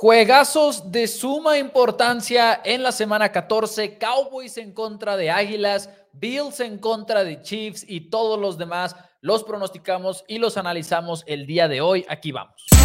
Juegazos 0.00 0.92
de 0.92 1.08
suma 1.08 1.58
importancia 1.58 2.60
en 2.64 2.84
la 2.84 2.92
semana 2.92 3.32
14, 3.32 3.98
Cowboys 3.98 4.56
en 4.56 4.70
contra 4.72 5.16
de 5.16 5.28
Águilas, 5.28 5.90
Bills 6.12 6.60
en 6.60 6.78
contra 6.78 7.24
de 7.24 7.42
Chiefs 7.42 7.84
y 7.84 8.02
todos 8.02 8.38
los 8.38 8.56
demás 8.58 8.94
los 9.22 9.42
pronosticamos 9.42 10.24
y 10.28 10.38
los 10.38 10.56
analizamos 10.56 11.24
el 11.26 11.46
día 11.48 11.66
de 11.66 11.80
hoy. 11.80 12.06
Aquí 12.08 12.30
vamos. 12.30 12.77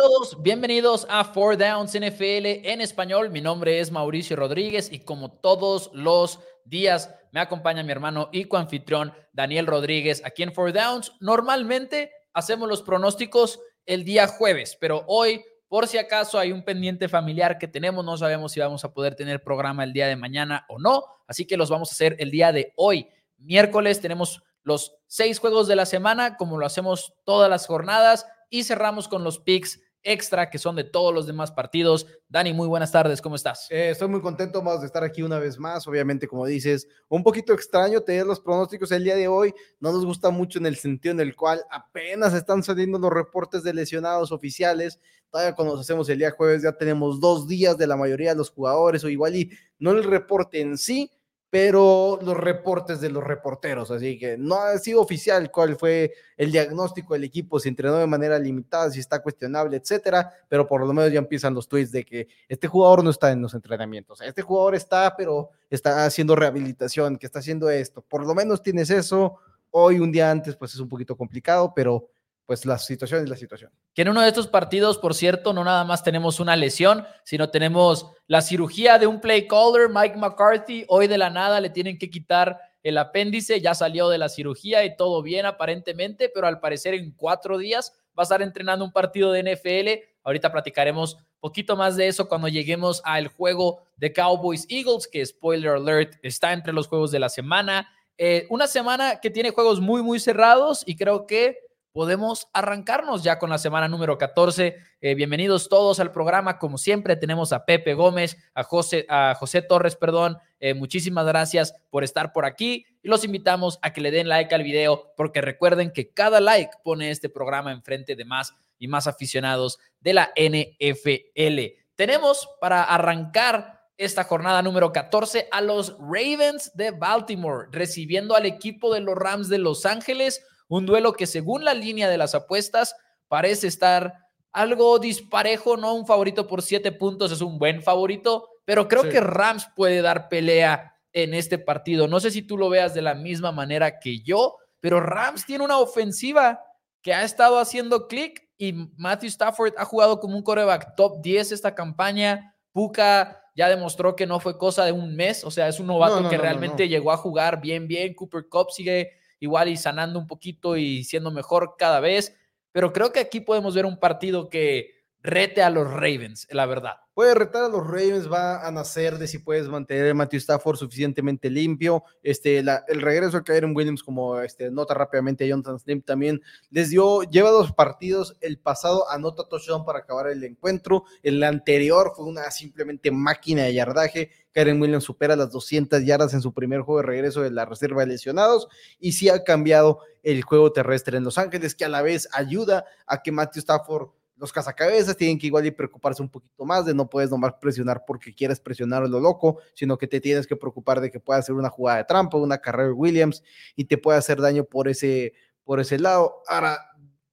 Todos, 0.00 0.42
bienvenidos 0.42 1.06
a 1.10 1.24
Four 1.24 1.58
Downs 1.58 1.92
NFL 1.92 2.64
en 2.64 2.80
español. 2.80 3.28
Mi 3.28 3.42
nombre 3.42 3.80
es 3.80 3.90
Mauricio 3.90 4.34
Rodríguez 4.34 4.90
y 4.90 5.00
como 5.00 5.30
todos 5.30 5.90
los 5.92 6.40
días 6.64 7.14
me 7.32 7.40
acompaña 7.40 7.82
mi 7.82 7.92
hermano 7.92 8.30
y 8.32 8.46
coanfitrión 8.46 9.12
Daniel 9.34 9.66
Rodríguez 9.66 10.22
aquí 10.24 10.42
en 10.42 10.54
Four 10.54 10.72
Downs. 10.72 11.12
Normalmente 11.20 12.12
hacemos 12.32 12.66
los 12.66 12.80
pronósticos 12.80 13.60
el 13.84 14.04
día 14.04 14.26
jueves, 14.26 14.74
pero 14.80 15.04
hoy, 15.06 15.44
por 15.68 15.86
si 15.86 15.98
acaso 15.98 16.38
hay 16.38 16.50
un 16.50 16.64
pendiente 16.64 17.06
familiar 17.10 17.58
que 17.58 17.68
tenemos, 17.68 18.02
no 18.02 18.16
sabemos 18.16 18.52
si 18.52 18.60
vamos 18.60 18.82
a 18.86 18.94
poder 18.94 19.16
tener 19.16 19.44
programa 19.44 19.84
el 19.84 19.92
día 19.92 20.06
de 20.06 20.16
mañana 20.16 20.64
o 20.70 20.78
no, 20.78 21.04
así 21.26 21.46
que 21.46 21.58
los 21.58 21.68
vamos 21.68 21.90
a 21.90 21.92
hacer 21.92 22.16
el 22.20 22.30
día 22.30 22.52
de 22.52 22.72
hoy. 22.76 23.06
Miércoles 23.36 24.00
tenemos 24.00 24.42
los 24.62 24.94
seis 25.06 25.38
juegos 25.38 25.68
de 25.68 25.76
la 25.76 25.84
semana, 25.84 26.38
como 26.38 26.56
lo 26.56 26.64
hacemos 26.64 27.12
todas 27.26 27.50
las 27.50 27.66
jornadas 27.66 28.26
y 28.48 28.64
cerramos 28.64 29.06
con 29.06 29.24
los 29.24 29.38
picks 29.38 29.78
extra 30.02 30.50
que 30.50 30.58
son 30.58 30.76
de 30.76 30.84
todos 30.84 31.14
los 31.14 31.26
demás 31.26 31.50
partidos. 31.50 32.06
Dani, 32.28 32.52
muy 32.52 32.68
buenas 32.68 32.92
tardes, 32.92 33.20
¿cómo 33.20 33.36
estás? 33.36 33.66
Eh, 33.70 33.90
estoy 33.90 34.08
muy 34.08 34.20
contento 34.20 34.62
más 34.62 34.80
de 34.80 34.86
estar 34.86 35.04
aquí 35.04 35.22
una 35.22 35.38
vez 35.38 35.58
más. 35.58 35.86
Obviamente, 35.86 36.26
como 36.26 36.46
dices, 36.46 36.88
un 37.08 37.22
poquito 37.22 37.52
extraño 37.52 38.00
tener 38.00 38.26
los 38.26 38.40
pronósticos 38.40 38.90
el 38.92 39.04
día 39.04 39.16
de 39.16 39.28
hoy. 39.28 39.54
No 39.78 39.92
nos 39.92 40.04
gusta 40.04 40.30
mucho 40.30 40.58
en 40.58 40.66
el 40.66 40.76
sentido 40.76 41.12
en 41.12 41.20
el 41.20 41.36
cual 41.36 41.62
apenas 41.70 42.34
están 42.34 42.62
saliendo 42.62 42.98
los 42.98 43.12
reportes 43.12 43.62
de 43.62 43.74
lesionados 43.74 44.32
oficiales. 44.32 45.00
Todavía 45.30 45.54
cuando 45.54 45.74
nos 45.74 45.82
hacemos 45.82 46.08
el 46.08 46.18
día 46.18 46.32
jueves 46.32 46.62
ya 46.62 46.72
tenemos 46.72 47.20
dos 47.20 47.46
días 47.46 47.78
de 47.78 47.86
la 47.86 47.96
mayoría 47.96 48.30
de 48.30 48.36
los 48.36 48.50
jugadores 48.50 49.04
o 49.04 49.08
igual 49.08 49.36
y 49.36 49.50
no 49.78 49.92
el 49.92 50.02
reporte 50.04 50.60
en 50.60 50.76
sí, 50.76 51.10
pero 51.50 52.20
los 52.22 52.36
reportes 52.36 53.00
de 53.00 53.10
los 53.10 53.24
reporteros, 53.24 53.90
así 53.90 54.16
que 54.16 54.38
no 54.38 54.54
ha 54.54 54.78
sido 54.78 55.00
oficial 55.00 55.50
cuál 55.50 55.76
fue 55.76 56.14
el 56.36 56.52
diagnóstico 56.52 57.14
del 57.14 57.24
equipo, 57.24 57.58
si 57.58 57.68
entrenó 57.68 57.96
de 57.96 58.06
manera 58.06 58.38
limitada, 58.38 58.88
si 58.90 59.00
está 59.00 59.20
cuestionable, 59.20 59.76
etcétera, 59.76 60.32
pero 60.48 60.64
por 60.66 60.86
lo 60.86 60.92
menos 60.92 61.12
ya 61.12 61.18
empiezan 61.18 61.52
los 61.52 61.68
tweets 61.68 61.90
de 61.90 62.04
que 62.04 62.28
este 62.48 62.68
jugador 62.68 63.02
no 63.02 63.10
está 63.10 63.32
en 63.32 63.42
los 63.42 63.52
entrenamientos, 63.54 64.20
este 64.20 64.42
jugador 64.42 64.76
está, 64.76 65.16
pero 65.16 65.50
está 65.68 66.04
haciendo 66.04 66.36
rehabilitación, 66.36 67.18
que 67.18 67.26
está 67.26 67.40
haciendo 67.40 67.68
esto, 67.68 68.00
por 68.02 68.24
lo 68.24 68.32
menos 68.32 68.62
tienes 68.62 68.88
eso, 68.88 69.36
hoy 69.72 69.98
un 69.98 70.12
día 70.12 70.30
antes 70.30 70.54
pues 70.54 70.72
es 70.74 70.80
un 70.80 70.88
poquito 70.88 71.16
complicado, 71.16 71.72
pero 71.74 72.06
pues 72.50 72.66
la 72.66 72.78
situación 72.78 73.22
es 73.22 73.28
la 73.28 73.36
situación. 73.36 73.70
Que 73.94 74.02
en 74.02 74.08
uno 74.08 74.22
de 74.22 74.26
estos 74.26 74.48
partidos, 74.48 74.98
por 74.98 75.14
cierto, 75.14 75.52
no 75.52 75.62
nada 75.62 75.84
más 75.84 76.02
tenemos 76.02 76.40
una 76.40 76.56
lesión, 76.56 77.06
sino 77.22 77.48
tenemos 77.48 78.10
la 78.26 78.40
cirugía 78.42 78.98
de 78.98 79.06
un 79.06 79.20
play 79.20 79.46
caller, 79.46 79.88
Mike 79.88 80.16
McCarthy. 80.16 80.84
Hoy 80.88 81.06
de 81.06 81.16
la 81.16 81.30
nada 81.30 81.60
le 81.60 81.70
tienen 81.70 81.96
que 81.96 82.10
quitar 82.10 82.58
el 82.82 82.98
apéndice, 82.98 83.60
ya 83.60 83.72
salió 83.72 84.08
de 84.08 84.18
la 84.18 84.28
cirugía 84.28 84.84
y 84.84 84.96
todo 84.96 85.22
bien 85.22 85.46
aparentemente, 85.46 86.28
pero 86.28 86.48
al 86.48 86.58
parecer 86.58 86.94
en 86.94 87.12
cuatro 87.12 87.56
días 87.56 87.92
va 88.18 88.22
a 88.22 88.24
estar 88.24 88.42
entrenando 88.42 88.84
un 88.84 88.90
partido 88.90 89.30
de 89.30 89.44
NFL. 89.44 90.10
Ahorita 90.24 90.50
platicaremos 90.50 91.18
poquito 91.38 91.76
más 91.76 91.94
de 91.94 92.08
eso 92.08 92.28
cuando 92.28 92.48
lleguemos 92.48 93.00
al 93.04 93.28
juego 93.28 93.84
de 93.96 94.12
Cowboys 94.12 94.66
Eagles, 94.68 95.06
que 95.06 95.24
spoiler 95.24 95.76
alert, 95.76 96.14
está 96.24 96.52
entre 96.52 96.72
los 96.72 96.88
juegos 96.88 97.12
de 97.12 97.20
la 97.20 97.28
semana. 97.28 97.88
Eh, 98.18 98.48
una 98.50 98.66
semana 98.66 99.20
que 99.20 99.30
tiene 99.30 99.50
juegos 99.50 99.80
muy, 99.80 100.02
muy 100.02 100.18
cerrados 100.18 100.82
y 100.84 100.96
creo 100.96 101.28
que 101.28 101.69
podemos 101.92 102.48
arrancarnos 102.52 103.22
ya 103.22 103.38
con 103.38 103.50
la 103.50 103.58
semana 103.58 103.88
número 103.88 104.18
14. 104.18 104.76
Eh, 105.00 105.14
bienvenidos 105.14 105.68
todos 105.68 106.00
al 106.00 106.12
programa. 106.12 106.58
Como 106.58 106.78
siempre, 106.78 107.16
tenemos 107.16 107.52
a 107.52 107.64
Pepe 107.64 107.94
Gómez, 107.94 108.36
a 108.54 108.62
José, 108.62 109.06
a 109.08 109.34
José 109.34 109.62
Torres, 109.62 109.96
perdón. 109.96 110.38
Eh, 110.60 110.74
muchísimas 110.74 111.26
gracias 111.26 111.74
por 111.90 112.04
estar 112.04 112.32
por 112.32 112.44
aquí 112.44 112.86
y 113.02 113.08
los 113.08 113.24
invitamos 113.24 113.78
a 113.82 113.92
que 113.92 114.00
le 114.00 114.10
den 114.10 114.28
like 114.28 114.54
al 114.54 114.62
video 114.62 115.12
porque 115.16 115.40
recuerden 115.40 115.90
que 115.90 116.10
cada 116.10 116.40
like 116.40 116.72
pone 116.84 117.10
este 117.10 117.28
programa 117.28 117.72
enfrente 117.72 118.14
de 118.14 118.24
más 118.24 118.54
y 118.78 118.88
más 118.88 119.06
aficionados 119.06 119.78
de 120.00 120.14
la 120.14 120.32
NFL. 120.36 121.76
Tenemos 121.94 122.48
para 122.60 122.82
arrancar 122.84 123.80
esta 123.96 124.24
jornada 124.24 124.62
número 124.62 124.92
14 124.92 125.48
a 125.50 125.60
los 125.60 125.94
Ravens 125.98 126.74
de 126.74 126.90
Baltimore, 126.90 127.68
recibiendo 127.70 128.34
al 128.34 128.46
equipo 128.46 128.94
de 128.94 129.00
los 129.00 129.14
Rams 129.14 129.50
de 129.50 129.58
Los 129.58 129.84
Ángeles 129.84 130.42
un 130.70 130.86
duelo 130.86 131.12
que 131.12 131.26
según 131.26 131.64
la 131.64 131.74
línea 131.74 132.08
de 132.08 132.16
las 132.16 132.34
apuestas 132.34 132.94
parece 133.28 133.66
estar 133.66 134.14
algo 134.52 134.98
disparejo, 134.98 135.76
¿no? 135.76 135.94
Un 135.94 136.06
favorito 136.06 136.46
por 136.46 136.62
siete 136.62 136.92
puntos 136.92 137.32
es 137.32 137.40
un 137.40 137.58
buen 137.58 137.82
favorito, 137.82 138.48
pero 138.64 138.88
creo 138.88 139.02
que 139.02 139.20
Rams 139.20 139.68
puede 139.74 140.00
dar 140.00 140.28
pelea 140.28 140.96
en 141.12 141.34
este 141.34 141.58
partido. 141.58 142.06
No 142.06 142.20
sé 142.20 142.30
si 142.30 142.42
tú 142.42 142.56
lo 142.56 142.68
veas 142.68 142.94
de 142.94 143.02
la 143.02 143.14
misma 143.14 143.50
manera 143.50 143.98
que 143.98 144.20
yo, 144.20 144.56
pero 144.78 145.00
Rams 145.00 145.44
tiene 145.44 145.64
una 145.64 145.78
ofensiva 145.78 146.60
que 147.02 147.14
ha 147.14 147.24
estado 147.24 147.58
haciendo 147.58 148.06
clic 148.06 148.48
y 148.56 148.72
Matthew 148.96 149.28
Stafford 149.28 149.74
ha 149.76 149.84
jugado 149.84 150.20
como 150.20 150.36
un 150.36 150.42
coreback 150.44 150.94
top 150.94 151.20
10 151.20 151.50
esta 151.50 151.74
campaña. 151.74 152.54
Puka 152.72 153.42
ya 153.56 153.68
demostró 153.68 154.14
que 154.14 154.26
no 154.26 154.38
fue 154.38 154.56
cosa 154.56 154.84
de 154.84 154.92
un 154.92 155.16
mes, 155.16 155.42
o 155.42 155.50
sea, 155.50 155.66
es 155.66 155.80
un 155.80 155.88
novato 155.88 156.28
que 156.28 156.38
realmente 156.38 156.88
llegó 156.88 157.10
a 157.10 157.16
jugar 157.16 157.60
bien, 157.60 157.88
bien. 157.88 158.14
Cooper 158.14 158.48
Cup 158.48 158.70
sigue 158.70 159.19
igual 159.40 159.68
y 159.68 159.76
sanando 159.76 160.18
un 160.18 160.26
poquito 160.26 160.76
y 160.76 161.04
siendo 161.04 161.30
mejor 161.30 161.74
cada 161.78 162.00
vez. 162.00 162.36
Pero 162.72 162.92
creo 162.92 163.12
que 163.12 163.20
aquí 163.20 163.40
podemos 163.40 163.74
ver 163.74 163.86
un 163.86 163.98
partido 163.98 164.48
que 164.48 164.99
rete 165.22 165.62
a 165.62 165.70
los 165.70 165.90
Ravens, 165.90 166.46
la 166.50 166.66
verdad. 166.66 166.96
Puede 167.14 167.34
retar 167.34 167.64
a 167.64 167.68
los 167.68 167.86
Ravens, 167.86 168.32
va 168.32 168.66
a 168.66 168.70
nacer 168.70 169.18
de 169.18 169.26
si 169.26 169.38
puedes 169.38 169.68
mantener 169.68 170.10
a 170.10 170.14
Matthew 170.14 170.38
Stafford 170.38 170.76
suficientemente 170.76 171.50
limpio. 171.50 172.04
Este, 172.22 172.58
el 172.58 173.00
regreso 173.02 173.36
de 173.38 173.42
Kyron 173.42 173.76
Williams, 173.76 174.02
como 174.02 174.40
este, 174.40 174.70
nota 174.70 174.94
rápidamente 174.94 175.44
a 175.44 175.48
Jonathan 175.48 175.78
Slim, 175.78 176.00
también 176.00 176.40
les 176.70 176.88
dio, 176.88 177.22
lleva 177.24 177.50
dos 177.50 177.72
partidos. 177.72 178.36
El 178.40 178.58
pasado 178.58 179.10
anota 179.10 179.46
touchdown 179.46 179.84
para 179.84 179.98
acabar 179.98 180.28
el 180.28 180.42
encuentro. 180.44 181.04
El 181.22 181.42
anterior 181.42 182.12
fue 182.16 182.24
una 182.24 182.50
simplemente 182.50 183.10
máquina 183.10 183.64
de 183.64 183.74
yardaje. 183.74 184.30
Karen 184.52 184.80
Williams 184.80 185.04
supera 185.04 185.36
las 185.36 185.52
200 185.52 186.02
yardas 186.04 186.32
en 186.32 186.40
su 186.40 186.54
primer 186.54 186.80
juego 186.80 187.02
de 187.02 187.06
regreso 187.06 187.42
de 187.42 187.50
la 187.50 187.66
reserva 187.66 188.00
de 188.00 188.08
lesionados 188.08 188.68
y 188.98 189.12
sí 189.12 189.28
ha 189.28 189.44
cambiado 189.44 190.00
el 190.22 190.42
juego 190.42 190.72
terrestre 190.72 191.18
en 191.18 191.24
Los 191.24 191.38
Ángeles, 191.38 191.74
que 191.74 191.84
a 191.84 191.88
la 191.88 192.02
vez 192.02 192.28
ayuda 192.32 192.84
a 193.06 193.22
que 193.22 193.30
Matthew 193.30 193.60
Stafford 193.60 194.08
los 194.40 194.52
cazacabezas 194.52 195.16
tienen 195.16 195.38
que 195.38 195.46
igual 195.46 195.66
y 195.66 195.70
preocuparse 195.70 196.22
un 196.22 196.30
poquito 196.30 196.64
más 196.64 196.86
de 196.86 196.94
no 196.94 197.08
puedes 197.08 197.30
nomás 197.30 197.52
presionar 197.60 198.04
porque 198.06 198.34
quieres 198.34 198.58
presionar 198.58 199.02
a 199.02 199.06
lo 199.06 199.20
loco, 199.20 199.58
sino 199.74 199.98
que 199.98 200.06
te 200.06 200.18
tienes 200.18 200.46
que 200.46 200.56
preocupar 200.56 201.00
de 201.00 201.10
que 201.10 201.20
pueda 201.20 201.38
hacer 201.38 201.54
una 201.54 201.68
jugada 201.68 201.98
de 201.98 202.04
trampa, 202.04 202.38
una 202.38 202.58
carrera 202.58 202.88
de 202.88 202.94
Williams 202.94 203.42
y 203.76 203.84
te 203.84 203.98
puede 203.98 204.18
hacer 204.18 204.40
daño 204.40 204.64
por 204.64 204.88
ese, 204.88 205.34
por 205.62 205.78
ese 205.78 205.98
lado. 205.98 206.42
Ahora, 206.48 206.78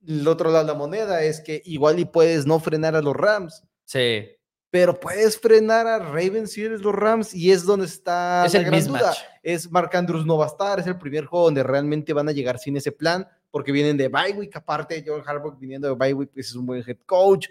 el 0.06 0.28
otro 0.28 0.52
lado 0.52 0.66
de 0.66 0.72
la 0.74 0.78
moneda 0.78 1.24
es 1.24 1.40
que 1.40 1.62
igual 1.64 1.98
y 2.00 2.06
puedes 2.06 2.46
no 2.46 2.60
frenar 2.60 2.94
a 2.96 3.02
los 3.02 3.16
Rams. 3.16 3.64
Sí. 3.86 4.28
Pero 4.70 5.00
puedes 5.00 5.40
frenar 5.40 5.88
a 5.88 6.00
Ravens 6.00 6.52
si 6.52 6.66
eres 6.66 6.82
los 6.82 6.94
Rams 6.94 7.34
y 7.34 7.52
es 7.52 7.64
donde 7.64 7.86
está 7.86 8.46
es 8.46 8.54
la 8.54 8.60
el 8.60 8.66
gran 8.66 8.86
duda. 8.86 9.16
Es 9.42 9.72
Mark 9.72 9.96
Andrews 9.96 10.26
no 10.26 10.38
va 10.38 10.44
a 10.44 10.50
estar, 10.50 10.78
es 10.78 10.88
el 10.88 10.98
primer 10.98 11.26
juego 11.26 11.46
donde 11.46 11.64
realmente 11.64 12.12
van 12.12 12.28
a 12.28 12.34
llegar 12.34 12.60
sin 12.60 12.76
ese 12.76 12.92
plan 12.92 13.26
porque 13.58 13.72
vienen 13.72 13.98
de 13.98 14.08
bye 14.08 14.52
aparte 14.54 15.04
John 15.04 15.24
Harbaugh 15.26 15.58
viniendo 15.58 15.88
de 15.88 15.96
bye 15.96 16.28
pues 16.28 16.50
es 16.50 16.56
un 16.56 16.68
buen 16.68 16.84
head 16.88 17.00
coach. 17.08 17.48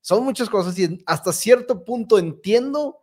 Son 0.00 0.24
muchas 0.24 0.48
cosas 0.48 0.78
y 0.78 1.02
hasta 1.04 1.32
cierto 1.32 1.84
punto 1.84 2.16
entiendo 2.16 3.02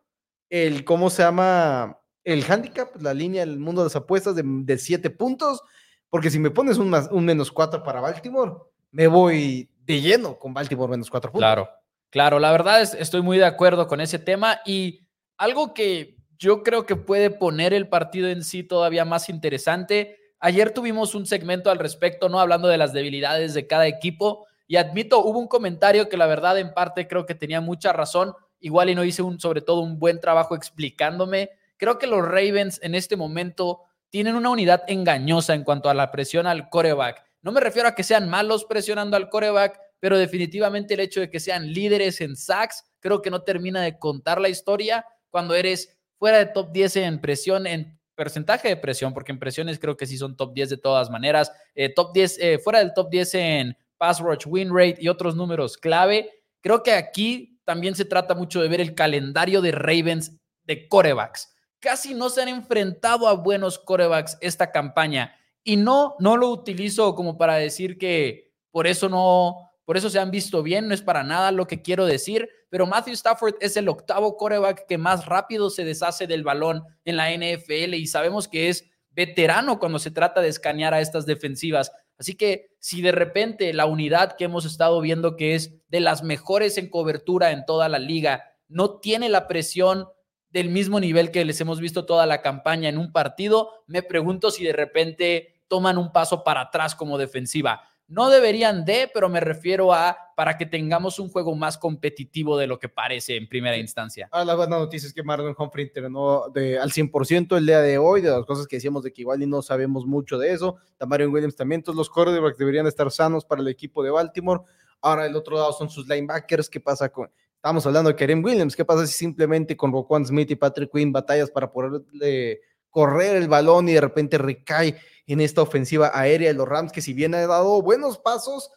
el, 0.49 0.85
¿cómo 0.85 1.09
se 1.09 1.23
llama? 1.23 1.99
El 2.23 2.49
handicap, 2.49 2.95
la 3.01 3.13
línea 3.13 3.45
del 3.45 3.59
mundo 3.59 3.81
de 3.81 3.87
las 3.87 3.95
apuestas 3.97 4.35
de, 4.37 4.43
de 4.45 4.77
siete 4.77 5.09
puntos, 5.09 5.63
porque 6.09 6.29
si 6.29 6.39
me 6.39 6.49
pones 6.49 6.77
un, 6.77 6.89
más, 6.89 7.09
un 7.11 7.25
menos 7.25 7.51
cuatro 7.51 7.83
para 7.83 7.99
Baltimore, 7.99 8.53
me 8.91 9.07
voy 9.07 9.69
de 9.83 9.99
lleno 9.99 10.39
con 10.39 10.53
Baltimore 10.53 10.91
menos 10.91 11.09
cuatro 11.09 11.29
puntos. 11.29 11.45
Claro, 11.45 11.69
claro, 12.09 12.39
la 12.39 12.53
verdad 12.53 12.81
es, 12.81 12.93
estoy 12.93 13.21
muy 13.21 13.37
de 13.37 13.45
acuerdo 13.45 13.89
con 13.89 13.99
ese 13.99 14.17
tema 14.17 14.61
y 14.65 15.05
algo 15.37 15.73
que 15.73 16.15
yo 16.37 16.63
creo 16.63 16.85
que 16.85 16.95
puede 16.95 17.31
poner 17.31 17.73
el 17.73 17.89
partido 17.89 18.29
en 18.29 18.45
sí 18.45 18.63
todavía 18.63 19.03
más 19.03 19.27
interesante 19.27 20.24
Ayer 20.45 20.69
tuvimos 20.69 21.15
un 21.15 21.25
segmento 21.25 21.71
al 21.71 21.79
respecto, 21.79 22.29
¿no? 22.29 22.39
Hablando 22.39 22.67
de 22.67 22.77
las 22.77 22.93
debilidades 22.93 23.55
de 23.55 23.65
cada 23.65 23.87
equipo. 23.87 24.45
Y 24.67 24.75
admito, 24.75 25.25
hubo 25.25 25.39
un 25.39 25.47
comentario 25.47 26.07
que 26.07 26.17
la 26.17 26.27
verdad 26.27 26.59
en 26.59 26.71
parte 26.71 27.07
creo 27.07 27.25
que 27.25 27.33
tenía 27.33 27.61
mucha 27.61 27.91
razón. 27.93 28.35
Igual 28.59 28.91
y 28.91 28.93
no 28.93 29.03
hice 29.03 29.23
un, 29.23 29.39
sobre 29.39 29.61
todo 29.61 29.79
un 29.79 29.97
buen 29.97 30.19
trabajo 30.19 30.55
explicándome. 30.55 31.49
Creo 31.77 31.97
que 31.97 32.05
los 32.05 32.23
Ravens 32.23 32.79
en 32.83 32.93
este 32.93 33.15
momento 33.15 33.85
tienen 34.11 34.35
una 34.35 34.51
unidad 34.51 34.83
engañosa 34.87 35.55
en 35.55 35.63
cuanto 35.63 35.89
a 35.89 35.95
la 35.95 36.11
presión 36.11 36.45
al 36.45 36.69
coreback. 36.69 37.25
No 37.41 37.51
me 37.51 37.59
refiero 37.59 37.89
a 37.89 37.95
que 37.95 38.03
sean 38.03 38.29
malos 38.29 38.65
presionando 38.65 39.17
al 39.17 39.31
coreback, 39.31 39.79
pero 39.99 40.15
definitivamente 40.15 40.93
el 40.93 40.99
hecho 40.99 41.21
de 41.21 41.31
que 41.31 41.39
sean 41.39 41.73
líderes 41.73 42.21
en 42.21 42.35
sacks 42.35 42.83
creo 42.99 43.23
que 43.23 43.31
no 43.31 43.41
termina 43.41 43.81
de 43.81 43.97
contar 43.97 44.39
la 44.39 44.49
historia 44.49 45.07
cuando 45.31 45.55
eres 45.55 45.97
fuera 46.19 46.37
de 46.37 46.45
top 46.45 46.71
10 46.71 46.97
en 46.97 47.19
presión, 47.19 47.65
en 47.65 47.99
porcentaje 48.15 48.69
de 48.69 48.77
presión, 48.77 49.13
porque 49.13 49.31
en 49.31 49.39
presiones 49.39 49.79
creo 49.79 49.97
que 49.97 50.05
sí 50.05 50.17
son 50.17 50.35
top 50.35 50.53
10 50.53 50.69
de 50.69 50.77
todas 50.77 51.09
maneras, 51.09 51.51
eh, 51.75 51.93
top 51.93 52.13
10, 52.13 52.39
eh, 52.39 52.59
fuera 52.59 52.79
del 52.79 52.93
top 52.93 53.09
10 53.09 53.33
en 53.35 53.77
pass 53.97 54.19
rush, 54.19 54.45
win 54.47 54.69
rate 54.73 54.97
y 54.99 55.07
otros 55.07 55.35
números 55.35 55.77
clave. 55.77 56.29
Creo 56.61 56.83
que 56.83 56.93
aquí 56.93 57.59
también 57.65 57.95
se 57.95 58.05
trata 58.05 58.35
mucho 58.35 58.61
de 58.61 58.67
ver 58.67 58.81
el 58.81 58.95
calendario 58.95 59.61
de 59.61 59.71
Ravens 59.71 60.39
de 60.63 60.87
corebacks. 60.87 61.53
Casi 61.79 62.13
no 62.13 62.29
se 62.29 62.41
han 62.41 62.47
enfrentado 62.47 63.27
a 63.27 63.33
buenos 63.33 63.77
corebacks 63.77 64.37
esta 64.41 64.71
campaña 64.71 65.35
y 65.63 65.75
no, 65.77 66.15
no 66.19 66.37
lo 66.37 66.49
utilizo 66.49 67.15
como 67.15 67.37
para 67.37 67.55
decir 67.55 67.97
que 67.97 68.53
por 68.71 68.87
eso 68.87 69.09
no, 69.09 69.71
por 69.85 69.97
eso 69.97 70.09
se 70.09 70.19
han 70.19 70.31
visto 70.31 70.63
bien, 70.63 70.87
no 70.87 70.93
es 70.93 71.01
para 71.01 71.23
nada 71.23 71.51
lo 71.51 71.67
que 71.67 71.81
quiero 71.81 72.05
decir, 72.05 72.49
pero 72.69 72.87
Matthew 72.87 73.13
Stafford 73.13 73.55
es 73.61 73.77
el 73.77 73.87
octavo 73.87 74.35
coreback 74.35 74.87
que 74.87 74.97
más 74.97 75.25
rápido 75.27 75.69
se 75.69 75.85
deshace 75.85 76.27
del 76.27 76.43
balón 76.43 76.83
en 77.05 77.17
la 77.17 77.31
NFL 77.31 77.93
y 77.93 78.07
sabemos 78.07 78.47
que 78.47 78.69
es 78.69 78.89
veterano 79.11 79.79
cuando 79.79 79.99
se 79.99 80.11
trata 80.11 80.41
de 80.41 80.49
escanear 80.49 80.93
a 80.93 81.01
estas 81.01 81.25
defensivas. 81.25 81.91
Así 82.17 82.35
que 82.35 82.71
si 82.79 83.01
de 83.01 83.11
repente 83.11 83.73
la 83.73 83.85
unidad 83.85 84.35
que 84.37 84.45
hemos 84.45 84.65
estado 84.65 84.99
viendo 85.01 85.35
que 85.35 85.55
es 85.55 85.73
de 85.87 85.99
las 85.99 86.23
mejores 86.23 86.77
en 86.77 86.89
cobertura 86.89 87.51
en 87.51 87.65
toda 87.65 87.87
la 87.87 87.99
liga 87.99 88.43
no 88.67 88.99
tiene 88.99 89.29
la 89.29 89.47
presión 89.47 90.07
del 90.49 90.69
mismo 90.69 90.99
nivel 90.99 91.31
que 91.31 91.45
les 91.45 91.59
hemos 91.61 91.79
visto 91.79 92.05
toda 92.05 92.25
la 92.25 92.41
campaña 92.41 92.87
en 92.87 92.97
un 92.97 93.11
partido, 93.11 93.71
me 93.87 94.03
pregunto 94.03 94.51
si 94.51 94.63
de 94.63 94.71
repente 94.71 95.61
toman 95.67 95.97
un 95.97 96.11
paso 96.13 96.43
para 96.43 96.61
atrás 96.61 96.95
como 96.95 97.17
defensiva. 97.17 97.89
No 98.07 98.29
deberían 98.29 98.85
de, 98.85 99.09
pero 99.11 99.29
me 99.29 99.39
refiero 99.39 99.91
a 99.93 100.17
para 100.35 100.57
que 100.57 100.65
tengamos 100.65 101.17
un 101.17 101.29
juego 101.29 101.55
más 101.55 101.77
competitivo 101.77 102.57
de 102.57 102.67
lo 102.67 102.77
que 102.77 102.89
parece 102.89 103.37
en 103.37 103.47
primera 103.47 103.77
instancia. 103.77 104.27
Ah, 104.31 104.43
la 104.43 104.53
buena 104.53 104.77
noticia 104.77 105.07
es 105.07 105.13
que 105.13 105.23
Marlon 105.23 105.55
Humphrey 105.57 105.85
entrenó 105.85 106.49
de, 106.53 106.77
al 106.77 106.91
100% 106.91 107.57
el 107.57 107.65
día 107.65 107.79
de 107.79 107.97
hoy, 107.97 108.21
de 108.21 108.29
las 108.29 108.45
cosas 108.45 108.67
que 108.67 108.75
decíamos 108.75 109.03
de 109.03 109.13
que 109.13 109.21
igual 109.21 109.41
y 109.41 109.47
no 109.47 109.61
sabemos 109.61 110.05
mucho 110.05 110.37
de 110.37 110.51
eso. 110.51 110.75
Tamarion 110.97 111.33
Williams 111.33 111.55
también, 111.55 111.81
todos 111.81 111.95
los 111.95 112.09
quarterbacks 112.09 112.57
deberían 112.57 112.85
estar 112.85 113.09
sanos 113.11 113.45
para 113.45 113.61
el 113.61 113.67
equipo 113.69 114.03
de 114.03 114.11
Baltimore. 114.11 114.61
Ahora 115.01 115.25
el 115.25 115.35
otro 115.35 115.55
lado 115.55 115.71
son 115.73 115.89
sus 115.89 116.07
linebackers. 116.07 116.69
¿Qué 116.69 116.79
pasa 116.79 117.09
con...? 117.09 117.31
Estamos 117.55 117.85
hablando 117.87 118.09
de 118.09 118.15
Kerem 118.15 118.43
Williams. 118.43 118.75
¿Qué 118.75 118.85
pasa 118.85 119.07
si 119.07 119.13
simplemente 119.13 119.75
con 119.75 119.91
Roquan 119.91 120.25
Smith 120.25 120.51
y 120.51 120.55
Patrick 120.55 120.91
Quinn 120.91 121.11
batallas 121.11 121.49
para 121.49 121.71
poderle 121.71 122.61
correr 122.91 123.35
el 123.37 123.47
balón 123.47 123.89
y 123.89 123.93
de 123.93 124.01
repente 124.01 124.37
recae 124.37 124.95
en 125.27 125.41
esta 125.41 125.61
ofensiva 125.61 126.11
aérea 126.13 126.49
de 126.49 126.53
los 126.53 126.67
Rams, 126.67 126.91
que 126.91 127.01
si 127.01 127.13
bien 127.13 127.33
ha 127.35 127.45
dado 127.47 127.81
buenos 127.81 128.17
pasos, 128.17 128.71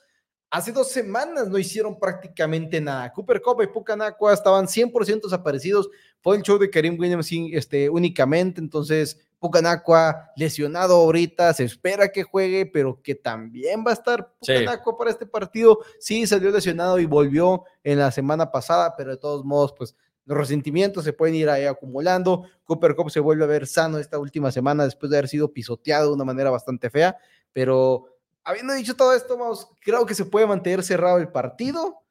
hace 0.51 0.73
dos 0.73 0.91
semanas 0.91 1.49
no 1.49 1.59
hicieron 1.59 1.99
prácticamente 1.99 2.81
nada. 2.81 3.13
Cooper 3.13 3.43
Cup 3.43 3.63
y 3.63 3.67
Pucanacua 3.67 4.33
estaban 4.33 4.67
100% 4.67 5.23
desaparecidos. 5.23 5.89
Fue 6.23 6.37
el 6.37 6.43
show 6.43 6.59
de 6.59 6.71
Karim 6.71 6.99
Williams 6.99 7.31
este, 7.53 7.89
únicamente, 7.91 8.61
entonces 8.61 9.19
Pucanacua 9.39 10.33
lesionado 10.37 10.97
ahorita, 10.97 11.53
se 11.55 11.65
espera 11.65 12.11
que 12.11 12.25
juegue, 12.25 12.67
pero 12.67 13.01
que 13.03 13.15
también 13.15 13.85
va 13.87 13.91
a 13.91 13.95
estar 13.95 14.33
Pucanacua 14.41 14.99
para 14.99 15.11
este 15.11 15.27
partido. 15.27 15.79
Sí, 16.01 16.27
salió 16.27 16.51
lesionado 16.51 16.99
y 16.99 17.07
volvió 17.07 17.65
en 17.85 17.99
la 17.99 18.11
semana 18.11 18.51
pasada, 18.51 18.95
pero 18.97 19.11
de 19.11 19.17
todos 19.17 19.45
modos, 19.45 19.75
pues 19.77 19.95
los 20.29 20.37
resentimientos 20.37 21.05
se 21.05 21.15
pueden 21.15 21.35
ir 21.37 21.49
ahí 21.49 21.65
acumulando. 21.65 22.45
Cooper 22.65 22.95
Cup 22.95 23.11
se 23.11 23.19
vuelve 23.19 23.45
a 23.45 23.47
ver 23.47 23.67
sano 23.67 23.97
esta 23.97 24.19
última 24.19 24.53
semana 24.53 24.85
después 24.85 25.09
de 25.11 25.17
haber 25.17 25.29
sido 25.29 25.55
pisoteado 25.55 26.09
de 26.09 26.13
una 26.13 26.25
manera 26.25 26.51
bastante 26.51 26.91
fea. 26.91 27.17
Pero 27.51 28.05
habiendo 28.45 28.75
dicho 28.75 28.95
todo 28.95 29.15
esto, 29.15 29.39
vamos, 29.39 29.71
creo 29.81 30.05
que 30.05 30.15
se 30.15 30.27
puede 30.27 30.47
mantener 30.47 30.83
cerrado 30.83 31.17
el 31.17 31.29
partido, 31.29 32.03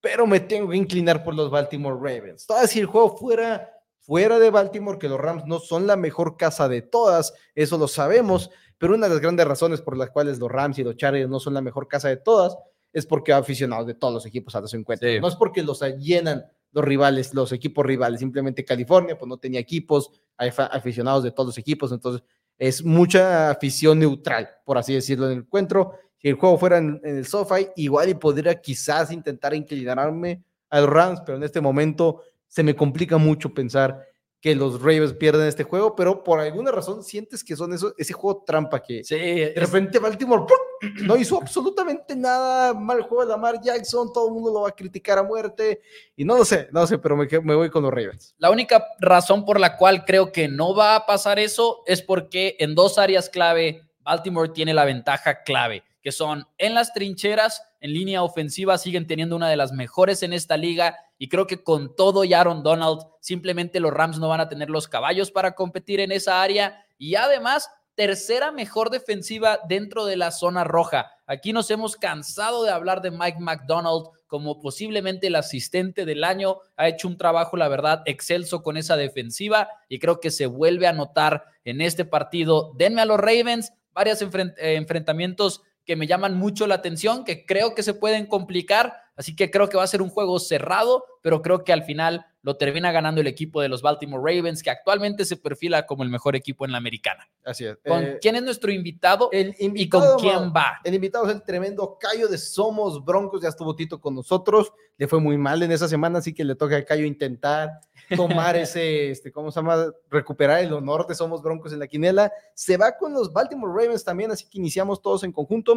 pero 0.00 0.26
me 0.26 0.40
tengo 0.40 0.70
que 0.70 0.78
inclinar 0.78 1.22
por 1.22 1.34
los 1.34 1.50
Baltimore 1.50 1.96
Ravens. 1.96 2.46
Todo 2.46 2.66
si 2.66 2.80
el 2.80 2.86
juego 2.86 3.14
fuera 3.18 3.70
fuera 4.00 4.38
de 4.38 4.50
Baltimore, 4.50 4.98
que 4.98 5.08
los 5.08 5.20
Rams 5.20 5.44
no 5.46 5.58
son 5.58 5.86
la 5.86 5.96
mejor 5.96 6.38
casa 6.38 6.66
de 6.66 6.80
todas, 6.80 7.34
eso 7.54 7.76
lo 7.76 7.88
sabemos, 7.88 8.50
pero 8.78 8.94
una 8.94 9.06
de 9.06 9.14
las 9.14 9.22
grandes 9.22 9.46
razones 9.46 9.82
por 9.82 9.98
las 9.98 10.10
cuales 10.10 10.38
los 10.38 10.50
Rams 10.50 10.78
y 10.78 10.84
los 10.84 10.96
Chargers 10.96 11.28
no 11.28 11.40
son 11.40 11.54
la 11.54 11.60
mejor 11.60 11.88
casa 11.88 12.08
de 12.08 12.16
todas 12.16 12.56
es 12.94 13.04
porque 13.06 13.32
aficionados 13.32 13.86
de 13.86 13.94
todos 13.94 14.14
los 14.14 14.24
equipos 14.24 14.54
a 14.54 14.66
su 14.66 14.76
encuentro. 14.76 15.08
No 15.20 15.28
es 15.28 15.36
porque 15.36 15.62
los 15.62 15.80
llenan 15.98 16.46
los 16.74 16.84
rivales, 16.84 17.32
los 17.32 17.52
equipos 17.52 17.86
rivales. 17.86 18.20
Simplemente 18.20 18.64
California, 18.64 19.16
pues 19.16 19.28
no 19.28 19.38
tenía 19.38 19.60
equipos, 19.60 20.10
hay 20.36 20.50
aficionados 20.56 21.22
de 21.22 21.30
todos 21.30 21.48
los 21.48 21.58
equipos, 21.58 21.92
entonces 21.92 22.22
es 22.58 22.84
mucha 22.84 23.50
afición 23.50 24.00
neutral, 24.00 24.48
por 24.64 24.76
así 24.76 24.92
decirlo, 24.92 25.26
en 25.26 25.32
el 25.32 25.38
encuentro. 25.38 25.94
Si 26.18 26.28
el 26.28 26.34
juego 26.34 26.58
fuera 26.58 26.78
en, 26.78 27.00
el 27.04 27.24
SoFi, 27.24 27.68
igual 27.76 28.08
y 28.08 28.14
podría 28.14 28.60
quizás 28.60 29.12
intentar 29.12 29.54
inclinarme 29.54 30.42
a 30.68 30.80
los 30.80 30.90
Rams, 30.90 31.20
pero 31.24 31.38
en 31.38 31.44
este 31.44 31.60
momento 31.60 32.22
se 32.48 32.62
me 32.62 32.74
complica 32.74 33.18
mucho 33.18 33.54
pensar 33.54 34.04
que 34.44 34.54
los 34.54 34.78
Ravens 34.78 35.14
pierden 35.14 35.46
este 35.48 35.64
juego, 35.64 35.96
pero 35.96 36.22
por 36.22 36.38
alguna 36.38 36.70
razón 36.70 37.02
sientes 37.02 37.42
que 37.42 37.56
son 37.56 37.72
eso, 37.72 37.94
ese 37.96 38.12
juego 38.12 38.44
trampa 38.46 38.82
que 38.82 39.00
de 39.02 39.54
repente 39.56 39.98
Baltimore 39.98 40.44
no 41.02 41.16
hizo 41.16 41.40
absolutamente 41.40 42.14
nada 42.14 42.74
mal 42.74 43.00
juego 43.00 43.22
de 43.22 43.30
Lamar 43.30 43.58
Jackson, 43.62 44.12
todo 44.12 44.28
el 44.28 44.34
mundo 44.34 44.52
lo 44.52 44.60
va 44.60 44.68
a 44.68 44.72
criticar 44.72 45.16
a 45.16 45.22
muerte 45.22 45.80
y 46.14 46.26
no 46.26 46.36
lo 46.36 46.44
sé, 46.44 46.68
no 46.72 46.86
sé, 46.86 46.98
pero 46.98 47.16
me, 47.16 47.26
me 47.42 47.54
voy 47.54 47.70
con 47.70 47.84
los 47.84 47.90
Ravens. 47.90 48.34
La 48.36 48.50
única 48.50 48.84
razón 49.00 49.46
por 49.46 49.58
la 49.58 49.78
cual 49.78 50.04
creo 50.04 50.30
que 50.30 50.46
no 50.46 50.74
va 50.74 50.94
a 50.94 51.06
pasar 51.06 51.38
eso 51.38 51.82
es 51.86 52.02
porque 52.02 52.56
en 52.58 52.74
dos 52.74 52.98
áreas 52.98 53.30
clave 53.30 53.80
Baltimore 54.00 54.50
tiene 54.50 54.74
la 54.74 54.84
ventaja 54.84 55.42
clave, 55.42 55.84
que 56.04 56.12
son 56.12 56.46
en 56.58 56.74
las 56.74 56.92
trincheras, 56.92 57.62
en 57.80 57.94
línea 57.94 58.22
ofensiva 58.22 58.76
siguen 58.76 59.06
teniendo 59.06 59.36
una 59.36 59.48
de 59.48 59.56
las 59.56 59.72
mejores 59.72 60.22
en 60.22 60.34
esta 60.34 60.58
liga 60.58 60.98
y 61.16 61.30
creo 61.30 61.46
que 61.46 61.64
con 61.64 61.96
todo 61.96 62.24
y 62.24 62.34
Aaron 62.34 62.62
Donald, 62.62 63.00
simplemente 63.20 63.80
los 63.80 63.90
Rams 63.90 64.18
no 64.18 64.28
van 64.28 64.42
a 64.42 64.48
tener 64.50 64.68
los 64.68 64.86
caballos 64.86 65.30
para 65.30 65.54
competir 65.54 66.00
en 66.00 66.12
esa 66.12 66.42
área. 66.42 66.84
Y 66.98 67.14
además, 67.14 67.70
tercera 67.94 68.52
mejor 68.52 68.90
defensiva 68.90 69.60
dentro 69.66 70.04
de 70.04 70.16
la 70.16 70.30
zona 70.30 70.62
roja. 70.62 71.10
Aquí 71.26 71.54
nos 71.54 71.70
hemos 71.70 71.96
cansado 71.96 72.64
de 72.64 72.70
hablar 72.70 73.00
de 73.00 73.10
Mike 73.10 73.40
McDonald 73.40 74.08
como 74.26 74.60
posiblemente 74.60 75.28
el 75.28 75.36
asistente 75.36 76.04
del 76.04 76.22
año. 76.22 76.58
Ha 76.76 76.88
hecho 76.88 77.08
un 77.08 77.16
trabajo, 77.16 77.56
la 77.56 77.68
verdad, 77.68 78.02
excelso 78.04 78.62
con 78.62 78.76
esa 78.76 78.98
defensiva 78.98 79.70
y 79.88 79.98
creo 80.00 80.20
que 80.20 80.30
se 80.30 80.44
vuelve 80.44 80.86
a 80.86 80.92
notar 80.92 81.44
en 81.64 81.80
este 81.80 82.04
partido. 82.04 82.72
Denme 82.76 83.00
a 83.00 83.06
los 83.06 83.18
Ravens, 83.18 83.72
varios 83.94 84.20
eh, 84.20 84.52
enfrentamientos 84.58 85.62
que 85.84 85.96
me 85.96 86.06
llaman 86.06 86.36
mucho 86.36 86.66
la 86.66 86.76
atención, 86.76 87.24
que 87.24 87.44
creo 87.44 87.74
que 87.74 87.82
se 87.82 87.94
pueden 87.94 88.26
complicar, 88.26 88.94
así 89.16 89.36
que 89.36 89.50
creo 89.50 89.68
que 89.68 89.76
va 89.76 89.84
a 89.84 89.88
ser 89.88 90.02
un 90.02 90.08
juego 90.08 90.38
cerrado, 90.38 91.04
pero 91.22 91.42
creo 91.42 91.64
que 91.64 91.72
al 91.72 91.84
final 91.84 92.26
lo 92.42 92.56
termina 92.56 92.92
ganando 92.92 93.22
el 93.22 93.26
equipo 93.26 93.62
de 93.62 93.68
los 93.68 93.80
Baltimore 93.80 94.22
Ravens, 94.22 94.62
que 94.62 94.70
actualmente 94.70 95.24
se 95.24 95.36
perfila 95.36 95.86
como 95.86 96.02
el 96.02 96.10
mejor 96.10 96.36
equipo 96.36 96.64
en 96.66 96.72
la 96.72 96.78
americana. 96.78 97.28
Así 97.42 97.64
es. 97.64 97.78
¿Con 97.86 98.02
eh, 98.02 98.18
quién 98.20 98.36
es 98.36 98.42
nuestro 98.42 98.70
invitado, 98.70 99.30
el 99.32 99.54
y 99.58 99.88
con 99.88 100.18
quién 100.18 100.52
va? 100.54 100.78
El 100.84 100.94
invitado 100.94 101.26
es 101.26 101.34
el 101.34 101.42
tremendo 101.42 101.98
Cayo 101.98 102.28
de 102.28 102.36
Somos 102.36 103.04
Broncos, 103.04 103.42
ya 103.42 103.48
estuvo 103.48 103.74
Tito 103.74 104.00
con 104.00 104.14
nosotros, 104.14 104.72
le 104.98 105.08
fue 105.08 105.20
muy 105.20 105.38
mal 105.38 105.62
en 105.62 105.72
esa 105.72 105.88
semana, 105.88 106.18
así 106.18 106.34
que 106.34 106.44
le 106.44 106.54
toca 106.54 106.76
a 106.76 106.84
Cayo 106.84 107.04
intentar 107.04 107.70
tomar 108.16 108.56
ese, 108.56 109.10
este, 109.10 109.32
¿cómo 109.32 109.50
se 109.50 109.60
llama? 109.60 109.92
Recuperar 110.10 110.60
el 110.60 110.72
honor 110.72 111.06
de 111.06 111.14
Somos 111.14 111.42
Broncos 111.42 111.72
en 111.72 111.78
la 111.78 111.86
quinela. 111.86 112.32
Se 112.54 112.76
va 112.76 112.96
con 112.96 113.12
los 113.12 113.32
Baltimore 113.32 113.72
Ravens 113.72 114.04
también, 114.04 114.30
así 114.30 114.48
que 114.48 114.58
iniciamos 114.58 115.02
todos 115.02 115.24
en 115.24 115.32
conjunto, 115.32 115.74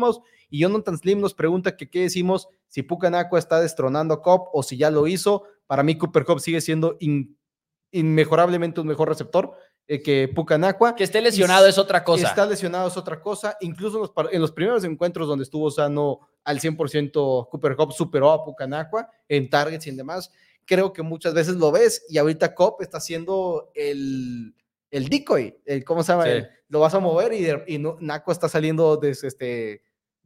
Y 0.49 0.59
Jonathan 0.59 0.97
Slim 0.97 1.19
nos 1.19 1.33
pregunta 1.33 1.75
que 1.75 1.89
qué 1.89 2.01
decimos, 2.01 2.47
si 2.67 2.83
Pucanaco 2.83 3.37
está 3.37 3.59
destronando 3.59 4.13
a 4.13 4.21
Cop 4.21 4.49
o 4.53 4.63
si 4.63 4.77
ya 4.77 4.91
lo 4.91 5.07
hizo. 5.07 5.43
Para 5.65 5.83
mí, 5.83 5.97
Cooper 5.97 6.25
Cop 6.25 6.39
sigue 6.39 6.61
siendo 6.61 6.97
inmejorablemente 7.91 8.81
un 8.81 8.87
mejor 8.87 9.09
receptor 9.09 9.53
eh, 9.87 10.01
que 10.01 10.27
Pucanacua. 10.27 10.95
Que 10.95 11.05
esté 11.05 11.21
lesionado 11.21 11.65
es 11.65 11.77
otra 11.77 12.03
cosa. 12.03 12.27
Está 12.27 12.45
lesionado 12.45 12.89
es 12.89 12.97
otra 12.97 13.21
cosa. 13.21 13.57
Incluso 13.61 13.97
en 13.97 14.01
los, 14.01 14.33
en 14.33 14.41
los 14.41 14.51
primeros 14.51 14.83
encuentros 14.83 15.27
donde 15.27 15.43
estuvo 15.43 15.71
sano 15.71 16.19
al 16.43 16.59
100%, 16.59 17.47
Cooper 17.49 17.75
Cup 17.75 17.93
superó 17.93 18.31
a 18.31 18.43
Pucanacua 18.43 19.09
en 19.29 19.49
targets 19.49 19.87
y 19.87 19.89
en 19.91 19.97
demás 19.97 20.31
creo 20.67 20.93
que 20.93 21.01
muchas 21.01 21.33
veces 21.33 21.55
lo 21.55 21.71
ves 21.71 22.05
y 22.09 22.19
ahorita 22.19 22.53
Cop 22.53 22.81
está 22.81 22.97
haciendo 22.97 23.71
el, 23.73 24.53
el 24.91 25.09
decoy, 25.09 25.57
el, 25.65 25.83
¿cómo 25.83 26.03
se 26.03 26.11
llama? 26.11 26.25
lo 26.69 26.81
vas 26.81 26.93
a 26.93 26.99
mover 26.99 27.33
y, 27.33 27.75
y 27.75 27.83
Naco 27.99 28.31
está 28.31 28.49
saliendo 28.49 28.97
de, 28.97 29.11
este, 29.11 29.81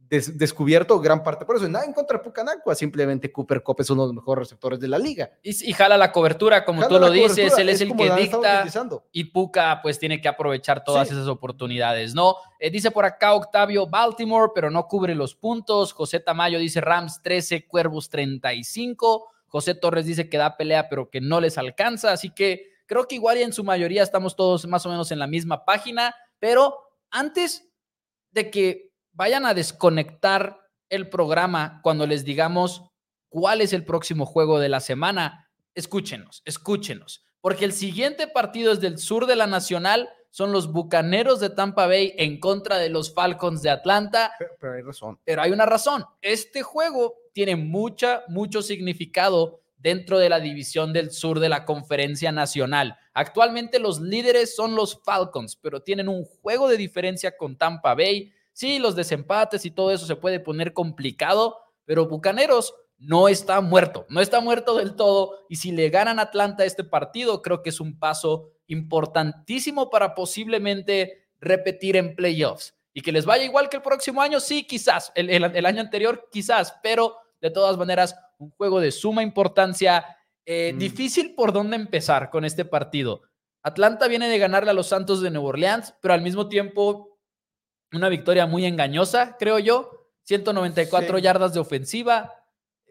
descubierto 0.08 1.00
gran 1.00 1.22
parte. 1.22 1.46
Por 1.46 1.56
eso, 1.56 1.68
nada 1.68 1.84
en 1.84 1.92
contra 1.92 2.18
de 2.18 2.24
Pucanacua, 2.24 2.74
simplemente 2.74 3.30
Cooper 3.30 3.62
Cop 3.62 3.80
es 3.80 3.90
uno 3.90 4.02
de 4.02 4.08
los 4.08 4.16
mejores 4.16 4.48
receptores 4.48 4.80
de 4.80 4.88
la 4.88 4.98
liga. 4.98 5.30
Y, 5.42 5.72
jala 5.72 5.96
la 5.96 6.10
cobertura, 6.10 6.64
como 6.64 6.86
tú 6.86 6.98
lo 6.98 7.10
dices, 7.10 7.56
él 7.56 7.68
es, 7.68 7.80
el 7.80 7.96
que 7.96 8.12
dicta 8.14 8.64
y 9.12 9.24
Puca 9.24 9.80
pues 9.82 9.98
tiene 9.98 10.20
que 10.20 10.28
aprovechar 10.28 10.84
todas 10.84 11.10
esas 11.10 11.28
oportunidades, 11.28 12.14
¿no? 12.14 12.36
Eh, 12.58 12.70
dice 12.70 12.90
por 12.90 13.04
acá 13.04 13.34
Octavio 13.34 13.86
Baltimore, 13.86 14.50
pero 14.54 14.70
no 14.70 14.86
cubre 14.86 15.14
los 15.14 15.34
puntos. 15.34 15.92
José 15.92 16.20
Tamayo 16.20 16.58
dice 16.58 16.80
Rams 16.80 17.22
13, 17.22 17.66
Cuervos 17.66 18.10
35. 18.10 19.31
José 19.52 19.74
Torres 19.74 20.06
dice 20.06 20.30
que 20.30 20.38
da 20.38 20.56
pelea, 20.56 20.88
pero 20.88 21.10
que 21.10 21.20
no 21.20 21.38
les 21.38 21.58
alcanza. 21.58 22.10
Así 22.10 22.30
que 22.30 22.70
creo 22.86 23.06
que 23.06 23.16
igual 23.16 23.36
y 23.36 23.42
en 23.42 23.52
su 23.52 23.62
mayoría 23.62 24.02
estamos 24.02 24.34
todos 24.34 24.66
más 24.66 24.86
o 24.86 24.88
menos 24.88 25.12
en 25.12 25.18
la 25.18 25.26
misma 25.26 25.66
página. 25.66 26.14
Pero 26.38 26.74
antes 27.10 27.70
de 28.30 28.50
que 28.50 28.94
vayan 29.12 29.44
a 29.44 29.52
desconectar 29.52 30.58
el 30.88 31.10
programa 31.10 31.80
cuando 31.82 32.06
les 32.06 32.24
digamos 32.24 32.82
cuál 33.28 33.60
es 33.60 33.74
el 33.74 33.84
próximo 33.84 34.24
juego 34.24 34.58
de 34.58 34.70
la 34.70 34.80
semana, 34.80 35.50
escúchenos, 35.74 36.40
escúchenos, 36.46 37.26
porque 37.42 37.66
el 37.66 37.74
siguiente 37.74 38.28
partido 38.28 38.72
es 38.72 38.80
del 38.80 38.96
sur 38.96 39.26
de 39.26 39.36
la 39.36 39.46
Nacional, 39.46 40.08
son 40.30 40.50
los 40.50 40.72
Bucaneros 40.72 41.40
de 41.40 41.50
Tampa 41.50 41.86
Bay 41.86 42.14
en 42.16 42.40
contra 42.40 42.78
de 42.78 42.88
los 42.88 43.12
Falcons 43.12 43.60
de 43.60 43.68
Atlanta. 43.68 44.32
Pero, 44.58 44.72
hay 44.72 44.80
razón. 44.80 45.20
Pero 45.24 45.42
hay 45.42 45.50
una 45.50 45.66
razón. 45.66 46.06
Este 46.22 46.62
juego 46.62 47.16
tiene 47.32 47.56
mucha, 47.56 48.24
mucho 48.28 48.62
significado 48.62 49.60
dentro 49.76 50.18
de 50.18 50.28
la 50.28 50.38
división 50.40 50.92
del 50.92 51.10
sur 51.10 51.40
de 51.40 51.48
la 51.48 51.64
Conferencia 51.64 52.30
Nacional. 52.30 52.96
Actualmente 53.14 53.78
los 53.78 54.00
líderes 54.00 54.54
son 54.54 54.76
los 54.76 55.00
Falcons, 55.02 55.56
pero 55.56 55.82
tienen 55.82 56.08
un 56.08 56.24
juego 56.24 56.68
de 56.68 56.76
diferencia 56.76 57.36
con 57.36 57.56
Tampa 57.56 57.94
Bay. 57.94 58.32
Sí, 58.52 58.78
los 58.78 58.94
desempates 58.94 59.66
y 59.66 59.70
todo 59.70 59.90
eso 59.90 60.06
se 60.06 60.16
puede 60.16 60.38
poner 60.38 60.72
complicado, 60.72 61.58
pero 61.84 62.06
Bucaneros 62.06 62.74
no 62.98 63.28
está 63.28 63.60
muerto, 63.60 64.06
no 64.08 64.20
está 64.20 64.40
muerto 64.40 64.76
del 64.76 64.94
todo. 64.94 65.40
Y 65.48 65.56
si 65.56 65.72
le 65.72 65.90
ganan 65.90 66.20
Atlanta 66.20 66.64
este 66.64 66.84
partido, 66.84 67.42
creo 67.42 67.62
que 67.62 67.70
es 67.70 67.80
un 67.80 67.98
paso 67.98 68.50
importantísimo 68.68 69.90
para 69.90 70.14
posiblemente 70.14 71.26
repetir 71.40 71.96
en 71.96 72.14
playoffs. 72.14 72.74
Y 72.94 73.00
que 73.00 73.10
les 73.10 73.24
vaya 73.24 73.44
igual 73.44 73.68
que 73.68 73.76
el 73.76 73.82
próximo 73.82 74.22
año, 74.22 74.38
sí, 74.38 74.64
quizás, 74.64 75.12
el, 75.14 75.30
el, 75.30 75.66
año 75.66 75.80
anterior, 75.80 76.28
quizás, 76.30 76.74
pero 76.82 77.16
de 77.42 77.50
todas 77.50 77.76
maneras, 77.76 78.16
un 78.38 78.50
juego 78.52 78.80
de 78.80 78.92
suma 78.92 79.22
importancia. 79.22 80.16
Eh, 80.46 80.72
mm. 80.72 80.78
Difícil 80.78 81.34
por 81.34 81.52
dónde 81.52 81.76
empezar 81.76 82.30
con 82.30 82.46
este 82.46 82.64
partido. 82.64 83.22
Atlanta 83.62 84.08
viene 84.08 84.28
de 84.28 84.38
ganarle 84.38 84.70
a 84.70 84.74
los 84.74 84.86
Santos 84.86 85.20
de 85.20 85.30
Nueva 85.30 85.48
Orleans, 85.48 85.94
pero 86.00 86.14
al 86.14 86.22
mismo 86.22 86.48
tiempo 86.48 87.18
una 87.92 88.08
victoria 88.08 88.46
muy 88.46 88.64
engañosa, 88.64 89.36
creo 89.38 89.58
yo. 89.58 90.08
194 90.22 91.18
yardas 91.18 91.52
de 91.52 91.60
ofensiva, 91.60 92.32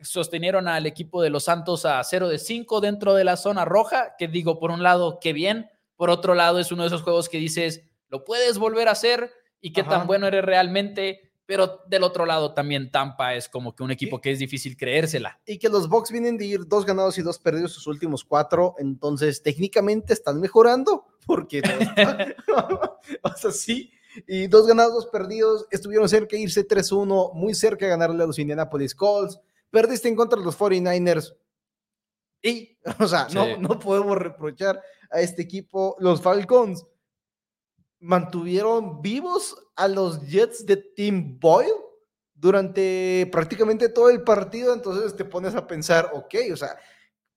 sostenieron 0.01 0.67
al 0.67 0.85
equipo 0.85 1.21
de 1.21 1.29
los 1.29 1.45
Santos 1.45 1.85
a 1.85 2.03
0 2.03 2.27
de 2.27 2.37
5 2.37 2.81
dentro 2.81 3.13
de 3.13 3.23
la 3.23 3.37
zona 3.37 3.63
roja, 3.63 4.15
que 4.17 4.27
digo, 4.27 4.59
por 4.59 4.69
un 4.69 4.83
lado, 4.83 5.19
qué 5.21 5.31
bien, 5.31 5.69
por 5.95 6.09
otro 6.09 6.35
lado, 6.35 6.59
es 6.59 6.73
uno 6.73 6.83
de 6.83 6.87
esos 6.87 7.03
juegos 7.03 7.29
que 7.29 7.37
dices, 7.37 7.83
lo 8.09 8.25
puedes 8.25 8.57
volver 8.57 8.89
a 8.89 8.91
hacer 8.91 9.31
y 9.61 9.71
qué 9.71 9.83
tan 9.83 10.07
bueno 10.07 10.27
eres 10.27 10.43
realmente, 10.43 11.30
pero 11.51 11.83
del 11.85 12.03
otro 12.03 12.25
lado 12.25 12.53
también 12.53 12.89
Tampa 12.91 13.35
es 13.35 13.49
como 13.49 13.75
que 13.75 13.83
un 13.83 13.91
equipo 13.91 14.21
que 14.21 14.31
es 14.31 14.39
difícil 14.39 14.77
creérsela. 14.77 15.37
Y 15.45 15.57
que 15.57 15.67
los 15.67 15.89
Bucks 15.89 16.09
vienen 16.09 16.37
de 16.37 16.45
ir 16.45 16.65
dos 16.65 16.85
ganados 16.85 17.17
y 17.17 17.23
dos 17.23 17.39
perdidos 17.39 17.73
sus 17.73 17.87
últimos 17.87 18.23
cuatro, 18.23 18.75
entonces 18.77 19.43
técnicamente 19.43 20.13
están 20.13 20.39
mejorando, 20.39 21.07
porque 21.25 21.61
o 23.21 23.35
sea, 23.35 23.51
sí, 23.51 23.91
y 24.25 24.47
dos 24.47 24.65
ganados, 24.65 24.93
dos 24.93 25.07
perdidos, 25.07 25.67
estuvieron 25.71 26.07
cerca 26.07 26.37
de 26.37 26.43
irse 26.43 26.65
3-1, 26.65 27.33
muy 27.33 27.53
cerca 27.53 27.83
de 27.83 27.91
ganarle 27.91 28.23
a 28.23 28.27
los 28.27 28.39
Indianapolis 28.39 28.95
Colts, 28.95 29.37
perdiste 29.69 30.07
en 30.07 30.15
contra 30.15 30.39
de 30.39 30.45
los 30.45 30.57
49ers. 30.57 31.35
Y, 32.41 32.77
o 32.97 33.07
sea, 33.09 33.27
no, 33.33 33.57
no 33.57 33.77
podemos 33.77 34.17
reprochar 34.17 34.81
a 35.11 35.19
este 35.19 35.41
equipo. 35.41 35.97
Los 35.99 36.21
Falcons 36.21 36.85
mantuvieron 38.01 39.01
vivos 39.01 39.55
a 39.75 39.87
los 39.87 40.27
Jets 40.27 40.65
de 40.65 40.77
Team 40.77 41.39
Boyle 41.39 41.71
durante 42.33 43.29
prácticamente 43.31 43.87
todo 43.87 44.09
el 44.09 44.23
partido. 44.23 44.73
Entonces 44.73 45.15
te 45.15 45.23
pones 45.23 45.55
a 45.55 45.65
pensar, 45.65 46.09
ok, 46.13 46.35
o 46.51 46.57
sea, 46.57 46.77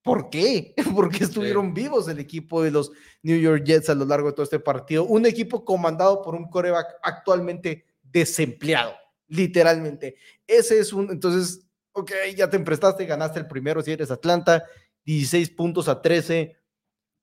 ¿por 0.02 0.30
qué? 0.30 0.75
¿Por 0.94 1.11
qué 1.11 1.25
estuvieron 1.25 1.73
vivos 1.73 2.09
el 2.09 2.18
equipo 2.18 2.62
de 2.62 2.71
los 2.71 2.90
New 3.23 3.38
York 3.38 3.62
Jets 3.64 3.90
a 3.90 3.94
lo 3.94 4.04
largo 4.04 4.28
de 4.28 4.33
todo 4.33 4.44
este 4.44 4.59
partido? 4.59 5.04
Un 5.04 5.26
equipo 5.26 5.64
comandado 5.64 6.23
por 6.23 6.35
un 6.35 6.49
coreback 6.49 6.97
actualmente 7.02 7.85
desempleado, 8.02 8.94
literalmente. 9.28 10.16
Ese 10.47 10.78
es 10.80 10.92
un, 10.92 11.11
entonces 11.11 11.64
ok, 11.94 12.12
ya 12.37 12.50
te 12.50 12.56
emprestaste, 12.56 13.06
ganaste 13.06 13.38
el 13.38 13.47
primero 13.47 13.80
si 13.83 13.92
eres 13.92 14.11
Atlanta, 14.11 14.64
16 15.04 15.50
puntos 15.50 15.88
a 15.88 16.02
13. 16.02 16.56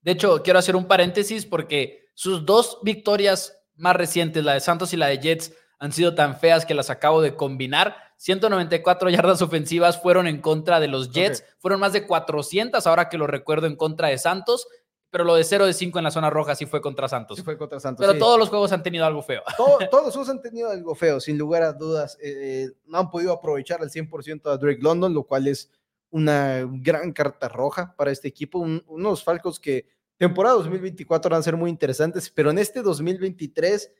De 0.01 0.11
hecho, 0.11 0.41
quiero 0.41 0.59
hacer 0.59 0.75
un 0.75 0.87
paréntesis 0.87 1.45
porque 1.45 2.00
sus 2.13 2.45
dos 2.45 2.79
victorias 2.83 3.57
más 3.75 3.95
recientes, 3.95 4.43
la 4.43 4.53
de 4.53 4.59
Santos 4.59 4.93
y 4.93 4.97
la 4.97 5.07
de 5.07 5.19
Jets, 5.19 5.53
han 5.79 5.91
sido 5.91 6.13
tan 6.13 6.39
feas 6.39 6.65
que 6.65 6.75
las 6.75 6.89
acabo 6.89 7.21
de 7.21 7.35
combinar. 7.35 7.95
194 8.17 9.09
yardas 9.09 9.41
ofensivas 9.41 9.99
fueron 10.01 10.27
en 10.27 10.41
contra 10.41 10.79
de 10.79 10.87
los 10.87 11.11
Jets, 11.11 11.43
fueron 11.59 11.79
más 11.79 11.93
de 11.93 12.05
400 12.05 12.85
ahora 12.85 13.09
que 13.09 13.17
lo 13.17 13.25
recuerdo 13.25 13.65
en 13.65 13.75
contra 13.75 14.09
de 14.09 14.19
Santos 14.19 14.67
pero 15.11 15.25
lo 15.25 15.35
de 15.35 15.43
0 15.43 15.65
de 15.65 15.73
5 15.73 15.99
en 15.99 16.05
la 16.05 16.11
zona 16.11 16.29
roja 16.29 16.55
sí 16.55 16.65
fue 16.65 16.81
contra 16.81 17.09
Santos. 17.09 17.37
Sí 17.37 17.43
fue 17.43 17.57
contra 17.57 17.81
Santos. 17.81 18.05
Pero 18.05 18.17
todos 18.17 18.39
los 18.39 18.47
juegos 18.47 18.71
han 18.71 18.81
tenido 18.81 19.05
algo 19.05 19.21
feo. 19.21 19.43
todos 19.91 20.05
los 20.05 20.13
juegos 20.13 20.29
han 20.29 20.41
tenido 20.41 20.69
algo 20.69 20.95
feo, 20.95 21.19
sin 21.19 21.37
lugar 21.37 21.63
a 21.63 21.73
dudas. 21.73 22.17
Eh, 22.21 22.31
eh, 22.65 22.71
no 22.85 22.97
han 22.97 23.11
podido 23.11 23.33
aprovechar 23.33 23.81
al 23.81 23.89
100% 23.89 24.49
a 24.49 24.57
Drake 24.57 24.79
London, 24.81 25.13
lo 25.13 25.23
cual 25.23 25.47
es 25.49 25.69
una 26.09 26.65
gran 26.65 27.11
carta 27.11 27.49
roja 27.49 27.93
para 27.97 28.11
este 28.11 28.29
equipo. 28.29 28.59
unos 28.59 29.23
Falcos 29.23 29.59
que 29.59 29.85
temporada 30.27 30.55
2024 30.55 31.31
van 31.31 31.39
a 31.39 31.43
ser 31.43 31.57
muy 31.57 31.69
interesantes, 31.69 32.29
pero 32.29 32.51
en 32.51 32.59
este 32.59 32.81
2023 32.81 33.91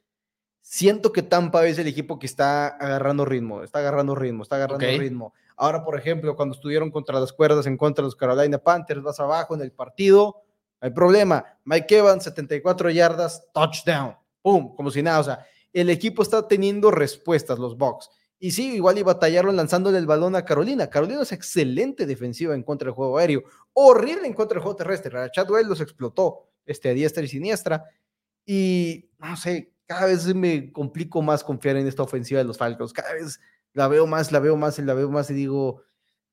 siento 0.62 1.12
que 1.12 1.24
Tampa 1.24 1.66
es 1.66 1.80
el 1.80 1.88
equipo 1.88 2.20
que 2.20 2.28
está 2.28 2.68
agarrando 2.68 3.26
ritmo, 3.26 3.64
está 3.64 3.80
agarrando 3.80 4.16
ritmo, 4.16 4.44
está 4.44 4.58
agarrando 4.58 4.86
ritmo. 4.86 5.34
Ahora, 5.56 5.84
por 5.84 5.98
ejemplo, 5.98 6.36
cuando 6.36 6.56
estuvieron 6.56 6.92
contra 6.92 7.20
las 7.20 7.34
cuerdas 7.34 7.66
en 7.66 7.78
contra 7.78 8.04
de 8.04 8.08
los 8.08 8.16
Carolina 8.16 8.58
Panthers, 8.58 9.02
vas 9.02 9.20
abajo 9.20 9.56
en 9.56 9.62
el 9.62 9.72
partido 9.72 10.44
hay 10.82 10.90
problema. 10.90 11.46
Mike 11.64 12.00
Evans, 12.00 12.24
74 12.24 12.90
yardas, 12.90 13.48
touchdown. 13.54 14.18
¡Pum! 14.42 14.76
Como 14.76 14.90
si 14.90 15.04
nada. 15.04 15.20
O 15.20 15.24
sea, 15.24 15.46
el 15.72 15.92
equipo 15.92 16.24
está 16.24 16.48
teniendo 16.48 16.90
respuestas, 16.90 17.60
los 17.60 17.78
Bucks. 17.78 18.10
Y 18.44 18.50
sí, 18.50 18.74
igual 18.74 18.98
y 18.98 19.04
batallaron 19.04 19.56
lanzándole 19.56 20.00
el 20.00 20.08
balón 20.08 20.36
a 20.36 20.44
Carolina. 20.44 20.90
Carolina 20.90 21.22
es 21.22 21.32
excelente 21.32 22.08
defensiva 22.08 22.56
en 22.56 22.64
contra 22.64 22.88
del 22.88 22.96
juego 22.96 23.20
aéreo. 23.20 23.44
Horrible 23.74 24.26
en 24.26 24.34
contra 24.34 24.56
del 24.56 24.64
juego 24.64 24.76
terrestre. 24.76 25.12
Chadwell 25.32 25.68
los 25.68 25.80
explotó 25.80 26.50
este, 26.66 26.90
a 26.90 26.94
diestra 26.94 27.24
y 27.24 27.28
siniestra. 27.28 27.86
Y 28.44 29.12
no 29.20 29.38
sé, 29.38 29.74
cada 29.86 30.08
vez 30.08 30.26
me 30.34 30.72
complico 30.72 31.22
más 31.22 31.44
confiar 31.44 31.76
en 31.76 31.86
esta 31.86 32.02
ofensiva 32.02 32.40
de 32.40 32.46
los 32.46 32.58
Falcons. 32.58 32.94
Cada 32.94 33.14
vez 33.14 33.40
la 33.74 33.88
veo 33.88 34.08
más, 34.08 34.32
la 34.32 34.40
veo 34.40 34.58
más 34.58 34.80
y 34.80 34.82
la 34.82 34.96
veo 34.96 35.12
más 35.12 35.30
y 35.30 35.36
digo, 35.36 35.84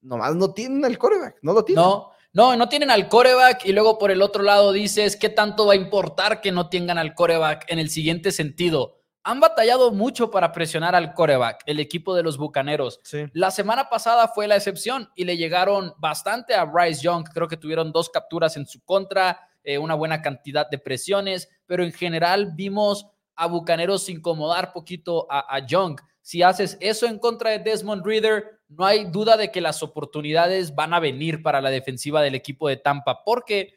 nomás 0.01 0.35
no 0.35 0.55
tienen 0.55 0.87
el 0.87 0.97
coreback, 0.97 1.37
no 1.43 1.53
lo 1.53 1.63
tienen. 1.63 1.85
No, 1.85 2.13
no, 2.33 2.57
no 2.57 2.71
tienen 2.71 2.91
al 2.91 3.11
coreback 3.11 3.67
y 3.67 3.75
luego 3.75 3.99
por 3.99 4.11
el 4.11 4.23
otro 4.23 4.43
lado 4.43 4.73
dices, 4.73 5.15
¿qué 5.15 5.29
tanto 5.29 5.67
va 5.67 5.75
a 5.75 5.77
importar 5.77 6.41
que 6.41 6.53
no 6.53 6.71
tengan 6.71 6.97
al 6.97 7.15
coreback 7.15 7.67
en 7.69 7.79
el 7.79 7.91
siguiente 7.91 8.33
sentido? 8.33 8.98
Han 9.29 9.41
batallado 9.41 9.93
mucho 9.93 10.31
para 10.31 10.53
presionar 10.53 10.95
al 10.95 11.13
coreback, 11.13 11.63
el 11.67 11.81
equipo 11.81 12.15
de 12.15 12.23
los 12.23 12.39
Bucaneros. 12.39 12.99
La 13.35 13.51
semana 13.51 13.91
pasada 13.91 14.27
fue 14.29 14.49
la 14.49 14.57
excepción 14.57 15.11
y 15.15 15.25
le 15.25 15.37
llegaron 15.37 15.93
bastante 15.99 16.55
a 16.55 16.65
Bryce 16.65 17.03
Young. 17.03 17.29
Creo 17.35 17.47
que 17.47 17.59
tuvieron 17.59 17.93
dos 17.93 18.09
capturas 18.09 18.57
en 18.57 18.67
su 18.67 18.83
contra, 18.87 19.39
eh, 19.63 19.77
una 19.77 19.95
buena 19.95 20.23
cantidad 20.23 20.67
de 20.71 20.79
presiones, 20.79 21.51
pero 21.67 21.85
en 21.85 21.93
general 21.93 22.53
vimos 22.55 23.07
a 23.37 23.47
Bucaneros 23.49 24.09
incomodar 24.09 24.73
poquito 24.73 25.27
a, 25.31 25.55
a 25.55 25.59
Young. 25.67 26.01
Si 26.23 26.43
haces 26.43 26.79
eso 26.81 27.05
en 27.05 27.19
contra 27.19 27.51
de 27.51 27.59
Desmond 27.59 28.07
Reader, 28.07 28.61
no 28.69 28.87
hay 28.87 29.05
duda 29.11 29.37
de 29.37 29.51
que 29.51 29.61
las 29.61 29.83
oportunidades 29.83 30.75
van 30.75 30.95
a 30.95 31.01
venir 31.01 31.43
para 31.43 31.61
la 31.61 31.69
defensiva 31.69 32.23
del 32.23 32.35
equipo 32.35 32.67
de 32.67 32.79
Tampa, 32.79 33.25
porque 33.25 33.75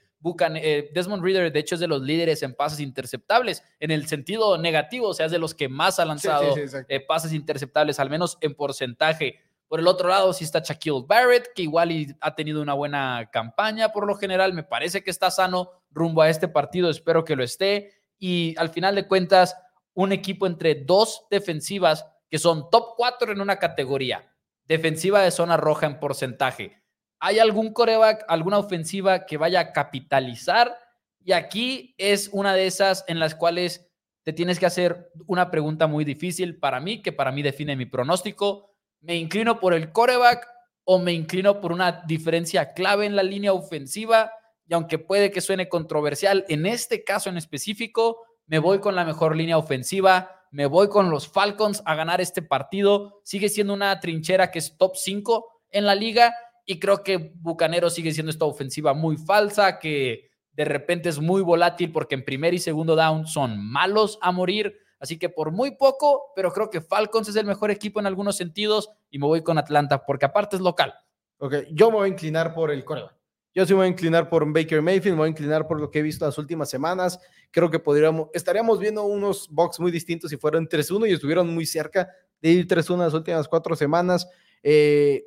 eh, 0.56 0.90
Desmond 0.94 1.24
Reader, 1.24 1.52
de 1.52 1.60
hecho, 1.60 1.76
es 1.76 1.82
de 1.82 1.88
los 1.88 2.02
líderes 2.02 2.44
en 2.44 2.54
pases 2.54 2.80
interceptables, 2.80 3.64
en 3.80 3.92
el 3.92 4.08
sentido 4.08 4.58
negativo, 4.58 5.08
o 5.08 5.14
sea, 5.14 5.26
es 5.26 5.32
de 5.32 5.40
los 5.40 5.54
que 5.54 5.70
más 5.70 6.00
ha 6.00 6.06
lanzado 6.06 6.56
eh, 6.88 7.00
pases 7.00 7.34
interceptables, 7.34 8.00
al 8.00 8.10
menos 8.10 8.38
en 8.42 8.56
porcentaje. 8.56 9.40
Por 9.68 9.80
el 9.80 9.88
otro 9.88 10.10
lado, 10.10 10.34
sí 10.34 10.44
está 10.44 10.60
Shaquille 10.60 11.06
Barrett, 11.08 11.54
que 11.56 11.62
igual 11.62 12.18
ha 12.20 12.36
tenido 12.36 12.62
una 12.62 12.74
buena 12.74 13.30
campaña 13.32 13.94
por 13.94 14.06
lo 14.06 14.16
general. 14.16 14.54
Me 14.54 14.64
parece 14.64 15.02
que 15.02 15.10
está 15.12 15.32
sano 15.32 15.72
rumbo 15.92 16.22
a 16.22 16.30
este 16.30 16.48
partido, 16.50 16.90
espero 16.90 17.24
que 17.24 17.38
lo 17.38 17.44
esté. 17.44 17.94
Y 18.20 18.54
al 18.58 18.70
final 18.70 18.96
de 18.96 19.08
cuentas, 19.08 19.56
un 19.94 20.12
equipo 20.12 20.46
entre 20.46 20.76
dos 20.76 21.26
defensivas 21.32 22.06
que 22.30 22.38
son 22.38 22.70
top 22.70 22.96
4 22.98 23.32
en 23.32 23.42
una 23.42 23.60
categoría. 23.60 24.34
Defensiva 24.66 25.22
de 25.22 25.32
zona 25.32 25.58
roja 25.58 25.86
en 25.86 26.00
porcentaje. 26.00 26.81
¿Hay 27.22 27.40
algún 27.40 27.72
coreback, 27.72 28.26
alguna 28.28 28.58
ofensiva 28.58 29.26
que 29.26 29.38
vaya 29.38 29.60
a 29.60 29.72
capitalizar? 29.72 30.78
Y 31.24 31.32
aquí 31.32 31.96
es 31.98 32.30
una 32.34 32.54
de 32.54 32.68
esas 32.68 33.06
en 33.08 33.20
las 33.20 33.36
cuales 33.36 33.88
te 34.24 34.34
tienes 34.34 34.60
que 34.60 34.66
hacer 34.66 35.12
una 35.28 35.50
pregunta 35.50 35.88
muy 35.88 36.04
difícil 36.04 36.60
para 36.60 36.80
mí, 36.80 37.02
que 37.02 37.14
para 37.14 37.32
mí 37.32 37.42
define 37.42 37.76
mi 37.76 37.86
pronóstico. 37.86 38.74
¿Me 39.00 39.16
inclino 39.16 39.60
por 39.60 39.74
el 39.74 39.92
coreback 39.92 40.48
o 40.84 41.00
me 41.00 41.14
inclino 41.14 41.62
por 41.62 41.72
una 41.72 42.04
diferencia 42.06 42.74
clave 42.74 43.06
en 43.06 43.16
la 43.16 43.24
línea 43.24 43.54
ofensiva? 43.54 44.34
Y 44.68 44.74
aunque 44.74 45.00
puede 45.00 45.32
que 45.32 45.42
suene 45.42 45.70
controversial, 45.70 46.44
en 46.50 46.66
este 46.66 47.04
caso 47.04 47.30
en 47.30 47.38
específico, 47.38 48.26
me 48.48 48.60
voy 48.60 48.80
con 48.80 48.96
la 48.96 49.06
mejor 49.06 49.38
línea 49.38 49.58
ofensiva 49.58 50.42
me 50.52 50.66
voy 50.66 50.90
con 50.90 51.10
los 51.10 51.30
Falcons 51.30 51.82
a 51.86 51.96
ganar 51.96 52.20
este 52.20 52.42
partido. 52.42 53.22
Sigue 53.24 53.48
siendo 53.48 53.74
una 53.74 53.98
trinchera 54.02 54.52
que 54.52 54.60
es 54.60 54.78
top 54.78 54.98
5 54.98 55.48
en 55.72 55.86
la 55.86 55.96
liga 55.96 56.36
y 56.72 56.80
creo 56.80 57.04
que 57.04 57.34
Bucanero 57.36 57.90
sigue 57.90 58.14
siendo 58.14 58.30
esta 58.30 58.46
ofensiva 58.46 58.94
muy 58.94 59.18
falsa, 59.18 59.78
que 59.78 60.32
de 60.54 60.64
repente 60.64 61.10
es 61.10 61.20
muy 61.20 61.42
volátil 61.42 61.92
porque 61.92 62.16
en 62.16 62.24
primer 62.24 62.54
y 62.54 62.60
segundo 62.60 62.96
down 62.96 63.28
son 63.28 63.62
malos 63.62 64.18
a 64.22 64.32
morir. 64.32 64.78
Así 64.98 65.20
que 65.20 65.28
por 65.28 65.52
muy 65.52 65.72
poco, 65.72 66.32
pero 66.34 66.54
creo 66.54 66.70
que 66.70 66.80
Falcons 66.80 67.28
es 67.28 67.36
el 67.36 67.46
mejor 67.46 67.72
equipo 67.72 68.00
en 68.00 68.06
algunos 68.08 68.38
sentidos 68.38 68.90
y 69.10 69.20
me 69.20 69.28
voy 69.28 69.44
con 69.44 69.58
Atlanta 69.58 70.06
porque 70.06 70.24
aparte 70.24 70.56
es 70.56 70.62
local. 70.62 70.94
Ok, 71.40 71.56
yo 71.74 71.92
me 71.92 71.98
voy 71.98 72.06
a 72.06 72.14
inclinar 72.14 72.54
por 72.54 72.72
el 72.72 72.86
coreback. 72.86 73.18
Yo 73.54 73.66
sí 73.66 73.74
me 73.74 73.80
voy 73.80 73.88
a 73.88 73.90
inclinar 73.90 74.30
por 74.30 74.50
Baker 74.50 74.82
Mayfield, 74.82 75.16
me 75.16 75.20
voy 75.24 75.28
a 75.28 75.32
inclinar 75.32 75.68
por 75.68 75.82
lo 75.82 75.92
que 75.92 76.00
he 76.00 76.02
visto 76.02 76.26
las 76.26 76.38
últimas 76.38 76.70
semanas. 76.70 77.20
Creo 77.52 77.70
que 77.70 77.80
podríamos, 77.80 78.30
estaríamos 78.34 78.80
viendo 78.80 79.04
unos 79.04 79.50
box 79.50 79.78
muy 79.82 79.92
distintos 79.92 80.30
si 80.30 80.38
fueran 80.38 80.70
3-1 80.70 81.10
y 81.10 81.12
estuvieron 81.12 81.54
muy 81.54 81.66
cerca 81.66 82.08
de 82.42 82.50
ir 82.50 82.66
3-1 82.66 83.00
las 83.00 83.14
últimas 83.14 83.50
cuatro 83.50 83.76
semanas. 83.76 84.26
Eh, 84.64 85.26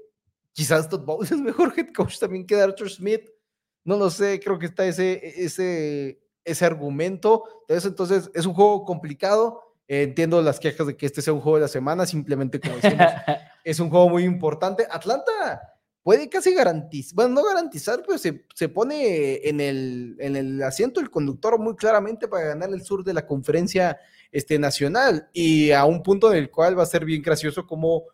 quizás 0.55 0.89
Todd 0.89 1.05
Bowles 1.05 1.31
es 1.33 1.41
mejor 1.41 1.75
head 1.77 1.93
coach 1.95 2.19
también 2.19 2.47
que 2.47 2.59
Arthur 2.59 2.89
Smith. 2.89 3.29
No 3.85 3.99
lo 3.99 4.09
sé, 4.09 4.41
creo 4.41 4.59
que 4.59 4.65
está 4.65 4.87
ese, 4.87 5.21
ese, 5.45 6.19
ese 6.43 6.65
argumento. 6.65 7.45
Entonces, 7.69 7.91
entonces, 7.91 8.31
es 8.33 8.47
un 8.47 8.55
juego 8.55 8.83
complicado. 8.85 9.61
Entiendo 9.87 10.41
las 10.41 10.59
quejas 10.59 10.87
de 10.87 10.97
que 10.97 11.05
este 11.05 11.21
sea 11.21 11.35
un 11.35 11.43
juego 11.43 11.59
de 11.59 11.63
la 11.63 11.69
semana, 11.69 12.07
simplemente 12.07 12.59
como 12.59 12.77
decimos, 12.77 13.07
es 13.65 13.79
un 13.81 13.91
juego 13.91 14.09
muy 14.09 14.25
importante. 14.25 14.87
Atlanta 14.91 15.61
puede 16.03 16.31
casi 16.31 16.55
garantizar, 16.55 17.15
bueno, 17.15 17.35
no 17.35 17.45
garantizar, 17.45 18.03
pero 18.07 18.17
se, 18.17 18.47
se 18.55 18.71
pone 18.71 19.47
en 19.47 19.61
el, 19.61 20.17
en 20.21 20.37
el 20.37 20.63
asiento 20.63 21.01
del 21.01 21.11
conductor 21.11 21.59
muy 21.59 21.77
claramente 21.77 22.29
para 22.29 22.45
ganar 22.45 22.71
el 22.71 22.83
sur 22.83 23.05
de 23.05 23.13
la 23.13 23.27
conferencia 23.27 23.99
este, 24.31 24.59
nacional 24.59 25.29
y 25.33 25.71
a 25.73 25.85
un 25.85 26.03
punto 26.03 26.33
en 26.33 26.39
el 26.39 26.51
cual 26.51 26.79
va 26.79 26.83
a 26.83 26.87
ser 26.87 27.05
bien 27.05 27.23
gracioso 27.23 27.67
como 27.67 28.05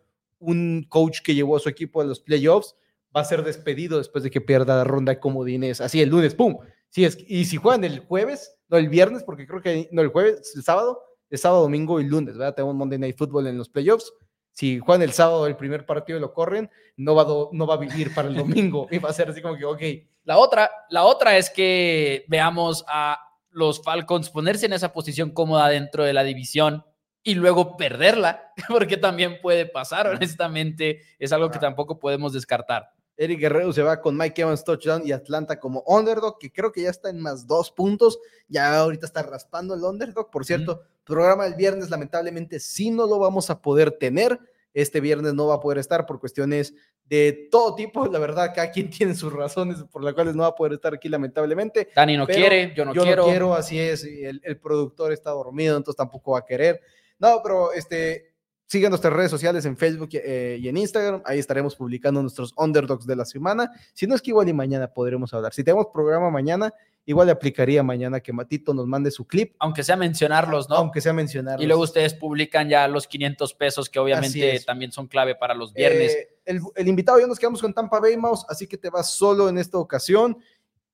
un 0.41 0.85
coach 0.89 1.21
que 1.23 1.35
llevó 1.35 1.57
a 1.57 1.61
su 1.61 1.69
equipo 1.69 2.01
a 2.01 2.05
los 2.05 2.21
playoffs 2.21 2.75
va 3.15 3.21
a 3.21 3.25
ser 3.25 3.45
despedido 3.45 3.99
después 3.99 4.25
de 4.25 4.31
que 4.31 4.41
pierda 4.41 4.77
la 4.77 4.85
ronda 4.85 5.13
de 5.13 5.21
comodines, 5.21 5.81
así 5.81 6.01
el 6.01 6.09
lunes, 6.09 6.35
¡pum! 6.35 6.59
Sí, 6.89 7.05
es, 7.05 7.19
y 7.29 7.45
si 7.45 7.57
juegan 7.57 7.85
el 7.85 8.01
jueves, 8.01 8.57
no 8.69 8.77
el 8.77 8.89
viernes, 8.89 9.23
porque 9.23 9.47
creo 9.47 9.63
que 9.63 9.89
no 9.93 10.03
el 10.03 10.09
jueves, 10.09 10.53
el 10.57 10.65
sábado, 10.65 11.03
el 11.29 11.39
sábado, 11.39 11.63
domingo 11.63 12.01
y 12.01 12.05
lunes, 12.05 12.37
¿verdad? 12.37 12.55
Tenemos 12.55 12.75
Monday 12.75 12.99
Night 12.99 13.17
Football 13.17 13.47
en 13.47 13.59
los 13.59 13.69
playoffs 13.69 14.13
si 14.53 14.79
juegan 14.79 15.03
el 15.03 15.13
sábado 15.13 15.47
el 15.47 15.57
primer 15.57 15.87
partido 15.87 16.19
y 16.19 16.21
lo 16.21 16.35
corren, 16.35 16.71
no 16.97 17.15
va, 17.15 17.25
no 17.53 17.67
va 17.67 17.75
a 17.75 17.79
vivir 17.79 18.13
para 18.15 18.29
el 18.29 18.37
domingo 18.37 18.89
y 18.91 18.99
va 18.99 19.11
a 19.11 19.15
ser 19.15 19.31
así 19.31 19.41
como 19.41 19.57
que, 19.57 19.65
ok. 19.65 19.83
La 20.25 20.39
otra, 20.39 20.71
la 20.91 21.05
otra 21.05 21.37
es 21.37 21.51
que 21.51 22.25
veamos 22.29 22.85
a 22.89 23.19
los 23.51 23.83
Falcons 23.83 24.31
ponerse 24.31 24.67
en 24.67 24.75
esa 24.75 24.93
posición 24.93 25.31
cómoda 25.31 25.69
dentro 25.69 26.05
de 26.05 26.13
la 26.13 26.25
división 26.25 26.85
y 27.23 27.35
luego 27.35 27.77
perderla, 27.77 28.53
porque 28.69 28.97
también 28.97 29.41
puede 29.41 29.67
pasar, 29.67 30.07
honestamente, 30.07 31.03
es 31.19 31.33
algo 31.33 31.50
que 31.50 31.59
tampoco 31.59 31.99
podemos 31.99 32.33
descartar. 32.33 32.93
Eric 33.21 33.39
Guerrero 33.39 33.71
se 33.75 33.83
va 33.83 34.00
con 34.00 34.17
Mike 34.17 34.41
Evans 34.41 34.65
touchdown 34.65 35.07
y 35.07 35.12
Atlanta 35.12 35.61
como 35.61 35.85
underdog, 35.87 36.39
que 36.39 36.50
creo 36.50 36.73
que 36.73 36.81
ya 36.81 36.89
está 36.89 37.11
en 37.11 37.21
más 37.21 37.47
dos 37.47 37.71
puntos. 37.71 38.19
Ya 38.49 38.79
ahorita 38.79 39.05
está 39.05 39.23
raspando 39.23 39.75
el 39.75 39.83
underdog. 39.83 40.31
Por 40.31 40.47
cierto, 40.47 40.85
programa 41.05 41.45
el 41.45 41.55
viernes, 41.55 41.91
lamentablemente, 41.91 42.59
sí 42.59 42.91
no 42.91 43.07
lo 43.07 43.19
vamos 43.19 43.50
a 43.50 43.61
poder 43.61 43.91
tener. 43.91 44.41
Este 44.73 45.00
viernes 45.00 45.35
no 45.35 45.49
va 45.49 45.57
a 45.57 45.61
poder 45.61 45.77
estar 45.77 46.07
por 46.07 46.19
cuestiones 46.19 46.73
de 47.05 47.49
todo 47.50 47.75
tipo. 47.75 48.07
La 48.07 48.19
verdad, 48.19 48.53
cada 48.55 48.71
quien 48.71 48.89
tiene 48.99 49.15
sus 49.15 49.31
razones 49.31 49.85
por 49.93 50.03
las 50.03 50.15
cuales 50.15 50.35
no 50.35 50.45
va 50.45 50.49
a 50.49 50.55
poder 50.55 50.73
estar 50.73 50.95
aquí, 50.95 51.11
lamentablemente. 51.11 51.91
Dani 51.95 52.17
no 52.17 52.27
quiere, 52.27 52.73
yo 52.75 52.87
no 52.87 52.95
yo 52.95 53.03
quiero. 53.03 53.25
no 53.25 53.29
quiero, 53.29 53.55
así 53.55 53.79
es. 53.79 54.03
El, 54.03 54.41
el 54.43 54.59
productor 54.59 55.12
está 55.12 55.29
dormido, 55.33 55.77
entonces 55.77 55.99
tampoco 55.99 56.33
va 56.33 56.39
a 56.39 56.47
querer. 56.47 56.81
No, 57.21 57.41
pero 57.43 57.73
este, 57.73 58.31
Sigan 58.71 58.91
nuestras 58.91 59.12
redes 59.12 59.33
sociales 59.33 59.65
en 59.65 59.77
Facebook 59.77 60.11
eh, 60.12 60.57
y 60.61 60.69
en 60.69 60.77
Instagram. 60.77 61.23
Ahí 61.25 61.41
estaremos 61.41 61.75
publicando 61.75 62.23
nuestros 62.23 62.55
underdogs 62.57 63.05
de 63.05 63.17
la 63.17 63.25
semana. 63.25 63.73
Si 63.93 64.07
no 64.07 64.15
es 64.15 64.23
que 64.23 64.31
igual 64.31 64.49
y 64.49 64.53
mañana 64.53 64.87
podremos 64.87 65.35
hablar. 65.35 65.53
Si 65.53 65.65
tenemos 65.65 65.87
programa 65.93 66.31
mañana, 66.31 66.73
igual 67.05 67.27
le 67.27 67.33
aplicaría 67.33 67.83
mañana 67.83 68.21
que 68.21 68.33
Matito 68.33 68.73
nos 68.73 68.87
mande 68.87 69.11
su 69.11 69.27
clip. 69.27 69.57
Aunque 69.59 69.83
sea 69.83 69.97
mencionarlos, 69.97 70.69
¿no? 70.69 70.77
Aunque 70.77 71.00
sea 71.00 71.12
mencionarlos. 71.12 71.65
Y 71.65 71.67
luego 71.67 71.83
ustedes 71.83 72.15
publican 72.15 72.69
ya 72.69 72.87
los 72.87 73.09
500 73.09 73.55
pesos 73.55 73.91
que 73.91 73.99
obviamente 73.99 74.61
también 74.65 74.93
son 74.93 75.09
clave 75.09 75.35
para 75.35 75.53
los 75.53 75.73
viernes. 75.73 76.12
Eh, 76.12 76.39
el, 76.45 76.61
el, 76.77 76.87
invitado, 76.87 77.19
ya 77.19 77.27
nos 77.27 77.41
quedamos 77.41 77.61
con 77.61 77.75
Tampa 77.75 77.99
Bay 77.99 78.17
Mouse, 78.17 78.47
así 78.49 78.69
que 78.69 78.79
te 78.79 78.89
vas 78.89 79.11
solo 79.11 79.49
en 79.49 79.59
esta 79.59 79.79
ocasión. 79.79 80.39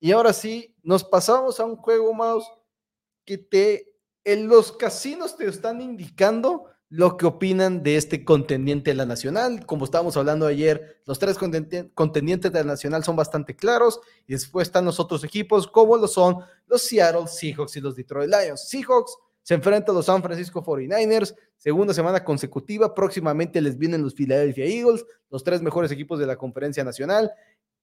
Y 0.01 0.13
ahora 0.13 0.33
sí, 0.33 0.75
nos 0.83 1.05
pasamos 1.05 1.61
a 1.61 1.67
un 1.67 1.77
juego, 1.77 2.15
Mouse, 2.15 2.51
que 3.27 3.37
te, 3.37 3.96
en 4.27 4.49
los 4.49 4.73
casinos 4.73 5.37
te 5.37 5.47
están 5.47 5.81
indicando 5.81 6.67
lo 6.89 7.17
que 7.17 7.27
opinan 7.27 7.85
de 7.85 7.97
este 7.97 8.25
contendiente 8.25 8.91
de 8.91 8.97
la 8.97 9.07
Nacional. 9.07 9.65
Como 9.67 9.85
estábamos 9.85 10.17
hablando 10.17 10.49
ayer, 10.49 11.01
los 11.07 11.21
tres 11.21 11.39
contendientes 11.39 12.53
de 12.53 12.59
la 12.59 12.73
Nacional 12.73 13.05
son 13.05 13.15
bastante 13.15 13.55
claros 13.55 14.01
y 14.27 14.33
después 14.33 14.67
están 14.67 14.85
los 14.85 14.99
otros 14.99 15.23
equipos 15.23 15.69
como 15.69 15.97
lo 15.97 16.09
son 16.09 16.39
los 16.67 16.83
Seattle 16.83 17.29
Seahawks 17.29 17.77
y 17.77 17.81
los 17.81 17.95
Detroit 17.95 18.29
Lions. 18.29 18.69
Seahawks 18.69 19.17
se 19.43 19.55
enfrenta 19.55 19.93
a 19.93 19.95
los 19.95 20.07
San 20.07 20.21
Francisco 20.25 20.61
49ers, 20.61 21.37
segunda 21.57 21.95
semana 21.95 22.25
consecutiva, 22.25 22.93
próximamente 22.95 23.61
les 23.61 23.79
vienen 23.79 24.03
los 24.03 24.15
Philadelphia 24.15 24.65
Eagles, 24.65 25.05
los 25.31 25.45
tres 25.45 25.63
mejores 25.63 25.93
equipos 25.93 26.19
de 26.19 26.27
la 26.27 26.35
conferencia 26.35 26.83
nacional. 26.83 27.31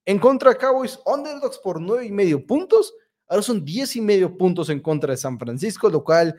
En 0.03 0.19
contra 0.19 0.56
Cowboys, 0.56 0.99
underdogs 1.06 1.58
por 1.60 1.79
nueve 1.79 2.06
y 2.06 2.12
medio 2.12 2.45
puntos, 2.45 2.93
ahora 3.34 3.41
son 3.43 3.65
diez 3.65 3.96
y 3.96 4.02
medio 4.02 4.38
puntos 4.38 4.69
en 4.69 4.80
contra 4.80 5.12
de 5.12 5.17
San 5.17 5.39
Francisco, 5.39 5.89
lo 5.89 6.04
cual 6.04 6.36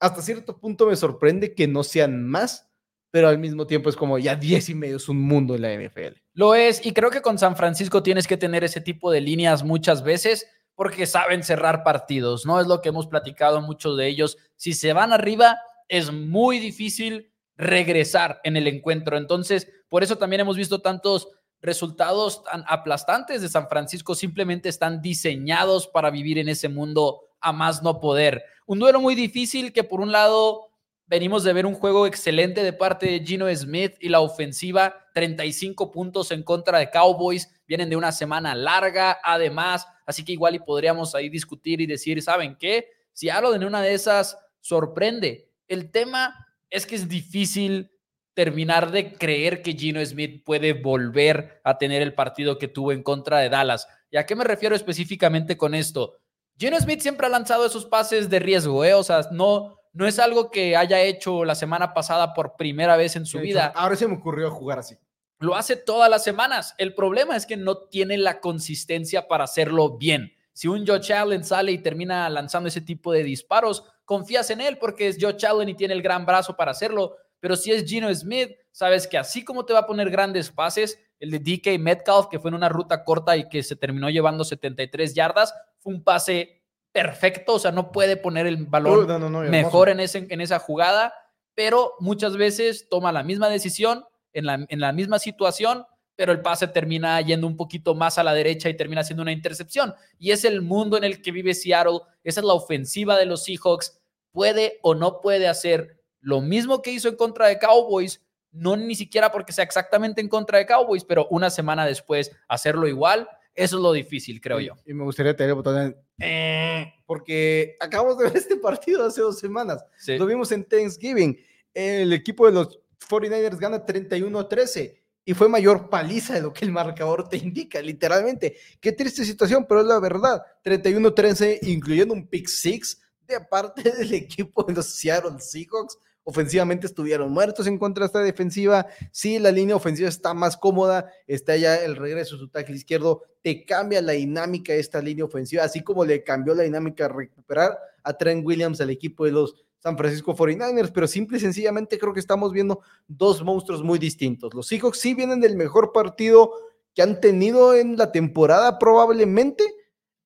hasta 0.00 0.22
cierto 0.22 0.58
punto 0.58 0.86
me 0.86 0.96
sorprende 0.96 1.54
que 1.54 1.68
no 1.68 1.84
sean 1.84 2.26
más, 2.26 2.70
pero 3.10 3.28
al 3.28 3.38
mismo 3.38 3.66
tiempo 3.66 3.90
es 3.90 3.96
como 3.96 4.18
ya 4.18 4.34
10 4.34 4.70
y 4.70 4.74
medio 4.74 4.96
es 4.96 5.08
un 5.10 5.20
mundo 5.20 5.54
en 5.54 5.62
la 5.62 5.74
NFL. 5.74 6.16
Lo 6.32 6.54
es, 6.54 6.84
y 6.86 6.92
creo 6.92 7.10
que 7.10 7.20
con 7.20 7.38
San 7.38 7.54
Francisco 7.54 8.02
tienes 8.02 8.26
que 8.26 8.38
tener 8.38 8.64
ese 8.64 8.80
tipo 8.80 9.10
de 9.10 9.20
líneas 9.20 9.62
muchas 9.62 10.02
veces 10.02 10.46
porque 10.74 11.04
saben 11.04 11.42
cerrar 11.42 11.84
partidos, 11.84 12.46
¿no? 12.46 12.58
Es 12.58 12.66
lo 12.66 12.80
que 12.80 12.88
hemos 12.88 13.06
platicado 13.06 13.60
muchos 13.60 13.98
de 13.98 14.08
ellos. 14.08 14.38
Si 14.56 14.72
se 14.72 14.94
van 14.94 15.12
arriba, 15.12 15.58
es 15.86 16.10
muy 16.10 16.58
difícil 16.58 17.30
regresar 17.56 18.40
en 18.44 18.56
el 18.56 18.66
encuentro. 18.66 19.18
Entonces, 19.18 19.68
por 19.90 20.02
eso 20.02 20.16
también 20.16 20.40
hemos 20.40 20.56
visto 20.56 20.80
tantos 20.80 21.28
resultados 21.62 22.42
tan 22.42 22.64
aplastantes 22.66 23.40
de 23.40 23.48
San 23.48 23.68
Francisco, 23.68 24.14
simplemente 24.14 24.68
están 24.68 25.00
diseñados 25.00 25.86
para 25.86 26.10
vivir 26.10 26.38
en 26.38 26.48
ese 26.48 26.68
mundo 26.68 27.20
a 27.40 27.52
más 27.52 27.82
no 27.82 28.00
poder. 28.00 28.44
Un 28.66 28.80
duelo 28.80 29.00
muy 29.00 29.14
difícil 29.14 29.72
que 29.72 29.84
por 29.84 30.00
un 30.00 30.12
lado 30.12 30.68
venimos 31.06 31.44
de 31.44 31.52
ver 31.52 31.66
un 31.66 31.74
juego 31.74 32.06
excelente 32.06 32.62
de 32.62 32.72
parte 32.72 33.06
de 33.06 33.24
Gino 33.24 33.54
Smith 33.54 33.94
y 34.00 34.08
la 34.08 34.20
ofensiva, 34.20 35.08
35 35.14 35.90
puntos 35.90 36.30
en 36.32 36.42
contra 36.42 36.78
de 36.78 36.90
Cowboys, 36.90 37.48
vienen 37.66 37.90
de 37.90 37.96
una 37.96 38.12
semana 38.12 38.54
larga 38.54 39.18
además, 39.22 39.86
así 40.06 40.24
que 40.24 40.32
igual 40.32 40.54
y 40.54 40.58
podríamos 40.58 41.14
ahí 41.14 41.28
discutir 41.28 41.80
y 41.80 41.86
decir, 41.86 42.22
¿saben 42.22 42.56
qué? 42.58 42.88
Si 43.12 43.28
algo 43.28 43.54
en 43.54 43.64
una 43.64 43.82
de 43.82 43.94
esas 43.94 44.38
sorprende. 44.60 45.50
El 45.68 45.90
tema 45.90 46.48
es 46.70 46.86
que 46.86 46.94
es 46.94 47.08
difícil 47.08 47.91
terminar 48.34 48.90
de 48.90 49.12
creer 49.14 49.62
que 49.62 49.72
Gino 49.72 50.04
Smith 50.04 50.42
puede 50.44 50.72
volver 50.72 51.60
a 51.64 51.78
tener 51.78 52.02
el 52.02 52.14
partido 52.14 52.58
que 52.58 52.68
tuvo 52.68 52.92
en 52.92 53.02
contra 53.02 53.38
de 53.38 53.48
Dallas. 53.48 53.86
¿Y 54.10 54.16
a 54.16 54.26
qué 54.26 54.34
me 54.34 54.44
refiero 54.44 54.74
específicamente 54.74 55.56
con 55.56 55.74
esto? 55.74 56.18
Gino 56.58 56.78
Smith 56.78 57.00
siempre 57.00 57.26
ha 57.26 57.30
lanzado 57.30 57.66
esos 57.66 57.86
pases 57.86 58.30
de 58.30 58.38
riesgo, 58.38 58.84
¿eh? 58.84 58.94
O 58.94 59.02
sea, 59.02 59.28
no, 59.30 59.78
no 59.92 60.06
es 60.06 60.18
algo 60.18 60.50
que 60.50 60.76
haya 60.76 61.00
hecho 61.00 61.44
la 61.44 61.54
semana 61.54 61.94
pasada 61.94 62.34
por 62.34 62.56
primera 62.56 62.96
vez 62.96 63.16
en 63.16 63.26
su 63.26 63.38
vida. 63.40 63.72
Ahora 63.74 63.96
se 63.96 64.06
me 64.06 64.16
ocurrió 64.16 64.50
jugar 64.50 64.78
así. 64.78 64.96
Lo 65.38 65.56
hace 65.56 65.76
todas 65.76 66.08
las 66.08 66.22
semanas. 66.22 66.74
El 66.78 66.94
problema 66.94 67.36
es 67.36 67.46
que 67.46 67.56
no 67.56 67.88
tiene 67.88 68.16
la 68.16 68.40
consistencia 68.40 69.26
para 69.26 69.44
hacerlo 69.44 69.98
bien. 69.98 70.32
Si 70.52 70.68
un 70.68 70.86
Joe 70.86 71.00
Allen 71.14 71.44
sale 71.44 71.72
y 71.72 71.78
termina 71.78 72.28
lanzando 72.28 72.68
ese 72.68 72.80
tipo 72.80 73.12
de 73.12 73.24
disparos, 73.24 73.84
confías 74.04 74.50
en 74.50 74.60
él 74.60 74.78
porque 74.78 75.08
es 75.08 75.16
Joe 75.20 75.36
Allen 75.48 75.70
y 75.70 75.74
tiene 75.74 75.94
el 75.94 76.02
gran 76.02 76.26
brazo 76.26 76.56
para 76.56 76.70
hacerlo. 76.70 77.16
Pero 77.42 77.56
si 77.56 77.72
es 77.72 77.84
Gino 77.84 78.14
Smith, 78.14 78.52
sabes 78.70 79.08
que 79.08 79.18
así 79.18 79.44
como 79.44 79.64
te 79.64 79.72
va 79.72 79.80
a 79.80 79.86
poner 79.86 80.10
grandes 80.10 80.48
pases, 80.52 80.96
el 81.18 81.32
de 81.32 81.40
DK 81.40 81.76
Metcalf, 81.80 82.28
que 82.30 82.38
fue 82.38 82.50
en 82.50 82.54
una 82.54 82.68
ruta 82.68 83.02
corta 83.02 83.36
y 83.36 83.48
que 83.48 83.64
se 83.64 83.74
terminó 83.74 84.08
llevando 84.10 84.44
73 84.44 85.12
yardas, 85.12 85.52
fue 85.80 85.92
un 85.92 86.04
pase 86.04 86.62
perfecto, 86.92 87.54
o 87.54 87.58
sea, 87.58 87.72
no 87.72 87.90
puede 87.90 88.16
poner 88.16 88.46
el 88.46 88.64
balón 88.66 89.08
mejor 89.50 89.88
en, 89.88 89.98
ese, 89.98 90.24
en 90.30 90.40
esa 90.40 90.60
jugada, 90.60 91.12
pero 91.56 91.94
muchas 91.98 92.36
veces 92.36 92.86
toma 92.88 93.10
la 93.10 93.24
misma 93.24 93.48
decisión 93.48 94.04
en 94.32 94.46
la, 94.46 94.64
en 94.68 94.78
la 94.78 94.92
misma 94.92 95.18
situación, 95.18 95.84
pero 96.14 96.30
el 96.30 96.42
pase 96.42 96.68
termina 96.68 97.20
yendo 97.22 97.48
un 97.48 97.56
poquito 97.56 97.96
más 97.96 98.18
a 98.18 98.22
la 98.22 98.34
derecha 98.34 98.68
y 98.68 98.76
termina 98.76 99.02
siendo 99.02 99.22
una 99.22 99.32
intercepción. 99.32 99.96
Y 100.16 100.30
es 100.30 100.44
el 100.44 100.62
mundo 100.62 100.96
en 100.96 101.02
el 101.02 101.20
que 101.20 101.32
vive 101.32 101.54
Seattle, 101.54 102.02
esa 102.22 102.38
es 102.38 102.46
la 102.46 102.54
ofensiva 102.54 103.18
de 103.18 103.26
los 103.26 103.42
Seahawks, 103.42 104.00
puede 104.30 104.78
o 104.82 104.94
no 104.94 105.20
puede 105.20 105.48
hacer 105.48 106.01
lo 106.22 106.40
mismo 106.40 106.80
que 106.80 106.92
hizo 106.92 107.08
en 107.08 107.16
contra 107.16 107.48
de 107.48 107.58
Cowboys, 107.58 108.22
no 108.52 108.76
ni 108.76 108.94
siquiera 108.94 109.30
porque 109.30 109.52
sea 109.52 109.64
exactamente 109.64 110.20
en 110.20 110.28
contra 110.28 110.58
de 110.58 110.66
Cowboys, 110.66 111.04
pero 111.04 111.26
una 111.30 111.50
semana 111.50 111.84
después 111.84 112.30
hacerlo 112.48 112.88
igual, 112.88 113.28
eso 113.54 113.76
es 113.76 113.82
lo 113.82 113.92
difícil, 113.92 114.40
creo 114.40 114.60
yo. 114.60 114.74
Y 114.86 114.94
me 114.94 115.04
gustaría 115.04 115.36
tener 115.36 115.50
el 115.50 115.56
botón 115.56 115.96
eh, 116.18 116.94
porque 117.04 117.76
acabamos 117.80 118.16
de 118.16 118.24
ver 118.28 118.36
este 118.36 118.56
partido 118.56 119.04
hace 119.04 119.20
dos 119.20 119.38
semanas. 119.38 119.84
Lo 120.06 120.26
vimos 120.26 120.52
en 120.52 120.64
Thanksgiving. 120.64 121.38
El 121.74 122.12
equipo 122.12 122.46
de 122.46 122.52
los 122.52 122.80
49ers 123.08 123.58
gana 123.58 123.84
31-13 123.84 124.98
y 125.24 125.34
fue 125.34 125.48
mayor 125.48 125.88
paliza 125.88 126.34
de 126.34 126.42
lo 126.42 126.52
que 126.52 126.64
el 126.64 126.72
marcador 126.72 127.28
te 127.28 127.36
indica, 127.36 127.80
literalmente. 127.80 128.56
Qué 128.80 128.92
triste 128.92 129.24
situación, 129.24 129.66
pero 129.68 129.80
es 129.80 129.86
la 129.86 130.00
verdad. 130.00 130.42
31-13, 130.64 131.60
incluyendo 131.62 132.14
un 132.14 132.26
pick 132.26 132.48
six 132.48 133.00
de 133.26 133.40
parte 133.40 133.82
del 133.98 134.12
equipo 134.14 134.64
de 134.64 134.74
los 134.74 134.86
Seattle 134.86 135.38
Seahawks 135.38 135.98
ofensivamente 136.24 136.86
estuvieron 136.86 137.32
muertos 137.32 137.66
en 137.66 137.78
contra 137.78 138.02
de 138.02 138.06
esta 138.06 138.20
defensiva. 138.20 138.86
Sí, 139.10 139.38
la 139.38 139.50
línea 139.50 139.76
ofensiva 139.76 140.08
está 140.08 140.34
más 140.34 140.56
cómoda, 140.56 141.10
está 141.26 141.56
ya 141.56 141.76
el 141.76 141.96
regreso 141.96 142.36
su 142.36 142.48
tackle 142.48 142.76
izquierdo, 142.76 143.22
te 143.42 143.64
cambia 143.64 144.00
la 144.02 144.12
dinámica 144.12 144.72
esta 144.72 145.00
línea 145.00 145.24
ofensiva, 145.24 145.64
así 145.64 145.82
como 145.82 146.04
le 146.04 146.22
cambió 146.22 146.54
la 146.54 146.62
dinámica 146.62 147.06
a 147.06 147.08
recuperar 147.08 147.78
a 148.04 148.12
Trent 148.16 148.46
Williams 148.46 148.80
al 148.80 148.90
equipo 148.90 149.24
de 149.24 149.32
los 149.32 149.54
San 149.82 149.98
Francisco 149.98 150.36
49ers, 150.36 150.92
pero 150.94 151.08
simple 151.08 151.38
y 151.38 151.40
sencillamente 151.40 151.98
creo 151.98 152.12
que 152.12 152.20
estamos 152.20 152.52
viendo 152.52 152.82
dos 153.08 153.42
monstruos 153.42 153.82
muy 153.82 153.98
distintos. 153.98 154.54
Los 154.54 154.68
Seahawks 154.68 155.00
sí 155.00 155.14
vienen 155.14 155.40
del 155.40 155.56
mejor 155.56 155.90
partido 155.92 156.52
que 156.94 157.02
han 157.02 157.20
tenido 157.20 157.74
en 157.74 157.96
la 157.96 158.12
temporada 158.12 158.78
probablemente, 158.78 159.64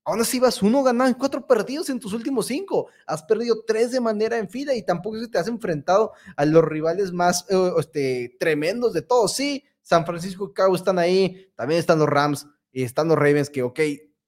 Aún 0.07 0.21
así 0.21 0.38
vas 0.38 0.62
uno 0.62 0.85
ganado 0.85 1.11
en 1.11 1.16
cuatro 1.16 1.45
partidos 1.45 1.90
en 1.90 1.99
tus 1.99 2.12
últimos 2.12 2.47
cinco. 2.47 2.87
Has 3.07 3.25
perdido 3.25 3.64
tres 3.66 3.90
de 3.90 4.01
manera 4.01 4.38
en 4.38 4.49
fila 4.49 4.73
y 4.73 4.85
tampoco 4.85 5.19
se 5.19 5.27
te 5.27 5.37
has 5.37 5.49
enfrentado 5.49 6.12
a 6.37 6.45
los 6.45 6.64
rivales 6.64 7.12
más 7.12 7.45
eh, 7.49 7.73
este, 7.77 8.37
tremendos 8.38 8.92
de 8.92 9.03
todos. 9.03 9.35
Sí, 9.35 9.64
San 9.83 10.07
Francisco 10.07 10.49
y 10.49 10.55
Cabo 10.55 10.77
están 10.77 11.01
ahí, 11.01 11.51
también 11.57 11.81
están 11.81 11.99
los 11.99 12.09
Rams 12.09 12.47
y 12.71 12.85
están 12.85 13.09
los 13.09 13.19
Ravens, 13.19 13.51
que 13.51 13.64
ok, 13.64 13.81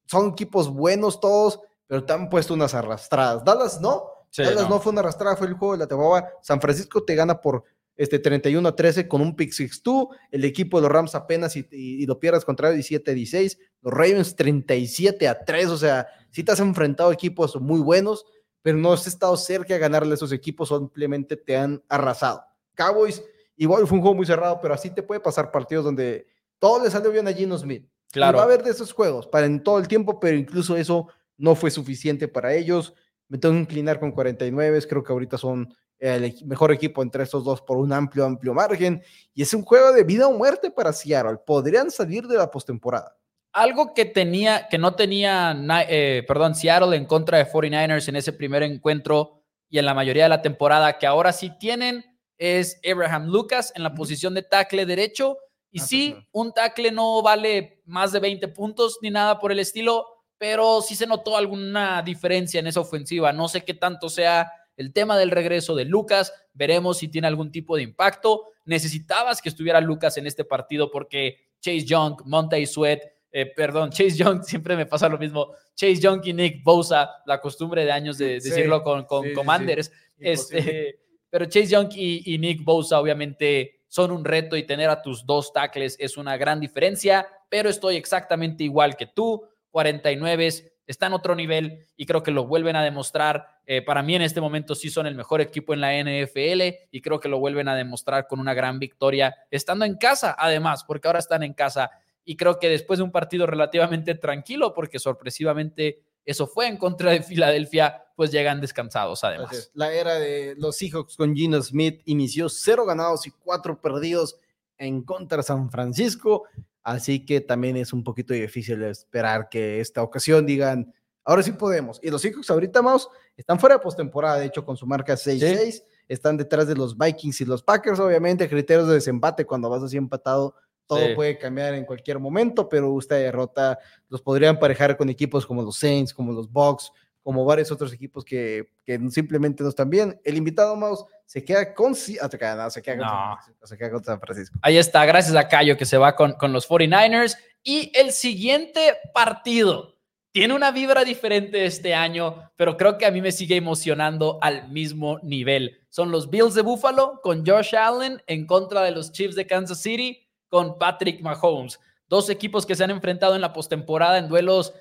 son 0.07 0.31
equipos 0.31 0.69
buenos 0.69 1.21
todos, 1.21 1.61
pero 1.87 2.05
te 2.05 2.13
han 2.13 2.29
puesto 2.29 2.55
unas 2.55 2.75
arrastradas. 2.75 3.45
Dallas 3.45 3.81
no, 3.81 4.03
Dallas 4.37 4.69
no. 4.69 4.81
fue 4.81 4.91
una 4.91 5.01
arrastrada, 5.01 5.37
fue 5.37 5.47
el 5.47 5.55
juego 5.55 5.75
de 5.75 5.79
la 5.79 5.87
temporada. 5.87 6.29
San 6.43 6.61
Francisco 6.61 7.05
te 7.05 7.15
gana 7.15 7.41
por 7.41 7.63
este 7.99 8.21
31 8.21 8.67
a 8.67 8.77
13 8.77 9.09
con 9.09 9.21
un 9.21 9.35
pick 9.35 9.51
6-2, 9.51 10.09
el 10.31 10.45
equipo 10.45 10.79
de 10.79 10.83
los 10.83 10.93
Rams 10.93 11.15
apenas 11.17 11.57
y, 11.57 12.07
lo 12.07 12.21
pierdas 12.21 12.45
contra 12.45 12.71
17 12.71 13.11
a 13.11 13.15
16, 13.15 13.59
los 13.83 13.93
Ravens 13.93 14.37
37 14.37 15.29
a 15.29 15.45
3, 15.45 15.69
o 15.69 15.77
sea, 15.77 16.07
si 16.31 16.45
te 16.45 16.53
has 16.53 16.61
enfrentado 16.61 17.11
a 17.11 17.13
equipos 17.13 17.61
muy 17.61 17.81
buenos, 17.81 18.25
pero 18.63 18.79
no 18.79 18.93
has 18.93 19.07
estado 19.09 19.37
cerca 19.37 19.75
de 19.75 19.81
ganarle 19.81 20.13
a 20.13 20.15
esos 20.15 20.33
equipos, 20.33 20.69
simplemente 20.69 21.37
te 21.37 21.57
han 21.57 21.83
arrasado. 21.89 22.45
Cowboys, 22.75 23.23
igual 23.57 23.85
fue 23.87 23.97
un 23.97 24.03
juego 24.03 24.15
muy 24.15 24.27
cerrado, 24.27 24.61
pero 24.63 24.75
así 24.75 24.91
te 24.91 25.03
puede 25.03 25.21
pasar 25.21 25.51
partidos 25.51 25.85
donde 25.85 26.29
todo 26.61 26.83
le 26.85 26.91
salió 26.91 27.11
bien 27.11 27.27
a 27.27 27.33
Gino 27.33 27.59
Smith. 27.59 27.85
Claro. 28.11 28.39
va 28.39 28.45
a 28.45 28.47
haber 28.47 28.63
de 28.63 28.71
esos 28.71 28.93
juegos 28.93 29.27
para 29.27 29.45
en 29.45 29.63
todo 29.63 29.79
el 29.79 29.87
tiempo, 29.87 30.19
pero 30.19 30.35
incluso 30.35 30.77
eso 30.77 31.09
no 31.37 31.55
fue 31.55 31.71
suficiente 31.71 32.27
para 32.27 32.55
ellos. 32.55 32.95
Me 33.29 33.37
tengo 33.37 33.55
que 33.55 33.61
inclinar 33.61 34.01
con 34.01 34.13
49, 34.13 34.81
creo 34.89 35.03
que 35.03 35.13
ahorita 35.13 35.37
son 35.37 35.75
el 35.99 36.35
mejor 36.47 36.73
equipo 36.73 37.03
entre 37.03 37.25
estos 37.25 37.45
dos 37.45 37.61
por 37.61 37.77
un 37.77 37.93
amplio, 37.93 38.25
amplio 38.25 38.55
margen. 38.55 39.03
Y 39.35 39.43
es 39.43 39.53
un 39.55 39.63
juego 39.63 39.93
de 39.93 40.05
vida 40.05 40.29
o 40.29 40.33
muerte 40.33 40.71
para 40.71 40.93
Seattle. 40.93 41.39
Podrían 41.45 41.91
salir 41.91 42.27
de 42.27 42.37
la 42.37 42.51
postemporada. 42.51 43.17
Algo 43.53 43.95
que 43.95 44.05
tenía, 44.05 44.69
que 44.69 44.79
no 44.79 44.95
tenía, 44.95 45.57
eh, 45.89 46.25
perdón, 46.29 46.55
Seattle 46.55 46.97
en 46.97 47.07
contra 47.07 47.39
de 47.39 47.47
49ers 47.47 48.09
en 48.09 48.17
ese 48.17 48.33
primer 48.33 48.63
encuentro 48.63 49.43
y 49.69 49.79
en 49.79 49.87
la 49.87 49.95
mayoría 49.95 50.25
de 50.25 50.29
la 50.29 50.43
temporada, 50.43 50.99
que 50.99 51.07
ahora 51.07 51.33
sí 51.33 51.51
tienen, 51.59 52.05
es 52.39 52.81
Abraham 52.91 53.27
Lucas 53.27 53.73
en 53.75 53.83
la 53.83 53.95
posición 53.95 54.35
de 54.35 54.43
tackle 54.43 54.87
derecho. 54.87 55.39
Y 55.71 55.81
ah, 55.81 55.85
sí, 55.85 56.17
un 56.33 56.53
tackle 56.53 56.93
no 56.93 57.21
vale 57.23 57.83
más 57.85 58.13
de 58.13 58.21
20 58.21 58.49
puntos 58.49 58.99
ni 59.03 59.11
nada 59.11 59.39
por 59.39 59.53
el 59.53 59.59
estilo, 59.59 60.07
pero 60.39 60.81
sí 60.81 60.95
se 60.95 61.07
notó 61.07 61.37
alguna 61.37 62.01
diferencia 62.03 62.61
en 62.61 62.69
esa 62.69 62.81
ofensiva. 62.81 63.33
No 63.33 63.49
sé 63.49 63.65
qué 63.65 63.75
tanto 63.75 64.09
sea 64.09 64.51
el 64.79 64.93
tema 64.93 65.19
del 65.19 65.31
regreso 65.31 65.75
de 65.75 65.85
Lucas, 65.85 66.33
veremos 66.55 66.99
si 66.99 67.09
tiene 67.09 67.27
algún 67.27 67.53
tipo 67.53 67.77
de 67.77 67.83
impacto. 67.83 68.45
Necesitabas 68.65 69.43
que 69.43 69.49
estuviera 69.49 69.81
Lucas 69.81 70.17
en 70.17 70.27
este 70.27 70.45
partido 70.45 70.91
porque 70.91 71.37
Chase 71.61 71.85
Young, 71.85 72.23
Monte 72.25 72.65
Sweat, 72.65 73.01
eh, 73.33 73.47
perdón, 73.47 73.91
Chase 73.93 74.17
Young, 74.17 74.43
siempre 74.45 74.77
me 74.77 74.87
pasa 74.87 75.09
lo 75.09 75.19
mismo. 75.19 75.53
Chase 75.75 75.97
Young 75.97 76.25
y 76.25 76.33
Nick 76.33 76.63
Bosa, 76.63 77.11
la 77.27 77.41
costumbre 77.41 77.85
de 77.85 77.93
años 77.93 78.19
de 78.19 78.35
decirlo 78.35 78.83
con, 78.83 79.05
con 79.05 79.35
Commanders. 79.35 79.91
este, 80.19 81.01
pero 81.31 81.47
Chase 81.47 81.67
Young 81.67 81.93
y, 81.95 82.35
y 82.35 82.39
Nick 82.39 82.65
Bosa, 82.65 83.01
obviamente, 83.01 83.83
son 83.89 84.13
un 84.13 84.25
reto 84.25 84.57
y 84.57 84.65
tener 84.65 84.91
a 84.91 85.03
tus 85.03 85.27
dos 85.27 85.53
tackles 85.53 85.97
es 85.99 86.17
una 86.17 86.37
gran 86.37 86.61
diferencia, 86.61 87.27
pero 87.49 87.69
estoy 87.69 87.97
exactamente 87.97 88.63
igual 88.63 88.97
que 88.97 89.07
tú. 89.07 89.45
49 89.71 90.73
está 90.89 91.07
en 91.07 91.13
otro 91.13 91.37
nivel 91.37 91.87
y 91.97 92.07
creo 92.07 92.23
que 92.23 92.33
lo 92.33 92.47
vuelven 92.47 92.75
a 92.75 92.83
demostrar. 92.83 93.61
Eh, 93.67 93.83
para 93.83 94.03
mí 94.03 94.17
en 94.17 94.23
este 94.23 94.41
momento 94.41 94.75
sí 94.75 94.91
son 94.91 95.07
el 95.07 95.15
mejor 95.15 95.41
equipo 95.41 95.75
en 95.75 95.81
la 95.81 95.93
NFL 95.93 96.89
y 96.91 97.01
creo 97.03 97.21
que 97.21 97.29
lo 97.29 97.39
vuelven 97.39 97.69
a 97.69 97.77
demostrar 97.77 98.27
con 98.27 98.41
una 98.41 98.55
gran 98.55 98.79
victoria, 98.79 99.37
estando 99.51 99.85
en 99.85 99.97
casa 99.97 100.35
además, 100.37 100.85
porque 100.85 101.07
ahora 101.07 101.21
están 101.21 101.43
en 101.43 101.53
casa 101.53 101.91
y 102.25 102.37
creo 102.37 102.59
que 102.59 102.69
después 102.69 102.99
de 102.99 103.05
un 103.05 103.13
partido 103.13 103.47
relativamente 103.47 104.15
tranquilo, 104.15 104.75
porque 104.75 104.99
sorpresivamente 104.99 106.03
eso 106.25 106.47
fue 106.47 106.67
en 106.67 106.79
contra 106.79 107.11
de 107.11 107.23
Filadelfia, 107.23 108.05
pues 108.17 108.31
llegan 108.31 108.61
descansados 108.61 109.25
además. 109.25 109.71
La 109.75 109.93
era 109.93 110.15
de 110.15 110.55
los 110.57 110.77
Seahawks 110.77 111.17
con 111.17 111.35
Gino 111.35 111.63
Smith 111.63 112.01
inició 112.07 112.49
cero 112.49 112.85
ganados 112.87 113.27
y 113.27 113.31
cuatro 113.31 113.81
perdidos 113.81 114.37
en 114.79 115.03
contra 115.03 115.39
de 115.39 115.43
San 115.43 115.71
Francisco. 115.71 116.45
Así 116.89 117.27
que 117.27 117.43
también 117.43 117.77
es 117.77 117.93
un 117.93 118.03
poquito 118.03 118.33
difícil 118.33 118.83
esperar 118.83 119.51
que 119.51 119.79
esta 119.79 120.03
ocasión 120.03 120.47
digan, 120.47 120.91
ahora 121.23 121.43
sí 121.43 121.53
podemos. 121.53 122.01
Y 122.03 122.09
los 122.09 122.23
Seahawks 122.23 122.49
ahorita, 122.49 122.81
más 122.81 123.07
están 123.37 123.61
fuera 123.61 123.77
de 123.77 123.83
postemporada, 123.83 124.39
de 124.39 124.47
hecho, 124.47 124.65
con 124.65 124.75
su 124.75 124.87
marca 124.87 125.13
6-6. 125.13 125.83
Están 126.09 126.39
detrás 126.39 126.67
de 126.67 126.75
los 126.75 126.97
Vikings 126.97 127.43
y 127.43 127.45
los 127.45 127.63
Packers, 127.63 128.01
obviamente, 128.01 128.49
criterios 128.49 128.89
de 128.89 128.95
desempate 128.95 129.45
cuando 129.45 129.69
vas 129.69 129.83
así 129.83 129.99
empatado. 129.99 130.55
Todo 130.87 131.15
puede 131.15 131.37
cambiar 131.37 131.75
en 131.75 131.85
cualquier 131.85 132.19
momento, 132.19 132.71
pero 132.71 132.99
esta 132.99 133.17
derrota 133.17 133.79
los 134.09 134.23
podría 134.23 134.49
emparejar 134.49 134.97
con 134.97 135.11
equipos 135.11 135.45
como 135.45 135.61
los 135.61 135.77
Saints, 135.77 136.15
como 136.15 136.33
los 136.33 136.51
Bucks, 136.51 136.91
como 137.29 137.45
varios 137.45 137.71
otros 137.71 137.93
equipos 137.93 138.25
que, 138.25 138.71
que 138.87 138.99
simplemente 139.11 139.63
no 139.63 139.69
están 139.69 139.91
bien. 139.91 140.19
El 140.25 140.39
invitado 140.39 140.75
Maus 140.77 141.05
se 141.27 141.45
queda 141.45 141.75
con, 141.75 141.93
ah, 141.93 142.29
se 142.31 142.39
queda 142.39 143.91
con, 143.91 144.03
San 144.03 144.19
Francisco. 144.19 144.59
Ahí 144.63 144.79
está, 144.79 145.05
gracias 145.05 145.37
a 145.37 145.47
Cayo 145.47 145.77
que 145.77 145.85
se 145.85 145.99
va 145.99 146.17
con, 146.17 146.33
con 146.33 146.55
los 146.55 146.67
49ers. 146.67 147.37
Y 147.63 147.93
el 147.95 148.13
siguiente 148.13 148.97
partido 149.13 149.99
tiene 150.33 150.55
una 150.55 150.71
vibra 150.71 151.05
diferente 151.05 151.67
este 151.67 151.95
año, 151.95 152.51
pero 152.57 152.79
creo 152.79 152.97
que 152.97 153.05
a 153.05 153.11
mí 153.11 153.21
me 153.21 153.31
sigue 153.31 153.57
emocionando 153.57 154.39
al 154.41 154.71
mismo 154.71 155.19
nivel. 155.23 155.83
Son 155.91 156.11
los 156.11 156.31
Bills 156.31 156.55
de 156.55 156.63
Buffalo 156.63 157.21
con 157.23 157.45
Josh 157.47 157.77
Allen 157.77 158.23
en 158.27 158.47
contra 158.47 158.81
de 158.81 158.93
los 158.93 159.13
Chiefs 159.13 159.37
de 159.37 159.47
Kansas 159.47 159.83
City 159.83 160.27
con 160.49 160.79
Patrick 160.79 161.21
Mahomes. 161.21 161.79
Dos 162.09 162.31
equipos 162.31 162.65
que 162.65 162.75
se 162.75 162.85
han 162.85 162.91
enfrentado 162.91 163.35
en 163.35 163.43
la 163.43 163.53
postemporada 163.53 164.17
en 164.17 164.29
duelos 164.29 164.73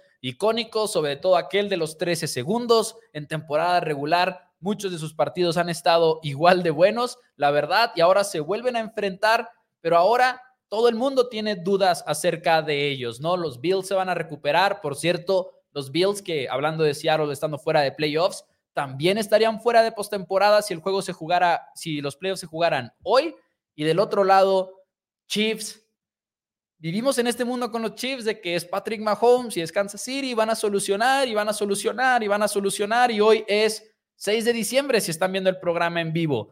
sobre 0.88 1.16
todo 1.16 1.36
aquel 1.36 1.70
de 1.70 1.78
los 1.78 1.98
13 1.98 2.28
segundos 2.28 2.98
en 3.14 3.28
temporada 3.28 3.80
regular. 3.80 4.52
Muchos 4.60 4.92
de 4.92 4.98
sus 4.98 5.14
partidos 5.14 5.58
han 5.58 5.70
estado 5.70 6.20
igual 6.24 6.64
de 6.64 6.72
buenos, 6.72 7.20
la 7.36 7.52
verdad, 7.52 7.92
y 7.96 8.02
ahora 8.02 8.24
se 8.24 8.40
vuelven 8.40 8.76
a 8.76 8.80
enfrentar, 8.80 9.50
pero 9.82 9.98
ahora 9.98 10.42
todo 10.68 10.90
el 10.90 10.96
mundo 10.96 11.30
tiene 11.30 11.56
dudas 11.56 12.04
acerca 12.08 12.62
de 12.62 12.90
ellos, 12.90 13.22
¿no? 13.22 13.38
Los 13.38 13.62
Bills 13.62 13.88
se 13.88 13.94
van 13.94 14.10
a 14.10 14.16
recuperar, 14.16 14.82
por 14.82 14.96
cierto, 14.96 15.52
los 15.72 15.92
Bills 15.92 16.22
que 16.22 16.50
hablando 16.50 16.84
de 16.84 16.94
Seattle 16.94 17.32
estando 17.32 17.60
fuera 17.60 17.82
de 17.82 17.92
playoffs, 17.92 18.44
también 18.74 19.18
estarían 19.18 19.62
fuera 19.62 19.82
de 19.82 19.92
postemporada 19.92 20.62
si 20.62 20.74
el 20.74 20.82
juego 20.82 21.02
se 21.02 21.14
jugara, 21.14 21.70
si 21.74 22.02
los 22.02 22.16
playoffs 22.16 22.42
se 22.42 22.48
jugaran 22.48 22.94
hoy. 23.04 23.36
Y 23.76 23.84
del 23.84 24.00
otro 24.00 24.24
lado, 24.24 24.84
Chiefs 25.28 25.87
Vivimos 26.80 27.18
en 27.18 27.26
este 27.26 27.44
mundo 27.44 27.72
con 27.72 27.82
los 27.82 27.96
Chiefs 27.96 28.24
de 28.24 28.40
que 28.40 28.56
es 28.56 28.64
Patrick 28.64 29.02
Mahomes 29.02 29.58
y 29.58 29.62
es 29.62 29.72
Kansas 29.72 30.02
City 30.02 30.32
y 30.32 30.34
van 30.36 30.52
a 30.52 30.56
solucionar 30.56 31.28
y 31.28 31.34
van 31.34 31.50
a 31.50 31.54
solucionar 31.54 32.22
y 32.22 32.28
van 32.28 32.44
a 32.44 32.48
solucionar 32.48 33.10
y 33.10 33.20
hoy 33.20 33.44
es 33.48 33.84
6 34.16 34.46
de 34.46 34.54
diciembre 34.54 35.02
si 35.02 35.10
están 35.10 35.32
viendo 35.32 35.50
el 35.50 35.60
programa 35.60 36.02
en 36.02 36.14
vivo 36.14 36.52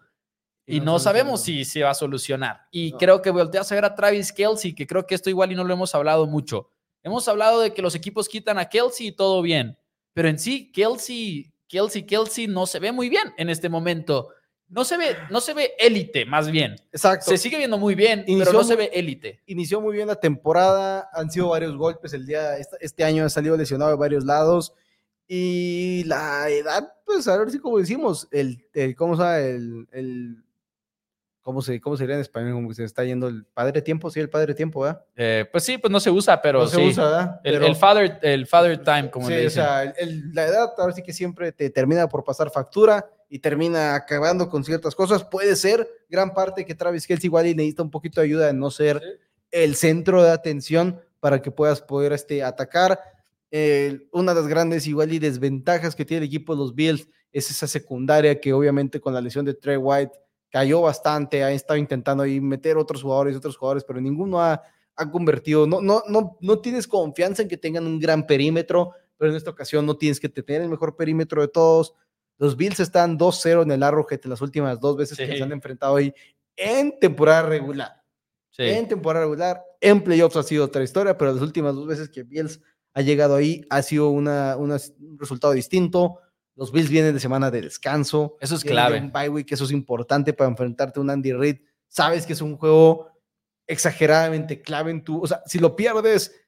y, 0.68 0.80
no, 0.80 0.98
sabemos 0.98 1.44
si 1.44 1.64
se 1.64 1.84
va 1.84 1.92
a 1.92 1.94
solucionar. 1.94 2.62
Y 2.72 2.94
creo 2.94 3.22
que 3.22 3.30
volteas 3.30 3.72
a 3.72 3.76
ver 3.76 3.86
a 3.86 3.94
Travis 3.94 4.34
Kelsey, 4.34 4.74
que 4.74 4.88
creo 4.88 5.06
que 5.06 5.14
esto 5.14 5.30
igual 5.30 5.52
y 5.52 5.56
no 5.56 5.64
lo 5.64 5.74
hemos 5.74 5.94
hablado 5.94 6.26
mucho. 6.26 6.72
Hemos 7.04 7.28
hablado 7.28 7.60
de 7.60 7.72
que 7.72 7.84
los 7.84 7.94
equipos 7.94 8.28
quitan 8.28 8.58
a 8.58 8.68
Kelsey 8.68 9.08
y 9.08 9.12
todo 9.12 9.44
bien, 9.44 9.78
pero 10.14 10.28
en 10.28 10.40
sí 10.40 10.72
Kelsey, 10.72 11.54
Kelsey, 11.68 12.04
Kelsey 12.08 12.48
no 12.48 12.66
se 12.66 12.80
ve 12.80 12.92
muy 12.92 13.10
bien 13.10 13.32
en 13.38 13.52
este 13.52 13.70
momento 13.70 14.30
no 14.68 14.84
se 14.84 14.98
ve, 14.98 15.16
no 15.30 15.42
se 15.42 15.54
ve 15.54 15.74
élite, 15.78 16.26
más 16.26 16.50
bien. 16.50 16.76
Exacto. 16.92 17.30
Se 17.30 17.38
sigue 17.38 17.58
viendo 17.58 17.78
muy 17.78 17.96
bien, 17.96 18.26
pero 18.28 18.52
no 18.52 18.64
se 18.64 18.76
ve 18.76 18.90
élite. 18.94 19.42
Inició 19.46 19.80
muy 19.80 19.96
bien 19.96 20.08
la 20.08 20.20
temporada, 20.20 21.10
han 21.14 21.30
sido 21.30 21.50
varios 21.50 21.76
golpes 21.78 22.14
el 22.14 22.26
día, 22.26 22.58
este, 22.58 23.04
año 23.04 23.26
ha 23.26 23.30
salido 23.30 23.56
lesionado 23.56 23.92
de 23.92 23.98
varios 23.98 24.26
lados. 24.26 24.74
Y 25.28 26.04
la 26.06 26.50
edad, 26.50 26.94
pues 27.06 27.28
a 27.28 27.38
ver 27.38 27.52
si 27.52 27.60
como 27.60 27.80
decimos, 27.80 28.28
el, 28.32 28.68
el 28.74 28.96
¿cómo 28.96 29.16
se 29.16 29.56
El, 29.56 29.88
el 29.92 30.46
¿Cómo, 31.46 31.62
se, 31.62 31.80
¿Cómo 31.80 31.96
sería 31.96 32.16
en 32.16 32.22
español? 32.22 32.54
Como 32.54 32.74
se 32.74 32.84
está 32.84 33.04
yendo 33.04 33.28
el 33.28 33.46
padre 33.46 33.80
tiempo, 33.84 34.10
sí, 34.10 34.20
el 34.20 34.32
padre 34.32 34.56
tiempo, 34.56 34.82
¿verdad? 34.82 35.06
Eh, 35.16 35.46
pues 35.52 35.64
sí, 35.64 35.78
pues 35.78 35.92
no 35.92 36.00
se 36.00 36.10
usa, 36.10 36.42
pero 36.42 36.62
no 36.62 36.68
se 36.68 36.82
usa, 36.82 37.04
¿verdad? 37.04 37.42
El, 37.44 37.76
father, 37.76 38.20
el 38.24 38.48
father 38.48 38.84
time, 38.84 39.12
como 39.12 39.30
le 39.30 39.42
dicen. 39.42 39.62
o 39.62 39.66
sea, 39.66 39.94
la 40.34 40.46
edad 40.48 40.74
ahora 40.76 40.92
sí 40.92 41.04
que 41.04 41.14
siempre 41.14 41.52
te 41.52 41.70
termina 41.70 42.10
por 42.10 42.24
pasar 42.24 42.50
factura 42.50 43.08
y 43.30 43.40
termina 43.40 43.96
acabando 43.96 44.50
con 44.50 44.64
ciertas 44.64 44.96
cosas. 44.96 45.24
Puede 45.24 45.56
ser 45.56 45.88
gran 46.10 46.34
parte 46.34 46.66
que 46.66 46.76
Travis 46.76 47.08
Kelsey 47.08 47.28
igual 47.28 47.46
necesita 47.46 47.84
un 47.84 47.92
poquito 47.92 48.22
de 48.22 48.28
ayuda 48.28 48.50
en 48.50 48.60
no 48.60 48.72
ser 48.72 49.02
el 49.52 49.76
centro 49.76 50.24
de 50.24 50.32
atención 50.32 51.02
para 51.20 51.42
que 51.42 51.52
puedas 51.52 51.82
poder 51.82 52.14
este, 52.14 52.44
atacar. 52.44 53.00
una 54.12 54.34
de 54.34 54.42
las 54.42 54.48
grandes 54.48 54.86
igual 54.88 55.14
y 55.14 55.20
desventajas 55.20 55.96
que 55.96 56.06
tiene 56.06 56.26
el 56.26 56.28
equipo 56.28 56.54
de 56.54 56.60
los 56.60 56.76
Bills 56.76 57.08
es 57.32 57.52
esa 57.52 57.68
secundaria 57.68 58.40
que 58.40 58.54
obviamente 58.54 59.02
con 59.02 59.14
la 59.14 59.22
lesión 59.22 59.44
de 59.44 59.54
Trey 59.54 59.78
White 59.78 60.14
cayó 60.50 60.82
bastante, 60.82 61.44
ha 61.44 61.52
estado 61.52 61.78
intentando 61.78 62.24
ahí 62.24 62.40
meter 62.40 62.78
otros 62.78 63.02
jugadores, 63.02 63.36
otros 63.36 63.58
jugadores, 63.58 63.84
pero 63.84 64.00
ninguno 64.00 64.40
ha, 64.42 64.62
ha 64.96 65.12
convertido, 65.12 65.68
no, 65.68 65.82
no, 65.82 66.04
no, 66.08 66.38
no 66.40 66.60
tienes 66.60 66.88
confianza 66.88 67.42
en 67.42 67.50
que 67.50 67.58
tengan 67.58 67.86
un 67.86 68.00
gran 68.00 68.26
perímetro, 68.26 68.92
pero 69.18 69.32
en 69.32 69.38
esta 69.38 69.52
ocasión 69.52 69.86
no 69.86 69.98
tienes 69.98 70.20
que 70.20 70.30
tener 70.30 70.62
el 70.62 70.70
mejor 70.70 70.96
perímetro 70.96 71.42
de 71.42 71.50
todos. 71.50 71.94
Los 72.38 72.58
Bills 72.58 72.80
están 72.80 73.18
2-0 73.18 73.64
en 73.64 73.72
el 73.72 73.84
Arrowhead 73.84 74.22
en 74.24 74.30
las 74.30 74.42
últimas 74.42 74.80
dos 74.80 74.98
veces 74.98 75.18
que 75.18 75.38
se 75.38 75.44
han 75.44 75.52
enfrentado 75.52 75.96
ahí 75.96 76.14
en 76.56 77.00
temporada 77.00 77.44
regular. 77.44 78.02
En 78.58 78.88
temporada 78.88 79.26
regular, 79.26 79.62
en 79.82 80.02
playoffs 80.02 80.38
ha 80.38 80.44
sido 80.44 80.66
otra 80.66 80.84
historia, 80.84 81.18
pero 81.18 81.34
las 81.34 81.42
últimas 81.42 81.76
dos 81.76 81.88
veces 81.88 82.10
que 82.10 82.24
Bills 82.24 82.62
ha 82.94 83.02
llegado 83.02 83.36
ahí 83.36 83.66
ha 83.70 83.82
sido 83.82 84.10
una, 84.10 84.56
un 84.56 84.78
resultado 85.20 85.54
distinto. 85.54 86.20
Los 86.56 86.72
Bills 86.72 86.90
vienen 86.90 87.14
de 87.14 87.20
semana 87.20 87.52
de 87.52 87.62
descanso. 87.62 88.38
Eso 88.40 88.56
es 88.56 88.64
clave. 88.64 89.00
Un 89.00 89.12
bye 89.12 89.28
week, 89.28 89.52
eso 89.52 89.66
es 89.66 89.72
importante 89.72 90.32
para 90.32 90.50
enfrentarte 90.50 91.00
a 91.00 91.04
un 91.04 91.10
Andy 91.10 91.34
Reid. 91.34 91.58
Sabes 91.90 92.26
que 92.26 92.34
es 92.34 92.42
un 92.42 92.56
juego 92.56 93.12
exageradamente 93.68 94.62
clave 94.62 94.92
en 94.92 95.04
tu. 95.04 95.22
O 95.22 95.28
sea, 95.28 95.42
si 95.46 95.60
lo 95.60 95.76
pierdes, 95.76 96.45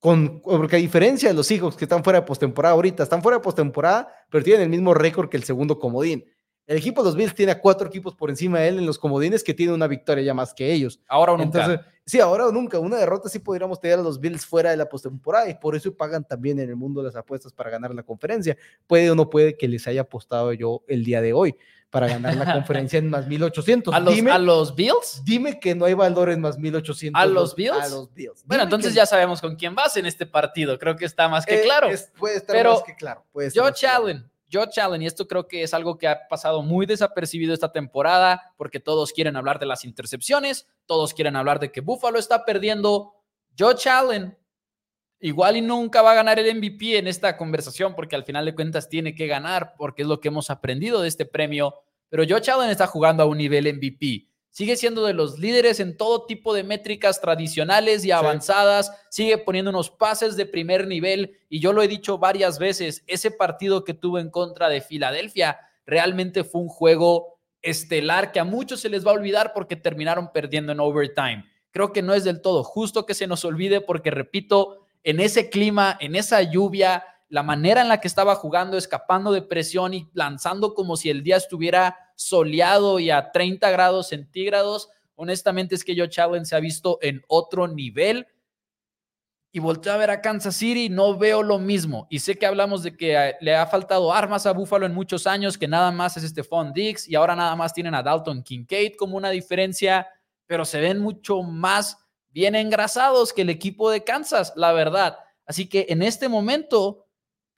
con, 0.00 0.40
porque 0.40 0.76
a 0.76 0.78
diferencia 0.78 1.28
de 1.28 1.34
los 1.34 1.50
hijos 1.50 1.76
que 1.76 1.84
están 1.84 2.02
fuera 2.02 2.20
de 2.20 2.26
postemporada 2.26 2.74
ahorita, 2.74 3.02
están 3.02 3.22
fuera 3.22 3.38
de 3.38 3.44
postemporada, 3.44 4.12
pero 4.30 4.42
tienen 4.42 4.62
el 4.62 4.70
mismo 4.70 4.94
récord 4.94 5.28
que 5.28 5.36
el 5.36 5.44
segundo 5.44 5.78
comodín. 5.78 6.24
El 6.66 6.76
equipo 6.76 7.02
de 7.02 7.08
los 7.08 7.16
Bills 7.16 7.34
tiene 7.34 7.52
a 7.52 7.60
cuatro 7.60 7.88
equipos 7.88 8.14
por 8.14 8.30
encima 8.30 8.60
de 8.60 8.68
él 8.68 8.78
en 8.78 8.86
los 8.86 8.98
comodines 8.98 9.42
que 9.42 9.54
tiene 9.54 9.72
una 9.72 9.88
victoria 9.88 10.22
ya 10.22 10.34
más 10.34 10.54
que 10.54 10.72
ellos. 10.72 11.00
Ahora 11.08 11.32
o 11.32 11.36
nunca. 11.36 11.84
sí, 12.06 12.20
ahora 12.20 12.46
o 12.46 12.52
nunca. 12.52 12.78
Una 12.78 12.96
derrota 12.96 13.28
sí 13.28 13.40
podríamos 13.40 13.80
tener 13.80 13.98
a 13.98 14.02
los 14.02 14.20
Bills 14.20 14.46
fuera 14.46 14.70
de 14.70 14.76
la 14.76 14.88
postemporada 14.88 15.48
y 15.48 15.54
por 15.54 15.74
eso 15.74 15.92
pagan 15.94 16.24
también 16.24 16.60
en 16.60 16.68
el 16.68 16.76
mundo 16.76 17.02
las 17.02 17.16
apuestas 17.16 17.52
para 17.52 17.70
ganar 17.70 17.92
la 17.94 18.04
conferencia. 18.04 18.56
Puede 18.86 19.10
o 19.10 19.14
no 19.14 19.28
puede 19.28 19.56
que 19.56 19.66
les 19.66 19.86
haya 19.88 20.02
apostado 20.02 20.52
yo 20.52 20.84
el 20.86 21.04
día 21.04 21.20
de 21.20 21.32
hoy 21.32 21.56
para 21.90 22.06
ganar 22.06 22.36
la 22.36 22.44
conferencia 22.54 22.98
en 22.98 23.10
más 23.10 23.26
1800. 23.26 23.92
¿A 23.92 24.00
los, 24.00 24.14
¿A 24.30 24.38
los 24.38 24.74
Bills? 24.74 25.22
Dime 25.24 25.58
que 25.58 25.74
no 25.74 25.84
hay 25.84 25.94
valor 25.94 26.30
en 26.30 26.40
más 26.40 26.56
1800. 26.56 27.20
¿A 27.20 27.26
los 27.26 27.54
Bills? 27.54 27.72
A 27.72 27.88
los 27.88 28.14
Bills. 28.14 28.44
Bueno, 28.46 28.62
entonces 28.62 28.94
ya 28.94 29.06
sabemos 29.06 29.40
con 29.40 29.56
quién 29.56 29.74
vas 29.74 29.96
en 29.96 30.06
este 30.06 30.24
partido. 30.24 30.78
Creo 30.78 30.96
que 30.96 31.04
está 31.04 31.28
más 31.28 31.44
que 31.44 31.60
eh, 31.60 31.62
claro. 31.64 31.88
puede 32.16 32.36
estar 32.36 32.64
más 32.64 32.82
que 32.84 32.94
claro. 32.94 33.24
Josh 33.34 33.86
Allen 33.86 34.30
Josh 34.52 34.80
Allen, 34.80 35.02
y 35.02 35.06
esto 35.06 35.26
creo 35.28 35.46
que 35.46 35.62
es 35.62 35.74
algo 35.74 35.98
que 35.98 36.08
ha 36.08 36.28
pasado 36.28 36.62
muy 36.62 36.86
desapercibido 36.86 37.54
esta 37.54 37.72
temporada, 37.72 38.54
porque 38.56 38.80
todos 38.80 39.12
quieren 39.12 39.36
hablar 39.36 39.58
de 39.58 39.66
las 39.66 39.84
intercepciones, 39.84 40.66
todos 40.86 41.14
quieren 41.14 41.36
hablar 41.36 41.60
de 41.60 41.70
que 41.70 41.80
Buffalo 41.80 42.18
está 42.18 42.44
perdiendo. 42.44 43.14
Josh 43.58 43.88
Allen, 43.88 44.36
igual 45.20 45.56
y 45.56 45.60
nunca 45.60 46.02
va 46.02 46.12
a 46.12 46.16
ganar 46.16 46.38
el 46.38 46.56
MVP 46.56 46.98
en 46.98 47.06
esta 47.06 47.36
conversación, 47.36 47.94
porque 47.94 48.16
al 48.16 48.24
final 48.24 48.44
de 48.44 48.54
cuentas 48.54 48.88
tiene 48.88 49.14
que 49.14 49.26
ganar, 49.26 49.74
porque 49.76 50.02
es 50.02 50.08
lo 50.08 50.20
que 50.20 50.28
hemos 50.28 50.50
aprendido 50.50 51.02
de 51.02 51.08
este 51.08 51.26
premio. 51.26 51.74
Pero 52.08 52.24
Josh 52.28 52.50
Allen 52.50 52.70
está 52.70 52.86
jugando 52.86 53.22
a 53.22 53.26
un 53.26 53.38
nivel 53.38 53.72
MVP 53.72 54.29
sigue 54.50 54.76
siendo 54.76 55.04
de 55.04 55.14
los 55.14 55.38
líderes 55.38 55.80
en 55.80 55.96
todo 55.96 56.26
tipo 56.26 56.52
de 56.54 56.64
métricas 56.64 57.20
tradicionales 57.20 58.04
y 58.04 58.10
avanzadas, 58.10 58.92
sigue 59.08 59.38
poniendo 59.38 59.70
unos 59.70 59.90
pases 59.90 60.36
de 60.36 60.46
primer 60.46 60.86
nivel 60.86 61.38
y 61.48 61.60
yo 61.60 61.72
lo 61.72 61.82
he 61.82 61.88
dicho 61.88 62.18
varias 62.18 62.58
veces, 62.58 63.04
ese 63.06 63.30
partido 63.30 63.84
que 63.84 63.94
tuvo 63.94 64.18
en 64.18 64.30
contra 64.30 64.68
de 64.68 64.80
Filadelfia 64.80 65.58
realmente 65.86 66.44
fue 66.44 66.60
un 66.62 66.68
juego 66.68 67.38
estelar 67.62 68.32
que 68.32 68.40
a 68.40 68.44
muchos 68.44 68.80
se 68.80 68.88
les 68.88 69.06
va 69.06 69.10
a 69.10 69.14
olvidar 69.14 69.52
porque 69.52 69.76
terminaron 69.76 70.32
perdiendo 70.32 70.72
en 70.72 70.80
overtime. 70.80 71.44
Creo 71.70 71.92
que 71.92 72.02
no 72.02 72.14
es 72.14 72.24
del 72.24 72.40
todo 72.40 72.64
justo 72.64 73.06
que 73.06 73.14
se 73.14 73.26
nos 73.26 73.44
olvide 73.44 73.80
porque, 73.80 74.10
repito, 74.10 74.86
en 75.04 75.20
ese 75.20 75.50
clima, 75.50 75.96
en 76.00 76.16
esa 76.16 76.42
lluvia, 76.42 77.04
la 77.28 77.42
manera 77.42 77.80
en 77.80 77.88
la 77.88 78.00
que 78.00 78.08
estaba 78.08 78.34
jugando, 78.34 78.76
escapando 78.76 79.30
de 79.30 79.42
presión 79.42 79.94
y 79.94 80.08
lanzando 80.12 80.74
como 80.74 80.96
si 80.96 81.10
el 81.10 81.22
día 81.22 81.36
estuviera 81.36 82.09
soleado 82.20 82.98
y 82.98 83.10
a 83.10 83.32
30 83.32 83.70
grados 83.70 84.08
centígrados. 84.08 84.90
Honestamente 85.14 85.74
es 85.74 85.84
que 85.84 85.96
Joe 85.96 86.10
Allen 86.18 86.44
se 86.44 86.54
ha 86.54 86.60
visto 86.60 86.98
en 87.00 87.22
otro 87.28 87.66
nivel. 87.66 88.26
Y 89.52 89.58
volteo 89.58 89.94
a 89.94 89.96
ver 89.96 90.10
a 90.10 90.20
Kansas 90.20 90.54
City, 90.54 90.90
no 90.90 91.16
veo 91.16 91.42
lo 91.42 91.58
mismo. 91.58 92.06
Y 92.10 92.20
sé 92.20 92.36
que 92.36 92.46
hablamos 92.46 92.82
de 92.82 92.96
que 92.96 93.16
eh, 93.16 93.36
le 93.40 93.56
ha 93.56 93.66
faltado 93.66 94.12
armas 94.12 94.46
a 94.46 94.52
Buffalo 94.52 94.86
en 94.86 94.94
muchos 94.94 95.26
años, 95.26 95.56
que 95.56 95.66
nada 95.66 95.90
más 95.90 96.16
es 96.18 96.22
este 96.22 96.42
Stephon 96.42 96.72
Diggs 96.72 97.08
y 97.08 97.14
ahora 97.14 97.34
nada 97.34 97.56
más 97.56 97.72
tienen 97.72 97.94
a 97.94 98.02
Dalton 98.02 98.42
Kincaid 98.42 98.94
como 98.96 99.16
una 99.16 99.30
diferencia, 99.30 100.06
pero 100.46 100.64
se 100.64 100.78
ven 100.78 101.00
mucho 101.00 101.42
más 101.42 101.96
bien 102.28 102.54
engrasados 102.54 103.32
que 103.32 103.42
el 103.42 103.50
equipo 103.50 103.90
de 103.90 104.04
Kansas, 104.04 104.52
la 104.56 104.72
verdad. 104.72 105.18
Así 105.46 105.68
que 105.68 105.86
en 105.88 106.02
este 106.02 106.28
momento 106.28 107.06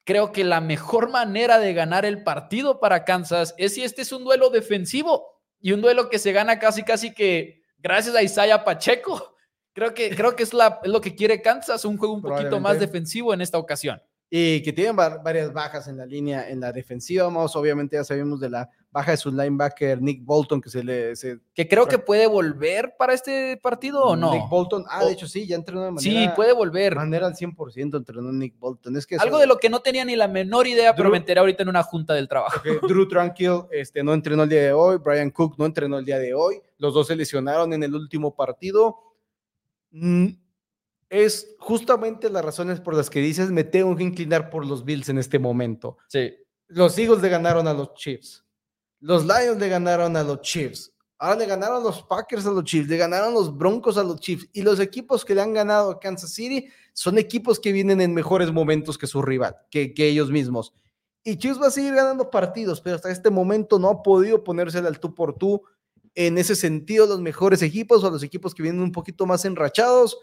Creo 0.05 0.33
que 0.33 0.45
la 0.45 0.61
mejor 0.61 1.11
manera 1.11 1.59
de 1.59 1.75
ganar 1.75 2.05
el 2.05 2.25
partido 2.25 2.81
para 2.81 3.05
Kansas 3.05 3.55
es 3.57 3.75
si 3.75 3.85
este 3.85 4.03
es 4.03 4.12
un 4.12 4.25
duelo 4.25 4.51
defensivo 4.51 5.27
y 5.61 5.73
un 5.73 5.81
duelo 5.81 6.09
que 6.09 6.19
se 6.19 6.33
gana 6.33 6.59
casi, 6.59 6.83
casi 6.83 7.15
que 7.15 7.62
gracias 7.79 8.15
a 8.17 8.23
Isaiah 8.23 8.65
Pacheco. 8.65 9.37
Creo 9.75 9.95
que, 9.95 10.15
creo 10.15 10.37
que 10.37 10.43
es, 10.43 10.53
la, 10.53 10.81
es 10.83 10.91
lo 10.91 11.01
que 11.01 11.15
quiere 11.15 11.41
Kansas, 11.41 11.85
un 11.85 11.97
juego 11.97 12.15
un 12.15 12.23
poquito 12.23 12.61
más 12.61 12.79
defensivo 12.79 13.33
en 13.33 13.41
esta 13.41 13.59
ocasión 13.59 14.03
y 14.35 14.62
que 14.62 14.73
tienen 14.73 14.97
varias 14.97 15.53
bajas 15.53 15.88
en 15.88 15.99
la 15.99 16.07
línea, 16.07 16.49
en 16.49 16.59
la 16.59 16.73
defensiva. 16.73 17.25
Vamos, 17.25 17.55
obviamente 17.55 17.97
ya 17.97 18.05
sabemos 18.05 18.40
de 18.40 18.49
la 18.49 18.71
baja 18.90 19.11
de 19.11 19.18
su 19.18 19.31
linebacker 19.31 20.01
Nick 20.01 20.25
Bolton, 20.25 20.59
que 20.59 20.71
se 20.71 20.83
le... 20.83 21.12
que 21.53 21.68
creo 21.68 21.87
que 21.87 21.99
puede 21.99 22.27
volver 22.27 22.95
para 22.99 23.12
este 23.12 23.59
partido 23.59 24.03
o 24.03 24.16
no. 24.16 24.33
Nick 24.33 24.49
Bolton, 24.49 24.87
ah, 24.88 25.05
de 25.05 25.12
hecho 25.12 25.29
sí, 25.29 25.47
ya 25.47 25.55
entrenó 25.55 25.85
de 25.85 25.90
manera... 25.90 26.03
Sí, 26.03 26.31
puede 26.35 26.55
volver. 26.55 26.95
De 26.95 27.01
manera 27.01 27.27
al 27.27 27.35
100% 27.35 27.95
entrenó 27.95 28.33
Nick 28.33 28.59
Bolton. 28.59 28.97
Es 28.97 29.07
que 29.07 29.16
Algo 29.16 29.37
de 29.37 29.47
lo 29.47 29.59
que 29.59 29.68
no 29.68 29.81
tenía 29.81 30.03
ni 30.07 30.16
la 30.16 30.29
menor 30.29 30.66
idea, 30.66 30.95
pero 30.97 31.11
me 31.11 31.18
enteré 31.18 31.38
ahorita 31.38 31.64
en 31.64 31.68
una 31.68 31.83
junta 31.83 32.14
del 32.14 32.27
trabajo. 32.27 32.59
Drew 32.88 33.07
Tranquil 33.07 33.64
este, 33.71 34.03
no 34.03 34.14
entrenó 34.14 34.45
el 34.45 34.49
día 34.49 34.62
de 34.62 34.73
hoy, 34.73 34.97
Brian 34.97 35.31
Cook 35.31 35.57
no 35.59 35.66
entrenó 35.66 35.99
el 35.99 36.07
día 36.07 36.18
de 36.18 36.33
hoy, 36.33 36.59
los 36.79 36.95
dos 36.95 37.07
se 37.07 37.16
lesionaron 37.16 37.71
en 37.75 37.83
el 37.83 37.95
último 37.95 38.35
partido. 38.35 38.97
Mm, 39.90 40.29
es 41.12 41.55
justamente 41.59 42.31
las 42.31 42.42
razones 42.42 42.81
por 42.81 42.94
las 42.94 43.11
que 43.11 43.20
dices, 43.20 43.51
me 43.51 43.64
tengo 43.64 43.94
que 43.94 44.03
inclinar 44.03 44.48
por 44.48 44.64
los 44.64 44.83
Bills 44.83 45.11
en 45.11 45.18
este 45.18 45.38
momento. 45.38 45.98
Sí. 46.09 46.35
Los 46.68 46.96
Eagles 46.96 47.20
le 47.20 47.29
ganaron 47.29 47.68
a 47.68 47.75
los 47.75 47.92
Chiefs. 47.92 48.42
Los 48.98 49.22
Lions 49.27 49.59
le 49.59 49.68
ganaron 49.68 50.16
a 50.16 50.22
los 50.22 50.40
Chiefs. 50.40 50.90
Ahora 51.18 51.37
le 51.37 51.44
ganaron 51.44 51.83
los 51.83 52.03
Packers 52.05 52.46
a 52.46 52.51
los 52.51 52.64
Chiefs, 52.64 52.88
le 52.88 52.96
ganaron 52.96 53.35
los 53.35 53.55
Broncos 53.55 53.98
a 53.98 54.03
los 54.03 54.20
Chiefs. 54.20 54.48
Y 54.55 54.62
los 54.62 54.81
equipos 54.81 55.22
que 55.22 55.35
le 55.35 55.42
han 55.42 55.53
ganado 55.53 55.90
a 55.90 56.01
Kansas 56.01 56.33
City 56.33 56.66
son 56.94 57.18
equipos 57.18 57.61
que 57.61 57.72
vienen 57.72 58.01
en 58.01 58.14
mejores 58.14 58.51
momentos 58.51 58.96
que 58.96 59.07
su 59.07 59.20
rival, 59.20 59.55
que, 59.70 59.92
que 59.92 60.09
ellos 60.09 60.31
mismos. 60.31 60.72
Y 61.22 61.37
Chiefs 61.37 61.61
va 61.61 61.66
a 61.66 61.70
seguir 61.70 61.94
ganando 61.94 62.31
partidos, 62.31 62.81
pero 62.81 62.96
hasta 62.96 63.11
este 63.11 63.29
momento 63.29 63.79
no 63.79 63.90
ha 63.90 64.03
podido 64.03 64.42
ponerse 64.42 64.79
al 64.79 64.98
tú 64.98 65.14
por 65.14 65.35
tú. 65.35 65.62
En 66.14 66.38
ese 66.38 66.57
sentido, 66.57 67.07
los 67.07 67.20
mejores 67.20 67.61
equipos 67.61 68.03
o 68.03 68.11
los 68.11 68.22
equipos 68.22 68.55
que 68.55 68.62
vienen 68.62 68.81
un 68.81 68.92
poquito 68.92 69.27
más 69.27 69.44
enrachados 69.44 70.18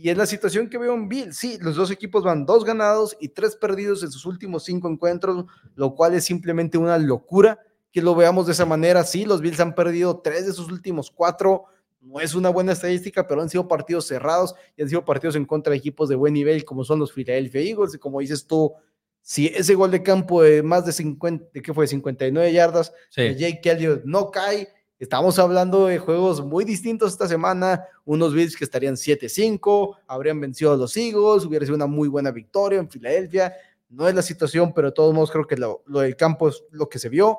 y 0.00 0.10
es 0.10 0.16
la 0.16 0.26
situación 0.26 0.70
que 0.70 0.78
veo 0.78 0.94
en 0.94 1.08
Bill. 1.08 1.34
Sí, 1.34 1.58
los 1.60 1.74
dos 1.74 1.90
equipos 1.90 2.22
van 2.22 2.46
dos 2.46 2.64
ganados 2.64 3.16
y 3.18 3.30
tres 3.30 3.56
perdidos 3.56 4.04
en 4.04 4.12
sus 4.12 4.26
últimos 4.26 4.62
cinco 4.62 4.88
encuentros, 4.88 5.44
lo 5.74 5.96
cual 5.96 6.14
es 6.14 6.24
simplemente 6.24 6.78
una 6.78 6.96
locura 6.98 7.58
que 7.90 8.00
lo 8.00 8.14
veamos 8.14 8.46
de 8.46 8.52
esa 8.52 8.64
manera. 8.64 9.02
Sí, 9.02 9.24
los 9.24 9.40
Bills 9.40 9.58
han 9.58 9.74
perdido 9.74 10.20
tres 10.20 10.46
de 10.46 10.52
sus 10.52 10.70
últimos 10.70 11.10
cuatro. 11.10 11.64
No 12.00 12.20
es 12.20 12.36
una 12.36 12.48
buena 12.48 12.74
estadística, 12.74 13.26
pero 13.26 13.42
han 13.42 13.48
sido 13.48 13.66
partidos 13.66 14.06
cerrados 14.06 14.54
y 14.76 14.82
han 14.82 14.88
sido 14.88 15.04
partidos 15.04 15.34
en 15.34 15.44
contra 15.44 15.72
de 15.72 15.78
equipos 15.78 16.08
de 16.08 16.14
buen 16.14 16.32
nivel, 16.32 16.64
como 16.64 16.84
son 16.84 17.00
los 17.00 17.12
Philadelphia 17.12 17.60
Eagles. 17.60 17.96
Y 17.96 17.98
como 17.98 18.20
dices 18.20 18.46
tú, 18.46 18.72
si 19.20 19.48
ese 19.48 19.74
gol 19.74 19.90
de 19.90 20.04
campo 20.04 20.42
de 20.42 20.62
más 20.62 20.86
de 20.86 20.92
50, 20.92 21.46
¿de 21.52 21.60
qué 21.60 21.74
fue? 21.74 21.88
59 21.88 22.52
yardas, 22.52 22.92
de 23.16 23.34
Jake 23.34 23.68
Elliott 23.68 24.04
no 24.04 24.30
cae, 24.30 24.68
Estamos 24.98 25.38
hablando 25.38 25.86
de 25.86 26.00
juegos 26.00 26.44
muy 26.44 26.64
distintos 26.64 27.12
esta 27.12 27.28
semana, 27.28 27.84
unos 28.04 28.34
Bills 28.34 28.56
que 28.56 28.64
estarían 28.64 28.96
7-5, 28.96 29.96
habrían 30.08 30.40
vencido 30.40 30.72
a 30.72 30.76
los 30.76 30.96
Eagles, 30.96 31.44
hubiera 31.44 31.64
sido 31.64 31.76
una 31.76 31.86
muy 31.86 32.08
buena 32.08 32.32
victoria 32.32 32.80
en 32.80 32.90
Filadelfia. 32.90 33.54
No 33.88 34.08
es 34.08 34.14
la 34.16 34.22
situación, 34.22 34.72
pero 34.74 34.88
de 34.88 34.94
todos 34.94 35.14
modos 35.14 35.30
creo 35.30 35.46
que 35.46 35.56
lo, 35.56 35.84
del 35.86 36.16
campo 36.16 36.48
es 36.48 36.64
lo 36.72 36.88
que 36.88 36.98
se 36.98 37.08
vio. 37.08 37.38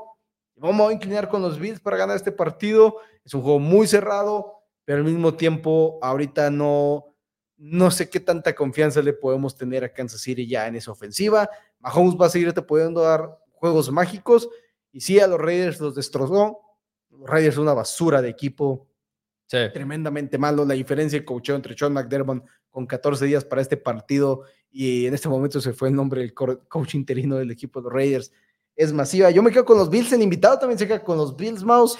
Vamos 0.56 0.90
a 0.90 0.94
inclinar 0.94 1.28
con 1.28 1.42
los 1.42 1.60
Bills 1.60 1.82
para 1.82 1.98
ganar 1.98 2.16
este 2.16 2.32
partido. 2.32 2.96
Es 3.26 3.34
un 3.34 3.42
juego 3.42 3.60
muy 3.60 3.88
cerrado, 3.88 4.62
pero 4.86 5.00
al 5.00 5.04
mismo 5.04 5.34
tiempo 5.34 6.00
ahorita 6.02 6.50
no, 6.50 7.14
no 7.58 7.92
sé 7.92 8.10
qué 8.10 8.22
tanta 8.22 8.56
confianza 8.56 9.02
le 9.02 9.12
podemos 9.12 9.58
tener 9.58 9.84
a 9.84 9.92
Kansas 9.92 10.22
City 10.22 10.48
ya 10.48 10.66
en 10.66 10.78
esa 10.78 10.94
ofensiva. 10.94 11.50
Mahomes 11.80 12.16
va 12.16 12.28
a 12.28 12.30
seguir 12.30 12.54
te 12.54 12.62
pudiendo 12.62 13.02
dar 13.02 13.38
juegos 13.52 13.92
mágicos 13.92 14.48
y 14.94 15.02
sí, 15.02 15.20
a 15.20 15.28
los 15.28 15.42
Raiders 15.42 15.82
los 15.82 15.94
destrozó, 15.94 16.62
Raiders 17.26 17.56
es 17.56 17.60
una 17.60 17.74
basura 17.74 18.22
de 18.22 18.30
equipo. 18.30 18.88
Tremendamente 19.48 20.38
malo. 20.38 20.64
La 20.64 20.76
diferencia 20.76 21.20
de 21.20 21.26
coacheo 21.26 21.56
entre 21.56 21.76
Sean 21.76 21.94
McDermott 21.94 22.46
con 22.70 22.86
14 22.86 23.26
días 23.26 23.44
para 23.44 23.62
este 23.62 23.78
partido 23.78 24.44
y 24.70 25.08
en 25.08 25.16
este 25.16 25.28
momento 25.28 25.60
se 25.60 25.74
fue 25.74 25.90
el 25.90 25.96
nombre 25.96 26.22
del 26.22 26.34
coach 26.34 26.94
interino 26.94 27.38
del 27.38 27.50
equipo 27.50 27.80
de 27.80 27.86
los 27.86 27.94
Raiders. 27.94 28.32
Es 28.76 28.94
masiva. 28.94 29.32
Yo 29.32 29.42
me 29.42 29.52
quedo 29.52 29.66
con 29.66 29.78
los 29.78 29.90
Bills. 29.90 30.14
El 30.14 30.22
invitado 30.22 30.60
también 30.60 30.78
se 30.78 30.88
queda 30.88 31.04
con 31.04 31.18
los 31.18 31.36
Bills 31.36 31.64
Mouse. 31.64 31.98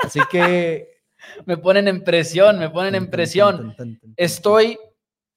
Así 0.00 0.20
que. 0.30 0.98
me 1.46 1.56
ponen 1.56 1.88
en 1.88 2.02
presión, 2.04 2.58
me 2.58 2.70
ponen 2.70 2.94
en 2.94 3.10
presión. 3.10 3.74
Estoy 4.16 4.78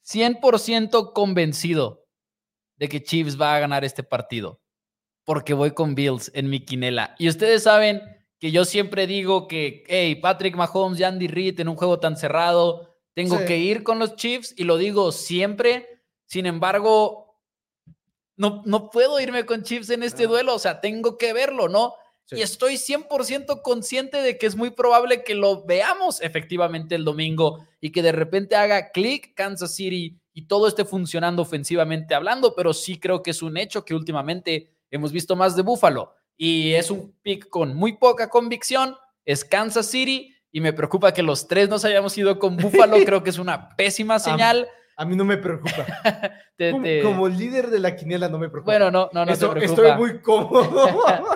100% 0.06 1.14
convencido 1.14 2.06
de 2.78 2.90
que 2.90 3.04
Chiefs 3.04 3.40
va 3.40 3.56
a 3.56 3.60
ganar 3.60 3.84
este 3.86 4.04
partido. 4.04 4.60
Porque 5.24 5.54
voy 5.54 5.72
con 5.72 5.94
Bills 5.94 6.32
en 6.34 6.50
mi 6.50 6.66
quinela. 6.66 7.16
Y 7.20 7.30
ustedes 7.30 7.64
saben 7.64 8.02
que 8.42 8.52
yo 8.52 8.66
siempre 8.66 9.06
digo 9.06 9.48
que, 9.48 9.84
hey, 9.88 10.16
Patrick 10.16 10.56
Mahomes 10.56 11.00
y 11.00 11.04
Andy 11.04 11.28
Reid 11.28 11.60
en 11.60 11.70
un 11.70 11.76
juego 11.76 12.00
tan 12.00 12.18
cerrado, 12.18 12.98
tengo 13.14 13.38
Sí. 13.38 13.46
que 13.46 13.60
ir 13.60 13.84
con 13.84 14.00
los 14.00 14.16
Chiefs 14.16 14.56
y 14.58 14.64
lo 14.64 14.78
digo 14.78 15.12
siempre. 15.12 16.02
Sin 16.26 16.48
embargo, 16.48 17.38
no, 18.36 18.64
no 18.66 18.90
puedo 18.90 19.20
irme 19.20 19.46
con 19.46 19.62
Chiefs 19.62 19.92
en 19.92 20.02
este 20.02 20.24
No. 20.24 20.30
duelo, 20.30 20.56
o 20.56 20.60
sea, 20.60 20.82
tengo 20.82 21.20
que 21.20 21.34
verlo, 21.34 21.70
¿no? 21.70 21.94
Sí. 22.26 22.38
Y 22.38 22.42
estoy 22.42 22.78
100% 22.78 23.62
consciente 23.62 24.18
de 24.24 24.40
que 24.40 24.48
es 24.48 24.56
muy 24.56 24.72
probable 24.72 25.24
que 25.24 25.36
lo 25.36 25.64
veamos 25.66 26.20
efectivamente 26.22 26.96
el 26.96 27.06
domingo 27.06 27.68
y 27.80 27.92
que 27.92 28.02
de 28.02 28.12
repente 28.12 28.56
haga 28.56 28.90
clic 28.92 29.36
Kansas 29.36 29.76
City 29.76 30.18
y 30.34 30.48
todo 30.48 30.68
esté 30.68 30.84
funcionando 30.84 31.44
ofensivamente 31.44 32.16
hablando, 32.16 32.56
pero 32.56 32.74
sí 32.74 33.00
creo 33.00 33.22
que 33.22 33.32
es 33.32 33.44
un 33.44 33.58
hecho 33.58 33.86
que 33.86 33.94
últimamente 33.94 34.72
hemos 34.90 35.12
visto 35.12 35.36
más 35.36 35.56
de 35.56 35.62
Buffalo 35.62 36.16
y 36.38 36.74
es 36.74 36.90
un 36.92 37.16
pick 37.22 37.48
con 37.50 37.76
muy 37.76 37.94
poca 37.98 38.30
convicción, 38.30 38.96
es 39.26 39.46
Kansas 39.46 39.86
City 39.88 40.36
y 40.52 40.60
me 40.62 40.74
preocupa 40.74 41.14
que 41.14 41.24
los 41.24 41.48
tres 41.48 41.70
nos 41.70 41.86
hayamos 41.86 42.18
ido 42.18 42.38
con 42.40 42.58
Buffalo, 42.58 42.98
creo 43.06 43.24
que 43.24 43.30
es 43.30 43.38
una 43.40 43.70
pésima 43.76 44.20
señal. 44.20 44.68
A 44.98 45.06
mí 45.06 45.16
no 45.16 45.24
me 45.26 45.38
preocupa. 45.38 45.86
Te- 46.58 46.72
Como, 46.72 46.84
te- 46.84 47.02
como 47.02 47.28
líder 47.28 47.70
de 47.70 47.80
la 47.80 47.96
quiniela 47.96 48.28
no 48.30 48.38
me 48.38 48.50
preocupa. 48.50 48.72
bueno, 48.74 48.92
no, 48.92 49.10
no, 49.14 49.26
no 49.26 49.32
Esto- 49.32 49.48
te 49.54 49.60
preocupa. 49.62 49.82
estoy 49.88 49.98
muy 49.98 50.22
cómodo. 50.22 50.88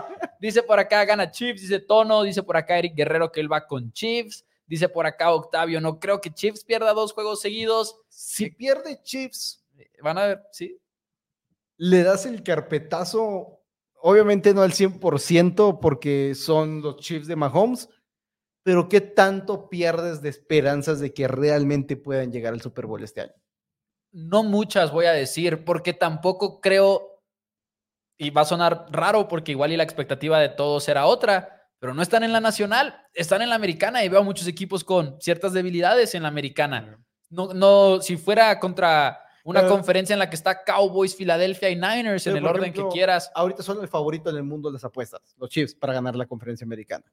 Dice 0.39 0.61
por 0.61 0.77
acá 0.79 1.03
gana 1.05 1.31
Chiefs, 1.31 1.61
dice 1.61 1.79
Tono, 1.79 2.21
dice 2.21 2.43
por 2.43 2.57
acá 2.57 2.77
Eric 2.77 2.93
Guerrero 2.95 3.31
que 3.31 3.39
él 3.39 3.51
va 3.51 3.65
con 3.65 3.91
Chiefs, 3.93 4.45
dice 4.67 4.89
por 4.89 5.07
acá 5.07 5.31
Octavio, 5.33 5.79
no 5.81 5.97
creo 5.99 6.19
que 6.21 6.29
Chiefs 6.31 6.63
pierda 6.63 6.93
dos 6.93 7.13
juegos 7.13 7.41
seguidos. 7.41 7.95
si 8.09 8.49
pierde 8.51 9.01
Chiefs, 9.01 9.65
Van 10.03 10.17
a 10.17 10.25
ver, 10.27 10.41
sí. 10.51 10.77
le 11.77 12.03
das 12.03 12.25
el 12.25 12.43
carpetazo, 12.43 13.61
obviamente 14.07 14.53
no 14.53 14.61
al 14.61 14.71
100% 14.71 15.79
porque 15.79 16.35
son 16.35 16.83
los 16.83 16.97
Chiefs 16.97 17.25
de 17.25 17.35
Mahomes, 17.35 17.89
pero 18.63 18.87
¿qué 18.87 19.01
tanto 19.01 19.67
pierdes 19.67 20.21
de 20.21 20.29
esperanzas 20.29 20.99
de 20.99 21.11
que 21.11 21.27
realmente 21.27 21.97
puedan 21.97 22.31
llegar 22.31 22.53
al 22.53 22.61
Super 22.61 22.85
Bowl 22.85 23.03
este 23.03 23.21
año? 23.21 23.33
No 24.11 24.43
muchas 24.43 24.91
voy 24.91 25.05
a 25.05 25.11
decir, 25.11 25.65
porque 25.65 25.93
tampoco 25.93 26.61
creo, 26.61 27.23
y 28.15 28.29
va 28.29 28.41
a 28.41 28.45
sonar 28.45 28.85
raro 28.91 29.27
porque 29.27 29.53
igual 29.53 29.71
y 29.71 29.77
la 29.77 29.83
expectativa 29.83 30.39
de 30.39 30.49
todos 30.49 30.87
era 30.87 31.07
otra, 31.07 31.67
pero 31.79 31.95
no 31.95 32.03
están 32.03 32.21
en 32.21 32.31
la 32.31 32.41
nacional, 32.41 33.07
están 33.11 33.41
en 33.41 33.49
la 33.49 33.55
americana 33.55 34.05
y 34.05 34.09
veo 34.09 34.23
muchos 34.23 34.47
equipos 34.47 34.83
con 34.83 35.19
ciertas 35.19 35.51
debilidades 35.51 36.13
en 36.13 36.21
la 36.21 36.29
americana. 36.29 37.03
No, 37.31 37.55
no, 37.55 37.99
si 38.01 38.17
fuera 38.17 38.59
contra 38.59 39.24
una 39.45 39.61
Pero- 39.61 39.73
conferencia 39.73 40.13
en 40.13 40.19
la 40.19 40.29
que 40.29 40.35
está 40.35 40.63
Cowboys, 40.63 41.15
Philadelphia 41.15 41.69
y 41.69 41.75
Niners 41.75 42.25
en 42.27 42.33
Pero, 42.33 42.45
el 42.45 42.55
orden 42.55 42.63
ejemplo, 42.71 42.89
que 42.89 42.93
quieras. 42.93 43.31
Ahorita 43.33 43.63
son 43.63 43.79
el 43.81 43.87
favorito 43.87 44.29
en 44.29 44.35
el 44.37 44.43
mundo 44.43 44.69
de 44.69 44.73
las 44.73 44.83
apuestas, 44.83 45.21
los 45.37 45.49
Chiefs, 45.49 45.75
para 45.75 45.93
ganar 45.93 46.15
la 46.15 46.25
conferencia 46.25 46.65
americana. 46.65 47.05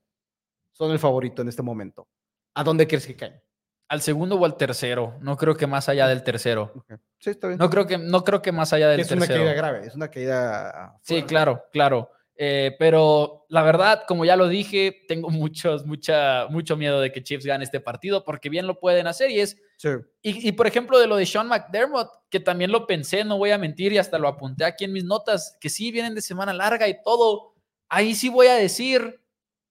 Son 0.73 0.91
el 0.91 0.99
favorito 0.99 1.43
en 1.43 1.49
este 1.49 1.63
momento. 1.63 2.09
¿A 2.55 2.65
dónde 2.65 2.89
crees 2.89 3.07
que 3.07 3.15
caen? 3.15 3.41
Al 3.89 4.01
segundo 4.01 4.37
o 4.37 4.45
al 4.47 4.57
tercero. 4.57 5.19
No 5.21 5.37
creo 5.37 5.55
que 5.55 5.67
más 5.67 5.91
allá 5.91 6.09
del 6.09 6.23
tercero. 6.23 6.73
Sí, 7.19 7.31
está 7.31 7.49
bien. 7.49 7.59
No 7.59 7.69
creo 7.69 7.87
que, 7.87 7.99
no 7.99 8.25
creo 8.25 8.41
que 8.41 8.51
más 8.51 8.73
allá 8.73 8.89
del 8.89 9.01
es 9.01 9.11
una 9.11 9.21
tercero. 9.27 9.41
caída 9.45 9.53
grave, 9.55 9.87
es 9.87 9.95
una 9.95 10.09
caída. 10.09 10.99
Sí, 11.03 11.23
claro, 11.25 11.65
claro. 11.71 12.11
Eh, 12.37 12.75
pero 12.79 13.45
la 13.49 13.63
verdad, 13.63 14.05
como 14.09 14.25
ya 14.25 14.37
lo 14.37 14.49
dije, 14.49 15.05
tengo 15.07 15.31
muchos, 15.31 15.87
mucha, 15.87 16.47
mucho 16.49 16.77
miedo 16.77 17.01
de 17.01 17.13
que 17.13 17.23
Chiefs 17.23 17.47
gane 17.47 17.65
este 17.65 17.81
partido 17.81 18.25
porque 18.25 18.49
bien 18.49 18.67
lo 18.67 18.81
pueden 18.81 19.07
hacer 19.07 19.31
y 19.31 19.41
es 19.41 19.57
Sí. 19.83 19.89
Y, 20.23 20.49
y, 20.49 20.53
por 20.53 20.69
ejemplo, 20.69 20.97
de 20.97 21.09
lo 21.09 21.17
de 21.17 21.27
Sean 21.27 21.49
McDermott, 21.49 22.09
que 22.31 22.39
también 22.39 22.71
lo 22.71 22.87
pensé, 22.87 23.25
no 23.25 23.37
voy 23.37 23.51
a 23.51 23.59
mentir 23.59 23.93
y 23.93 23.99
hasta 23.99 24.17
lo 24.17 24.29
apunté 24.29 24.65
aquí 24.65 24.85
en 24.85 24.93
mis 24.93 25.03
notas, 25.03 25.59
que 25.61 25.69
sí 25.69 25.91
vienen 25.91 26.15
de 26.15 26.21
semana 26.21 26.53
larga 26.53 26.87
y 26.87 27.03
todo. 27.03 27.55
Ahí 27.89 28.15
sí 28.15 28.29
voy 28.29 28.47
a 28.47 28.55
decir, 28.55 29.21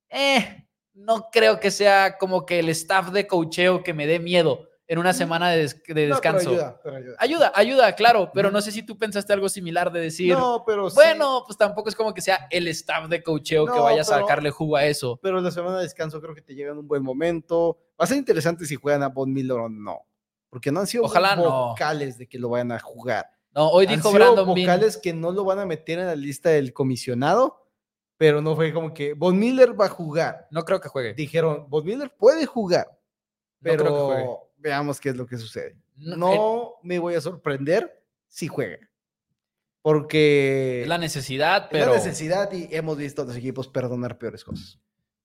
eh, 0.10 0.65
no 0.93 1.30
creo 1.32 1.62
que 1.62 1.71
sea 1.71 2.17
como 2.17 2.45
que 2.45 2.60
el 2.60 2.67
staff 2.67 3.12
de 3.12 3.26
cocheo 3.26 3.84
que 3.84 3.93
me 3.93 4.06
dé 4.06 4.19
miedo 4.19 4.67
en 4.91 4.99
una 4.99 5.13
semana 5.13 5.49
de, 5.51 5.58
des- 5.60 5.82
de 5.84 5.88
No, 5.88 5.93
pero 5.95 6.08
descanso. 6.15 6.49
ayuda, 6.49 6.82
pero 6.84 6.95
ayuda. 6.97 7.15
ayuda, 7.17 7.51
ayuda, 7.56 7.95
claro, 7.95 8.30
pero 8.34 8.51
no 8.51 8.60
sé 8.62 8.73
si 8.73 8.84
tú 8.84 8.97
pensaste 8.97 9.32
algo 9.32 9.47
similar 9.47 9.89
de 9.91 10.01
decir, 10.01 10.34
No, 10.38 10.63
pero 10.67 10.89
sí. 10.89 10.95
bueno, 10.95 11.43
pues 11.47 11.58
tampoco 11.58 11.88
es 11.88 11.95
como 11.95 12.13
que 12.13 12.19
sea 12.21 12.47
el 12.51 12.67
staff 12.67 13.08
de 13.08 13.23
cocheo 13.23 13.65
que 13.67 13.80
vaya 13.80 14.01
a 14.01 14.04
sacarle 14.04 14.51
jugo 14.51 14.75
a 14.75 14.86
eso. 14.86 15.17
pero 15.23 15.39
la 15.39 15.49
semana 15.51 15.77
de 15.77 15.84
descanso 15.84 16.19
creo 16.21 16.36
que 16.36 16.41
te 16.41 16.54
llega 16.56 16.71
en 16.73 16.80
un 16.80 16.88
buen 16.89 17.04
momento. 17.04 17.77
Va 17.99 18.04
a 18.04 18.08
ser 18.08 18.17
interesante 18.17 18.65
si 18.65 18.75
juegan 18.75 19.01
a 19.04 19.08
Von 19.08 19.32
Miller 19.32 19.58
o 19.58 19.69
no. 19.69 20.01
Porque 20.49 20.69
no 20.73 20.82
han 20.82 20.88
sido 20.88 21.06
Ojalá 21.06 21.36
vocales 21.38 22.17
de 22.17 22.27
que 22.27 22.38
lo 22.38 22.49
vayan 22.49 22.73
a 22.73 22.80
jugar. 22.80 23.25
No, 23.56 23.69
hoy 23.69 23.86
han 23.86 23.95
dijo 23.95 24.10
sido 24.12 24.13
Brandon 24.34 24.54
Bean, 24.54 24.67
vocales 24.67 24.97
que 24.97 25.13
no 25.13 25.32
lo 25.32 25.45
van 25.45 25.60
a 25.60 25.65
meter 25.65 25.99
en 25.99 26.08
la 26.08 26.15
lista 26.15 26.49
del 26.49 26.73
comisionado, 26.73 27.65
pero 28.17 28.41
no 28.41 28.56
fue 28.56 28.73
como 28.73 28.93
que 28.93 29.13
Von 29.13 29.39
Miller 29.39 29.80
va 29.80 29.86
a 29.86 29.89
jugar. 29.89 30.47
no 30.51 30.63
creo 30.65 30.82
que 30.82 30.89
juegue. 30.89 31.13
Dijeron, 31.13 31.65
Von 31.69 31.86
Miller 31.86 32.13
puede 32.17 32.45
jugar, 32.45 32.88
pero 33.62 34.06
juegue. 34.08 34.30
veamos 34.58 35.00
qué 35.00 35.10
es 35.10 35.15
lo 35.15 35.26
que 35.26 35.38
sucede. 35.38 35.76
No, 35.95 36.15
No 36.17 36.74
me 36.84 37.00
voy 37.00 37.15
a 37.15 37.21
sorprender 37.21 38.04
si 38.28 38.47
juega. 38.47 38.78
Porque 39.82 40.82
Es 40.84 40.88
la 40.88 40.97
necesidad, 40.97 41.63
es 41.63 41.67
pero... 41.71 41.88
la 41.91 41.97
necesidad 41.97 42.52
y 42.52 42.67
hemos 42.71 42.97
visto 42.97 43.24
a 43.24 43.26
los 43.26 43.36
equipos 43.36 43.67
perdonar 43.67 44.17
peores 44.17 44.43
cosas. 44.43 44.80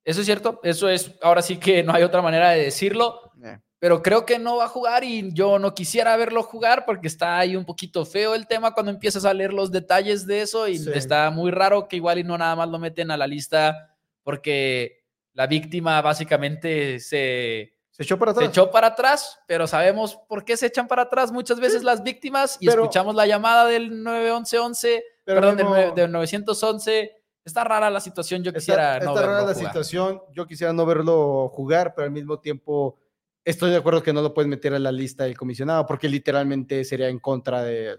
Eso 0.04 0.20
es 0.20 0.26
cierto, 0.26 0.60
eso 0.62 0.88
es, 0.88 1.12
ahora 1.20 1.42
sí 1.42 1.56
que 1.58 1.82
no 1.82 1.92
hay 1.92 2.02
otra 2.04 2.22
manera 2.22 2.50
de 2.50 2.62
decirlo, 2.64 3.32
Eh, 3.42 3.58
pero 3.78 4.02
creo 4.02 4.24
que 4.24 4.38
no 4.38 4.56
va 4.56 4.64
a 4.64 4.68
jugar 4.68 5.04
y 5.04 5.30
yo 5.34 5.58
no 5.58 5.74
quisiera 5.74 6.16
verlo 6.16 6.42
jugar 6.42 6.84
porque 6.86 7.08
está 7.08 7.38
ahí 7.38 7.54
un 7.56 7.66
poquito 7.66 8.06
feo 8.06 8.34
el 8.34 8.46
tema 8.46 8.72
cuando 8.72 8.90
empiezas 8.92 9.24
a 9.26 9.34
leer 9.34 9.52
los 9.52 9.70
detalles 9.70 10.26
de 10.26 10.40
eso 10.42 10.66
y 10.68 10.78
Sí. 10.78 10.90
está 10.94 11.30
muy 11.30 11.50
raro 11.50 11.86
que 11.86 11.96
igual 11.96 12.18
y 12.18 12.24
no 12.24 12.38
nada 12.38 12.56
más 12.56 12.68
lo 12.70 12.78
meten 12.78 13.10
a 13.10 13.16
la 13.18 13.26
lista 13.26 13.94
porque 14.22 15.04
la 15.34 15.46
víctima 15.46 16.00
básicamente 16.00 16.98
se, 17.00 17.74
Se 17.96 18.02
echó 18.02 18.18
para 18.18 18.32
se 18.32 18.38
atrás. 18.40 18.50
echó 18.50 18.70
para 18.70 18.86
atrás, 18.88 19.38
pero 19.46 19.66
sabemos 19.66 20.16
por 20.28 20.44
qué 20.44 20.56
se 20.56 20.66
echan 20.66 20.86
para 20.86 21.02
atrás 21.02 21.32
muchas 21.32 21.58
veces 21.58 21.82
las 21.82 22.02
víctimas 22.02 22.58
y 22.60 22.66
pero- 22.66 22.82
escuchamos 22.82 23.14
la 23.14 23.26
llamada 23.26 23.64
del 23.66 24.02
911, 24.02 25.02
Pero 25.24 25.40
perdón, 25.40 25.56
del, 25.56 25.94
del 25.94 26.12
911. 26.12 27.12
Está 27.44 27.62
rara 27.64 27.88
la 27.90 28.00
situación, 28.00 28.42
yo 28.42 28.50
está, 28.50 28.58
quisiera 28.58 28.98
no 29.00 29.10
está 29.10 29.20
rara 29.22 29.32
verlo 29.34 29.48
la 29.48 29.54
jugar. 29.54 29.68
situación. 29.70 30.20
Yo 30.32 30.46
quisiera 30.46 30.72
no 30.72 30.84
verlo 30.84 31.48
jugar, 31.48 31.94
pero 31.94 32.04
al 32.06 32.10
mismo 32.10 32.40
tiempo 32.40 32.98
estoy 33.44 33.70
de 33.70 33.76
acuerdo 33.76 34.02
que 34.02 34.12
no 34.12 34.20
lo 34.20 34.34
puedes 34.34 34.48
meter 34.48 34.72
en 34.74 34.82
la 34.82 34.90
lista 34.92 35.24
del 35.24 35.38
comisionado 35.38 35.86
porque 35.86 36.08
literalmente 36.08 36.84
sería 36.84 37.08
en 37.08 37.18
contra 37.20 37.62
de. 37.62 37.96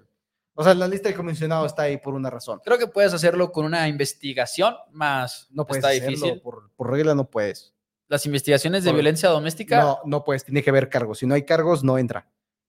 O 0.54 0.64
sea, 0.64 0.74
la 0.74 0.88
lista 0.88 1.08
del 1.08 1.18
comisionado 1.18 1.66
está 1.66 1.84
ahí 1.84 1.98
por 1.98 2.14
una 2.14 2.30
razón. 2.30 2.60
Creo 2.64 2.78
que 2.78 2.88
puedes 2.88 3.14
hacerlo 3.14 3.52
con 3.52 3.64
una 3.66 3.88
investigación, 3.88 4.76
más 4.92 5.48
No 5.52 5.66
puedes 5.66 5.84
está 5.84 5.90
hacerlo, 5.96 6.10
difícil. 6.18 6.42
Por, 6.42 6.70
por 6.76 6.92
regla 6.92 7.16
no 7.16 7.30
puedes. 7.30 7.74
Las 8.10 8.26
investigaciones 8.26 8.84
de 8.84 8.90
Por- 8.92 8.96
violencia 8.96 9.30
doméstica 9.30 9.80
No, 9.82 10.00
no 10.06 10.24
puedes. 10.24 10.44
Tiene 10.46 10.64
que 10.64 10.70
haber 10.70 10.90
cargos. 10.90 11.20
Si 11.20 11.26
no 11.26 11.36
hay 11.36 11.44
cargos, 11.44 11.84
no 11.84 11.98
entra. 11.98 12.28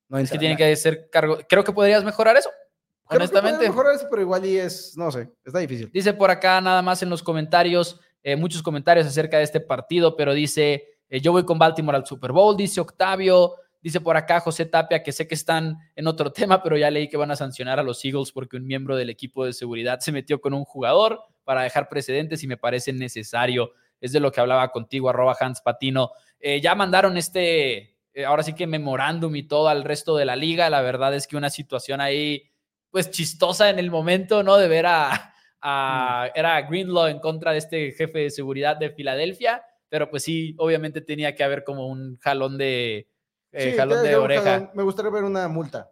No 0.08 0.18
es 0.18 0.22
entra. 0.22 0.34
que 0.34 0.38
tienen 0.38 0.56
que 0.56 0.74
ser 0.76 1.08
cargo. 1.10 1.38
Creo 1.48 1.62
que 1.64 1.72
podrías 1.72 2.02
mejorar 2.04 2.36
eso. 2.36 2.50
Creo 2.50 3.18
que 3.20 3.24
honestamente. 3.24 3.56
puede 3.58 3.68
mejorar 3.70 3.94
eso, 3.94 4.06
pero 4.10 4.22
igual 4.22 4.44
y 4.44 4.58
es, 4.58 4.94
no 4.96 5.10
sé, 5.10 5.30
está 5.44 5.60
difícil. 5.60 5.90
Dice 5.92 6.12
por 6.12 6.30
acá 6.30 6.60
nada 6.60 6.82
más 6.82 7.02
en 7.02 7.08
los 7.08 7.22
comentarios, 7.22 8.00
eh, 8.22 8.36
muchos 8.36 8.62
comentarios 8.62 9.06
acerca 9.06 9.38
de 9.38 9.44
este 9.44 9.60
partido, 9.60 10.14
pero 10.16 10.34
dice, 10.34 10.84
eh, 11.08 11.20
yo 11.20 11.32
voy 11.32 11.44
con 11.46 11.58
Baltimore 11.58 11.96
al 11.96 12.04
Super 12.06 12.32
Bowl, 12.32 12.54
dice 12.56 12.80
Octavio, 12.82 13.54
dice 13.80 14.00
por 14.02 14.16
acá 14.18 14.40
José 14.40 14.66
Tapia, 14.66 15.02
que 15.02 15.12
sé 15.12 15.26
que 15.26 15.34
están 15.36 15.78
en 15.96 16.06
otro 16.06 16.32
tema, 16.32 16.62
pero 16.62 16.76
ya 16.76 16.90
leí 16.90 17.08
que 17.08 17.16
van 17.16 17.30
a 17.30 17.36
sancionar 17.36 17.78
a 17.78 17.82
los 17.82 18.04
Eagles 18.04 18.30
porque 18.32 18.56
un 18.58 18.66
miembro 18.66 18.94
del 18.96 19.08
equipo 19.08 19.46
de 19.46 19.54
seguridad 19.54 20.00
se 20.00 20.12
metió 20.12 20.40
con 20.40 20.52
un 20.52 20.64
jugador 20.64 21.20
para 21.44 21.62
dejar 21.62 21.88
precedentes 21.88 22.42
y 22.42 22.46
me 22.46 22.56
parece 22.58 22.92
necesario. 22.92 23.72
Es 24.00 24.12
de 24.12 24.20
lo 24.20 24.30
que 24.32 24.40
hablaba 24.40 24.70
contigo, 24.70 25.08
arroba 25.10 25.36
Hans 25.38 25.60
Patino. 25.60 26.12
Eh, 26.40 26.60
ya 26.60 26.74
mandaron 26.74 27.16
este, 27.16 27.96
eh, 28.12 28.24
ahora 28.24 28.42
sí 28.42 28.54
que 28.54 28.66
memorándum 28.66 29.34
y 29.36 29.42
todo 29.44 29.68
al 29.68 29.84
resto 29.84 30.16
de 30.16 30.24
la 30.24 30.36
liga. 30.36 30.70
La 30.70 30.82
verdad 30.82 31.14
es 31.14 31.26
que 31.26 31.36
una 31.36 31.50
situación 31.50 32.00
ahí, 32.00 32.44
pues 32.90 33.10
chistosa 33.10 33.70
en 33.70 33.78
el 33.78 33.90
momento, 33.90 34.42
¿no? 34.42 34.56
De 34.56 34.68
ver 34.68 34.86
a, 34.86 35.34
a- 35.60 36.30
era 36.34 36.60
Greenlaw 36.62 37.06
en 37.08 37.18
contra 37.18 37.52
de 37.52 37.58
este 37.58 37.92
jefe 37.92 38.18
de 38.20 38.30
seguridad 38.30 38.76
de 38.76 38.90
Filadelfia, 38.90 39.62
pero 39.88 40.08
pues 40.10 40.22
sí, 40.22 40.54
obviamente 40.58 41.00
tenía 41.00 41.34
que 41.34 41.42
haber 41.44 41.64
como 41.64 41.86
un 41.88 42.18
jalón 42.18 42.56
de, 42.58 43.08
eh, 43.52 43.70
Sí, 43.72 43.76
jalón 43.76 44.02
de 44.04 44.14
oreja. 44.16 44.42
jalón. 44.42 44.70
Me 44.74 44.82
gustaría 44.84 45.10
ver 45.10 45.24
una 45.24 45.48
multa. 45.48 45.90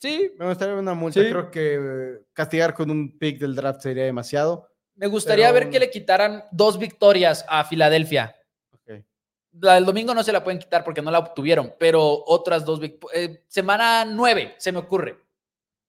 Sí, 0.00 0.30
Me 0.38 0.46
gustaría 0.46 0.74
ver 0.74 0.82
una 0.82 0.94
multa. 0.94 1.20
Sí. 1.20 1.28
Creo 1.28 1.50
que 1.50 2.20
castigar 2.32 2.74
con 2.74 2.90
un 2.90 3.18
pick 3.18 3.38
del 3.40 3.54
draft 3.56 3.80
sería 3.80 4.04
demasiado. 4.04 4.68
Me 4.98 5.06
gustaría 5.06 5.46
Pero- 5.52 5.54
ver 5.64 5.70
que 5.70 5.78
le 5.78 5.90
quitaran 5.90 6.44
dos 6.50 6.78
victorias 6.78 7.44
a 7.48 7.64
Filadelfia. 7.64 8.36
Ok. 8.72 9.04
La 9.60 9.74
del 9.74 9.84
domingo 9.84 10.12
no 10.14 10.22
se 10.22 10.32
la 10.32 10.42
pueden 10.44 10.58
quitar 10.58 10.84
porque 10.84 11.00
no 11.00 11.10
la 11.10 11.20
obtuvieron, 11.20 11.74
pero 11.78 12.22
otras 12.26 12.64
dos. 12.64 12.80
eh, 13.14 13.44
semana 13.48 14.04
nueve, 14.04 14.54
se 14.58 14.72
me 14.72 14.78
ocurre. 14.78 15.18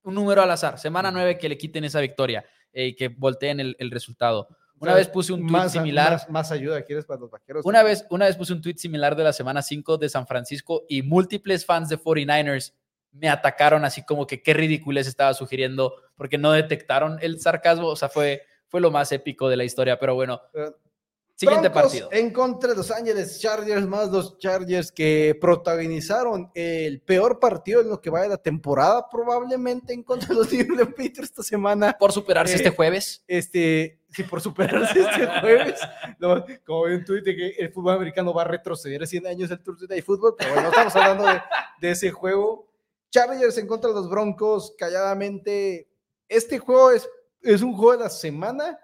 Un 0.03 0.15
número 0.15 0.41
al 0.41 0.51
azar. 0.51 0.79
Semana 0.79 1.11
nueve 1.11 1.37
que 1.37 1.49
le 1.49 1.57
quiten 1.57 1.83
esa 1.83 1.99
victoria 1.99 2.45
eh, 2.71 2.87
y 2.87 2.95
que 2.95 3.09
volteen 3.09 3.59
el, 3.59 3.75
el 3.79 3.91
resultado. 3.91 4.47
Una 4.81 4.93
vez 4.93 5.09
puse 5.09 5.33
un 5.33 5.41
tweet 5.41 5.51
más, 5.51 5.71
similar. 5.73 6.11
Más, 6.13 6.29
más 6.29 6.51
ayuda 6.53 6.81
quieres 6.83 7.03
para 7.05 7.19
los 7.19 7.29
vaqueros. 7.29 7.65
Una 7.65 7.83
vez, 7.83 8.05
una 8.09 8.27
vez 8.27 8.37
puse 8.37 8.53
un 8.53 8.61
tweet 8.61 8.77
similar 8.77 9.15
de 9.15 9.25
la 9.25 9.33
semana 9.33 9.61
5 9.61 9.97
de 9.97 10.07
San 10.07 10.25
Francisco 10.25 10.83
y 10.87 11.01
múltiples 11.01 11.65
fans 11.65 11.89
de 11.89 11.97
49ers 11.99 12.73
me 13.11 13.27
atacaron 13.27 13.83
así 13.85 14.05
como 14.05 14.25
que 14.27 14.41
qué 14.41 14.53
ridiculez 14.53 15.07
estaba 15.07 15.33
sugiriendo 15.33 15.95
porque 16.15 16.37
no 16.37 16.51
detectaron 16.53 17.17
el 17.21 17.41
sarcasmo. 17.41 17.87
O 17.87 17.95
sea, 17.97 18.07
fue, 18.07 18.43
fue 18.69 18.79
lo 18.79 18.91
más 18.91 19.11
épico 19.11 19.49
de 19.49 19.57
la 19.57 19.65
historia. 19.65 19.99
Pero 19.99 20.15
bueno, 20.15 20.41
Pero 20.53 20.75
Siguiente 21.39 21.69
partido. 21.69 22.09
En 22.11 22.33
contra 22.33 22.71
de 22.71 22.75
Los 22.75 22.91
Ángeles 22.91 23.39
Chargers, 23.39 23.87
más 23.87 24.09
los 24.09 24.37
Chargers 24.39 24.91
que 24.91 25.37
protagonizaron 25.39 26.51
el 26.53 26.99
peor 26.99 27.39
partido 27.39 27.79
en 27.79 27.87
lo 27.87 28.01
que 28.01 28.09
va 28.09 28.23
de 28.23 28.27
la 28.27 28.35
temporada, 28.35 29.07
probablemente 29.09 29.93
en 29.93 30.03
contra 30.03 30.27
de 30.27 30.35
los 30.35 30.51
New 30.51 30.59
England 30.59 30.89
Patriots 30.89 31.29
esta 31.29 31.43
semana. 31.43 31.95
Por 31.97 32.11
superarse 32.11 32.55
Eh, 32.55 32.57
este 32.57 32.71
jueves. 32.71 33.23
Este, 33.25 34.01
sí, 34.09 34.23
por 34.23 34.41
superarse 34.41 34.99
este 34.99 35.27
jueves. 35.39 35.79
No, 36.19 36.43
como 36.65 36.83
vi 36.83 36.95
un 36.95 37.05
tuit 37.05 37.23
de 37.23 37.33
que 37.33 37.49
el 37.51 37.71
fútbol 37.71 37.95
americano 37.95 38.33
va 38.33 38.41
a 38.41 38.45
retroceder 38.45 39.07
100 39.07 39.27
años 39.27 39.49
el 39.49 39.63
Thursday 39.63 39.87
Night 39.87 40.03
Football, 40.03 40.35
pero 40.37 40.53
bueno, 40.55 40.67
estamos 40.67 40.93
hablando 40.97 41.25
de, 41.25 41.41
de 41.79 41.91
ese 41.91 42.11
juego. 42.11 42.67
Chargers 43.11 43.57
en 43.57 43.65
contra 43.65 43.91
de 43.91 43.95
los 43.95 44.09
Broncos, 44.09 44.75
calladamente. 44.77 45.87
Este 46.27 46.59
juego 46.59 46.91
es, 46.91 47.09
es 47.41 47.61
un 47.61 47.73
juego 47.73 47.93
de 47.97 48.03
la 48.05 48.09
semana 48.09 48.77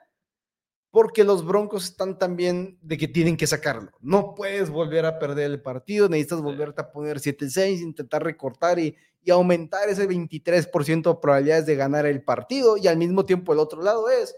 porque 0.92 1.26
los 1.26 1.46
Broncos 1.46 1.86
están 1.86 2.18
también 2.18 2.78
de 2.82 2.98
que 2.98 3.08
tienen 3.10 3.36
que 3.36 3.48
sacarlo. 3.48 3.92
No 4.00 4.34
puedes 4.34 4.70
volver 4.70 5.06
a 5.06 5.20
perder 5.20 5.52
el 5.52 5.62
partido, 5.62 6.08
necesitas 6.08 6.42
volverte 6.42 6.82
a 6.82 6.90
poner 6.92 7.18
7-6, 7.20 7.82
intentar 7.82 8.24
recortar 8.24 8.80
y, 8.80 8.96
y 9.22 9.30
aumentar 9.30 9.90
ese 9.90 10.08
23% 10.08 11.14
de 11.14 11.20
probabilidades 11.22 11.66
de 11.66 11.76
ganar 11.76 12.06
el 12.06 12.24
partido. 12.24 12.78
Y 12.78 12.88
al 12.88 12.96
mismo 12.98 13.26
tiempo 13.26 13.52
el 13.52 13.60
otro 13.60 13.82
lado 13.84 14.10
es, 14.10 14.34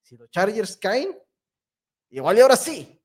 si 0.00 0.16
los 0.16 0.30
Chargers 0.30 0.76
caen, 0.78 1.18
igual 2.08 2.38
y 2.38 2.40
ahora 2.40 2.56
sí. 2.56 2.96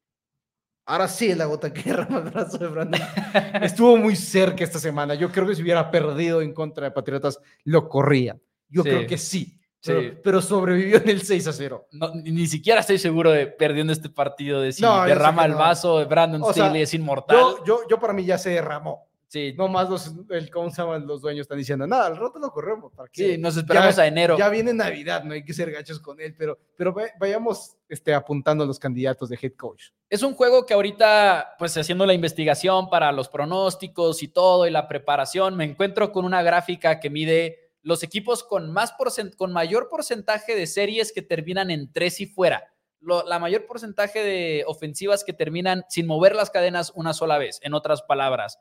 Ahora 0.85 1.09
sí 1.09 1.33
la 1.35 1.45
gota 1.45 1.73
que 1.73 1.81
derrama 1.89 2.19
el 2.19 2.29
brazo 2.29 2.57
de 2.59 2.67
Brandon. 2.67 3.01
Estuvo 3.61 3.97
muy 3.97 4.15
cerca 4.15 4.63
esta 4.63 4.79
semana. 4.79 5.15
Yo 5.15 5.29
creo 5.33 5.45
que 5.45 5.55
si 5.55 5.63
hubiera 5.63 5.91
perdido 5.91 6.41
en 6.41 6.53
contra 6.53 6.85
de 6.85 6.91
Patriotas, 6.91 7.39
lo 7.65 7.89
corrían. 7.89 8.41
Yo 8.69 8.83
Sí. 8.83 8.89
creo 8.89 9.05
que 9.07 9.17
sí. 9.17 9.59
Sí. 9.85 10.13
Pero, 10.23 10.41
sobrevivió 10.41 10.97
en 10.97 11.09
el 11.09 11.21
6 11.21 11.47
a 11.47 11.53
0. 11.53 11.87
No, 11.91 12.13
ni, 12.15 12.31
ni 12.31 12.47
siquiera 12.47 12.79
estoy 12.79 12.97
seguro 12.97 13.31
de 13.31 13.45
perdiendo 13.47 13.93
este 13.93 14.09
partido 14.09 14.59
de 14.61 14.71
si 14.71 14.81
No, 14.81 15.03
derrama 15.03 15.45
el 15.45 15.51
no. 15.51 15.57
vaso 15.59 15.99
de 15.99 16.05
Brandon 16.05 16.41
O 16.41 16.53
sea, 16.53 16.65
Staley 16.65 16.81
es 16.81 16.93
inmortal. 16.93 17.37
Yo, 17.37 17.63
yo, 17.65 17.79
yo 17.89 17.99
para 17.99 18.11
mí 18.13 18.25
ya 18.25 18.37
se 18.39 18.49
derramó. 18.49 19.07
sí, 19.27 19.53
No 19.57 19.67
más 19.67 19.89
los, 19.89 20.11
el, 20.31 20.49
¿cómo 20.49 20.71
se 20.71 20.81
llaman? 20.81 21.05
los 21.05 21.21
dueños 21.21 21.41
están 21.43 21.57
diciendo, 21.59 21.85
nada, 21.85 22.07
al 22.07 22.17
rato 22.17 22.39
lo 22.39 22.49
corremos. 22.51 22.91
¿para 22.93 23.09
qué? 23.09 23.33
sí, 23.33 23.37
nos 23.37 23.57
esperamos 23.57 23.95
ya, 23.95 24.03
a 24.03 24.07
enero. 24.07 24.37
Ya 24.37 24.49
viene 24.49 24.73
Navidad, 24.73 25.23
no 25.23 25.33
hay 25.33 25.43
que 25.45 25.53
ser 25.53 25.71
gachos 25.71 25.99
con 25.99 26.19
él, 26.19 26.33
pero, 26.37 26.57
pero 26.75 26.95
vayamos 27.19 27.75
este, 27.87 28.13
apuntando 28.13 28.63
a 28.63 28.67
los 28.67 28.79
candidatos 28.79 29.29
de 29.29 29.37
head 29.39 29.53
coach. 29.53 29.89
Es 30.09 30.23
un 30.23 30.33
juego 30.33 30.65
que 30.65 30.73
ahorita, 30.73 31.55
pues 31.59 31.77
haciendo 31.77 32.05
la 32.05 32.13
investigación 32.13 32.89
para 32.89 33.11
los 33.11 33.29
pronósticos 33.29 34.23
y 34.23 34.29
todo 34.29 34.65
y 34.65 34.71
la 34.71 34.87
preparación, 34.87 35.55
me 35.55 35.65
encuentro 35.65 36.11
con 36.11 36.25
una 36.25 36.41
gráfica 36.41 36.99
que 36.99 37.09
mide 37.09 37.64
los 37.85 38.01
equipos 38.01 38.43
con, 38.43 38.71
más 38.71 38.93
con 39.37 39.53
mayor 39.53 39.89
porcentaje 39.89 40.55
de 40.55 40.65
series 40.65 41.13
que 41.13 41.21
terminan 41.21 41.69
en 41.69 41.93
tres 41.93 42.19
y 42.19 42.25
fuera. 42.25 42.73
La 42.99 43.37
mayor 43.37 43.67
porcentaje 43.67 44.23
de 44.23 44.63
ofensivas 44.65 45.23
que 45.23 45.33
terminan 45.33 45.85
sin 45.87 46.07
mover 46.07 46.35
las 46.35 46.49
cadenas 46.49 46.91
una 46.95 47.13
sola 47.13 47.37
vez, 47.37 47.59
en 47.61 47.75
otras 47.75 48.01
palabras. 48.01 48.57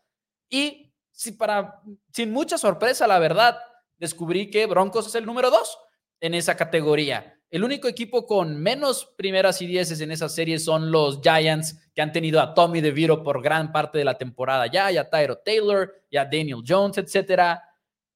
Y 0.51 0.93
si 1.11 1.33
para, 1.33 1.81
sin 2.13 2.33
mucha 2.33 2.59
sorpresa, 2.59 3.07
la 3.07 3.19
verdad, 3.19 3.59
descubrí 3.97 4.51
que 4.51 4.67
Broncos 4.67 5.07
es 5.07 5.15
el 5.15 5.25
número 5.25 5.51
dos 5.51 5.79
en 6.21 6.35
esa 6.35 6.55
categoría. 6.55 7.41
El 7.51 7.65
único 7.65 7.89
equipo 7.89 8.27
con 8.27 8.61
menos 8.61 9.07
primeras 9.17 9.63
y 9.63 9.67
dieces 9.67 10.03
en 10.03 10.11
esa 10.11 10.29
serie 10.29 10.59
son 10.59 10.91
los 10.91 11.23
Giants, 11.23 11.89
que 11.95 12.03
han 12.03 12.13
tenido 12.13 12.43
a 12.43 12.53
Tommy 12.53 12.83
DeVito 12.83 13.23
por 13.23 13.41
gran 13.41 13.73
parte 13.73 13.97
de 13.97 14.05
la 14.05 14.19
temporada 14.19 14.67
ya, 14.67 14.93
y 14.93 14.99
a 14.99 15.09
Tyro 15.09 15.39
Taylor, 15.39 15.95
y 16.11 16.19
a 16.19 16.27
Daniel 16.27 16.63
Jones, 16.67 16.99
etcétera. 16.99 17.63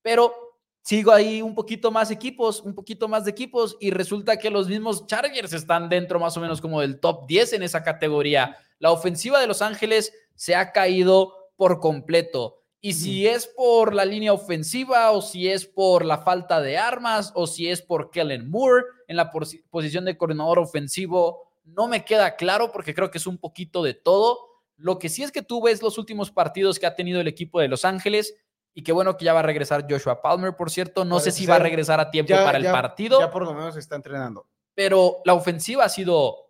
Pero 0.03 0.47
sigo 0.89 1.12
ahí 1.12 1.43
un 1.43 1.55
poquito 1.55 1.91
más 1.91 2.11
equipos, 2.11 2.62
un 2.62 2.74
poquito 2.74 3.09
más 3.09 3.26
de 3.26 3.30
equipos, 3.30 3.76
y 3.78 3.91
resulta 3.91 4.39
que 4.39 4.49
los 4.49 4.68
mismos 4.68 5.07
Chargers 5.07 5.53
están 5.53 5.91
dentro 5.91 6.18
más 6.18 6.34
o 6.39 6.41
menos 6.41 6.62
como 6.62 6.80
del 6.80 6.99
top 6.99 7.26
10 7.26 7.53
en 7.53 7.62
esa 7.62 7.82
categoría. 7.82 8.57
La 8.78 8.91
ofensiva 8.91 9.39
de 9.39 9.47
Los 9.47 9.61
Ángeles 9.61 10.14
se 10.34 10.55
ha 10.55 10.72
caído 10.72 11.34
por 11.57 11.78
completo. 11.78 12.62
Y 12.80 12.95
si 12.95 13.26
es 13.26 13.47
por 13.49 13.93
la 13.95 14.07
línea 14.07 14.32
ofensiva 14.32 15.11
o 15.11 15.20
si 15.20 15.49
es 15.49 15.66
por 15.66 16.07
la 16.07 16.18
falta 16.18 16.62
de 16.62 16.78
armas 16.78 17.32
o 17.34 17.47
si 17.47 17.68
es 17.68 17.82
por 17.82 18.11
Kellen 18.11 18.49
Moore 18.49 18.84
en 19.09 19.16
la 19.16 19.30
posi- 19.30 19.62
posición 19.68 20.07
de 20.07 20.16
coordinador 20.16 20.59
ofensivo, 20.59 21.51
no 21.64 21.86
me 21.86 22.03
queda 22.05 22.34
claro 22.36 22.72
porque 22.72 22.95
creo 22.95 23.11
que 23.11 23.18
es 23.18 23.26
un 23.26 23.36
poquito 23.36 23.82
de 23.82 23.93
todo. 23.93 24.39
Lo 24.78 24.99
que 24.99 25.11
sí 25.11 25.22
es 25.22 25.32
que 25.32 25.43
tú 25.43 25.61
ves 25.61 25.82
los 25.82 25.99
últimos 25.99 26.30
partidos 26.30 26.78
que 26.78 26.86
ha 26.86 26.95
tenido 26.95 27.20
el 27.20 27.28
equipo 27.28 27.61
de 27.61 27.68
Los 27.68 27.84
Ángeles 27.84 28.34
y 28.75 28.83
qué 28.83 28.93
bueno 28.93 29.16
que 29.16 29.25
ya 29.25 29.33
va 29.33 29.41
a 29.41 29.43
regresar 29.45 29.87
Joshua 29.89 30.21
Palmer, 30.23 30.55
por 30.55 30.71
cierto. 30.71 31.05
No 31.05 31.19
sé 31.21 31.31
si 31.33 31.47
va 31.47 31.57
a 31.57 31.59
regresar 31.59 31.99
a 32.01 32.11
tiempo 32.11 32.31
Ya- 32.31 32.45
para 32.45 32.59
el 32.59 32.64
ya- 32.64 32.73
partido, 32.73 33.21
Ya 33.21 33.31
por 33.31 33.45
lo 33.45 33.53
menos 33.55 33.75
se 33.75 33.81
está 33.81 33.97
entrenando. 33.97 34.47
pero 34.75 35.16
la 35.25 35.35
ofensiva 35.35 35.85
ha 35.85 35.89
sido 35.89 36.47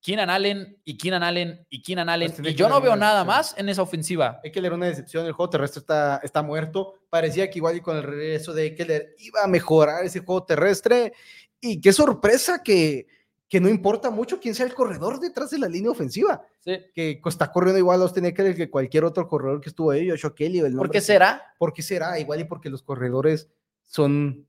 Keenan 0.00 0.28
Allen 0.28 0.80
y 0.84 0.98
Keenan 0.98 1.22
Allen 1.22 1.66
y 1.70 1.80
Keenan 1.82 2.08
Allen. 2.10 2.32
Pues 2.32 2.48
y 2.52 2.54
yo 2.54 2.68
no 2.68 2.78
veo 2.80 2.94
nada 2.94 3.24
más 3.24 3.54
en 3.56 3.68
esa 3.70 3.80
ofensiva. 3.82 4.38
Eckler 4.42 4.66
era 4.66 4.74
una 4.74 4.86
decepción, 4.86 5.24
el 5.24 5.32
juego 5.32 5.48
terrestre 5.48 5.80
está, 5.80 6.20
está 6.22 6.42
muerto. 6.42 6.94
Parecía 7.08 7.48
que 7.48 7.58
igual 7.58 7.76
y 7.76 7.80
con 7.80 7.96
el 7.96 8.02
regreso 8.02 8.52
de 8.52 8.66
Eckler 8.66 9.14
iba 9.18 9.42
a 9.42 9.46
mejorar 9.46 10.04
ese 10.04 10.20
juego 10.20 10.44
terrestre. 10.44 11.14
Y 11.58 11.80
qué 11.80 11.90
sorpresa 11.92 12.62
que, 12.62 13.06
que 13.48 13.60
no 13.60 13.68
importa 13.68 14.10
mucho 14.10 14.40
quién 14.40 14.54
sea 14.54 14.66
el 14.66 14.74
corredor 14.74 15.20
detrás 15.20 15.50
de 15.50 15.58
la 15.58 15.68
línea 15.68 15.90
ofensiva. 15.90 16.42
Sí. 16.60 16.78
Que 16.94 17.20
está 17.24 17.52
corriendo 17.52 17.78
igual 17.78 18.00
a 18.00 18.04
Austin 18.04 18.24
Eckler 18.24 18.56
que 18.56 18.70
cualquier 18.70 19.04
otro 19.04 19.28
corredor 19.28 19.60
que 19.60 19.68
estuvo 19.68 19.90
ahí, 19.90 20.08
Joshua 20.08 20.34
Kelly. 20.34 20.62
o 20.62 20.66
el 20.66 20.74
¿Por 20.74 20.90
qué 20.90 21.00
será? 21.00 21.42
¿Por 21.58 21.72
qué 21.72 21.82
será? 21.82 22.18
Igual 22.18 22.40
y 22.40 22.44
porque 22.44 22.70
los 22.70 22.82
corredores 22.82 23.48
son 23.82 24.48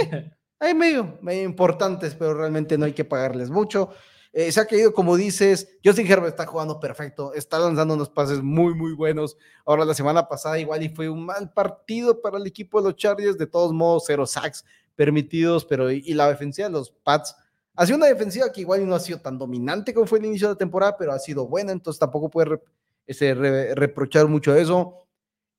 eh, 0.00 0.30
ahí 0.60 0.74
medio, 0.74 1.18
medio 1.22 1.42
importantes, 1.42 2.14
pero 2.14 2.34
realmente 2.34 2.76
no 2.78 2.84
hay 2.84 2.92
que 2.92 3.04
pagarles 3.04 3.50
mucho. 3.50 3.90
Eh, 4.32 4.50
se 4.50 4.60
ha 4.60 4.66
caído, 4.66 4.92
como 4.92 5.16
dices, 5.16 5.78
Justin 5.84 6.10
Herbert 6.10 6.30
está 6.30 6.44
jugando 6.44 6.80
perfecto, 6.80 7.32
está 7.34 7.56
lanzando 7.60 7.94
unos 7.94 8.10
pases 8.10 8.42
muy, 8.42 8.74
muy 8.74 8.92
buenos. 8.92 9.36
Ahora, 9.64 9.84
la 9.84 9.94
semana 9.94 10.26
pasada, 10.26 10.58
igual 10.58 10.82
y 10.82 10.88
fue 10.88 11.08
un 11.08 11.24
mal 11.24 11.52
partido 11.52 12.20
para 12.20 12.38
el 12.38 12.46
equipo 12.46 12.80
de 12.82 12.88
los 12.88 12.96
Chargers, 12.96 13.38
de 13.38 13.46
todos 13.46 13.72
modos, 13.72 14.04
cero 14.08 14.26
sacks 14.26 14.64
permitidos, 14.96 15.64
pero 15.64 15.90
y, 15.90 16.02
y 16.04 16.14
la 16.14 16.28
defensiva 16.28 16.66
de 16.66 16.72
los 16.72 16.90
Pats 16.90 17.36
ha 17.74 17.86
sido 17.86 17.98
una 17.98 18.06
defensiva 18.06 18.50
que 18.52 18.60
igual 18.60 18.86
no 18.88 18.94
ha 18.94 19.00
sido 19.00 19.20
tan 19.20 19.38
dominante 19.38 19.92
como 19.94 20.06
fue 20.06 20.18
el 20.18 20.26
inicio 20.26 20.48
de 20.48 20.54
la 20.54 20.58
temporada, 20.58 20.96
pero 20.96 21.12
ha 21.12 21.18
sido 21.18 21.46
buena, 21.46 21.72
entonces 21.72 21.98
tampoco 21.98 22.30
puede 22.30 22.60
ese, 23.06 23.34
re- 23.34 23.74
reprochar 23.74 24.28
mucho 24.28 24.54
eso. 24.54 25.06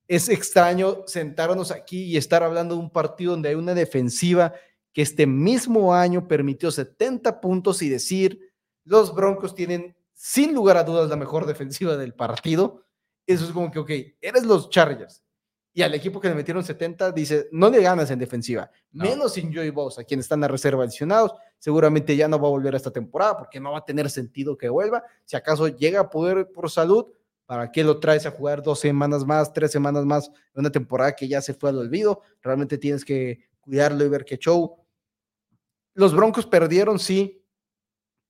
Es 0.07 0.29
extraño 0.29 1.03
sentarnos 1.07 1.71
aquí 1.71 2.03
y 2.03 2.17
estar 2.17 2.43
hablando 2.43 2.75
de 2.75 2.81
un 2.81 2.89
partido 2.91 3.31
donde 3.31 3.49
hay 3.49 3.55
una 3.55 3.73
defensiva 3.73 4.53
que 4.93 5.01
este 5.01 5.27
mismo 5.27 5.93
año 5.93 6.27
permitió 6.27 6.71
70 6.71 7.41
puntos 7.41 7.81
y 7.81 7.89
decir, 7.89 8.39
los 8.85 9.13
Broncos 9.13 9.55
tienen 9.55 9.95
sin 10.13 10.53
lugar 10.53 10.77
a 10.77 10.83
dudas 10.83 11.09
la 11.09 11.17
mejor 11.17 11.45
defensiva 11.45 11.97
del 11.97 12.13
partido. 12.13 12.83
Eso 13.27 13.43
es 13.45 13.51
como 13.51 13.71
que, 13.71 13.79
ok, 13.79 13.89
eres 14.21 14.45
los 14.45 14.69
Chargers. 14.69 15.21
Y 15.77 15.81
al 15.81 15.93
equipo 15.93 16.21
que 16.21 16.29
le 16.29 16.35
metieron 16.35 16.63
70 16.63 17.11
dice, 17.11 17.49
no 17.51 17.69
le 17.69 17.81
ganas 17.81 18.09
en 18.09 18.17
defensiva, 18.17 18.71
No. 18.93 19.03
menos 19.03 19.33
sin 19.33 19.53
Joey 19.53 19.71
Bosa, 19.71 20.05
quien 20.05 20.21
están 20.21 20.41
a 20.45 20.47
reserva 20.47 20.85
adicionados. 20.85 21.33
Seguramente 21.59 22.15
ya 22.15 22.29
no 22.29 22.39
va 22.39 22.47
a 22.47 22.51
volver 22.51 22.73
a 22.73 22.77
esta 22.77 22.91
temporada 22.91 23.37
porque 23.37 23.59
no 23.59 23.73
va 23.73 23.79
a 23.79 23.85
tener 23.85 24.09
sentido 24.09 24.57
que 24.57 24.69
vuelva. 24.69 25.03
Si 25.25 25.35
acaso 25.35 25.67
llega 25.67 25.99
a 25.99 26.09
poder 26.09 26.49
por 26.51 26.71
salud, 26.71 27.05
¿Para 27.45 27.71
qué 27.71 27.83
lo 27.83 27.99
traes 27.99 28.25
a 28.25 28.31
jugar 28.31 28.63
dos 28.63 28.79
semanas 28.79 29.23
más, 29.23 29.53
tres 29.53 29.71
semanas 29.71 30.03
más 30.03 30.29
en 30.29 30.61
una 30.61 30.71
temporada 30.71 31.15
que 31.15 31.27
ya 31.27 31.41
se 31.41 31.53
fue 31.53 31.69
al 31.69 31.77
olvido? 31.77 32.21
Realmente 32.41 32.77
tienes 32.79 33.05
que 33.05 33.39
cuidarlo 33.61 34.03
y 34.03 34.09
ver 34.09 34.25
qué 34.25 34.37
show. 34.37 34.77
Los 35.93 36.15
Broncos 36.15 36.47
perdieron, 36.47 36.97
sí. 36.97 37.43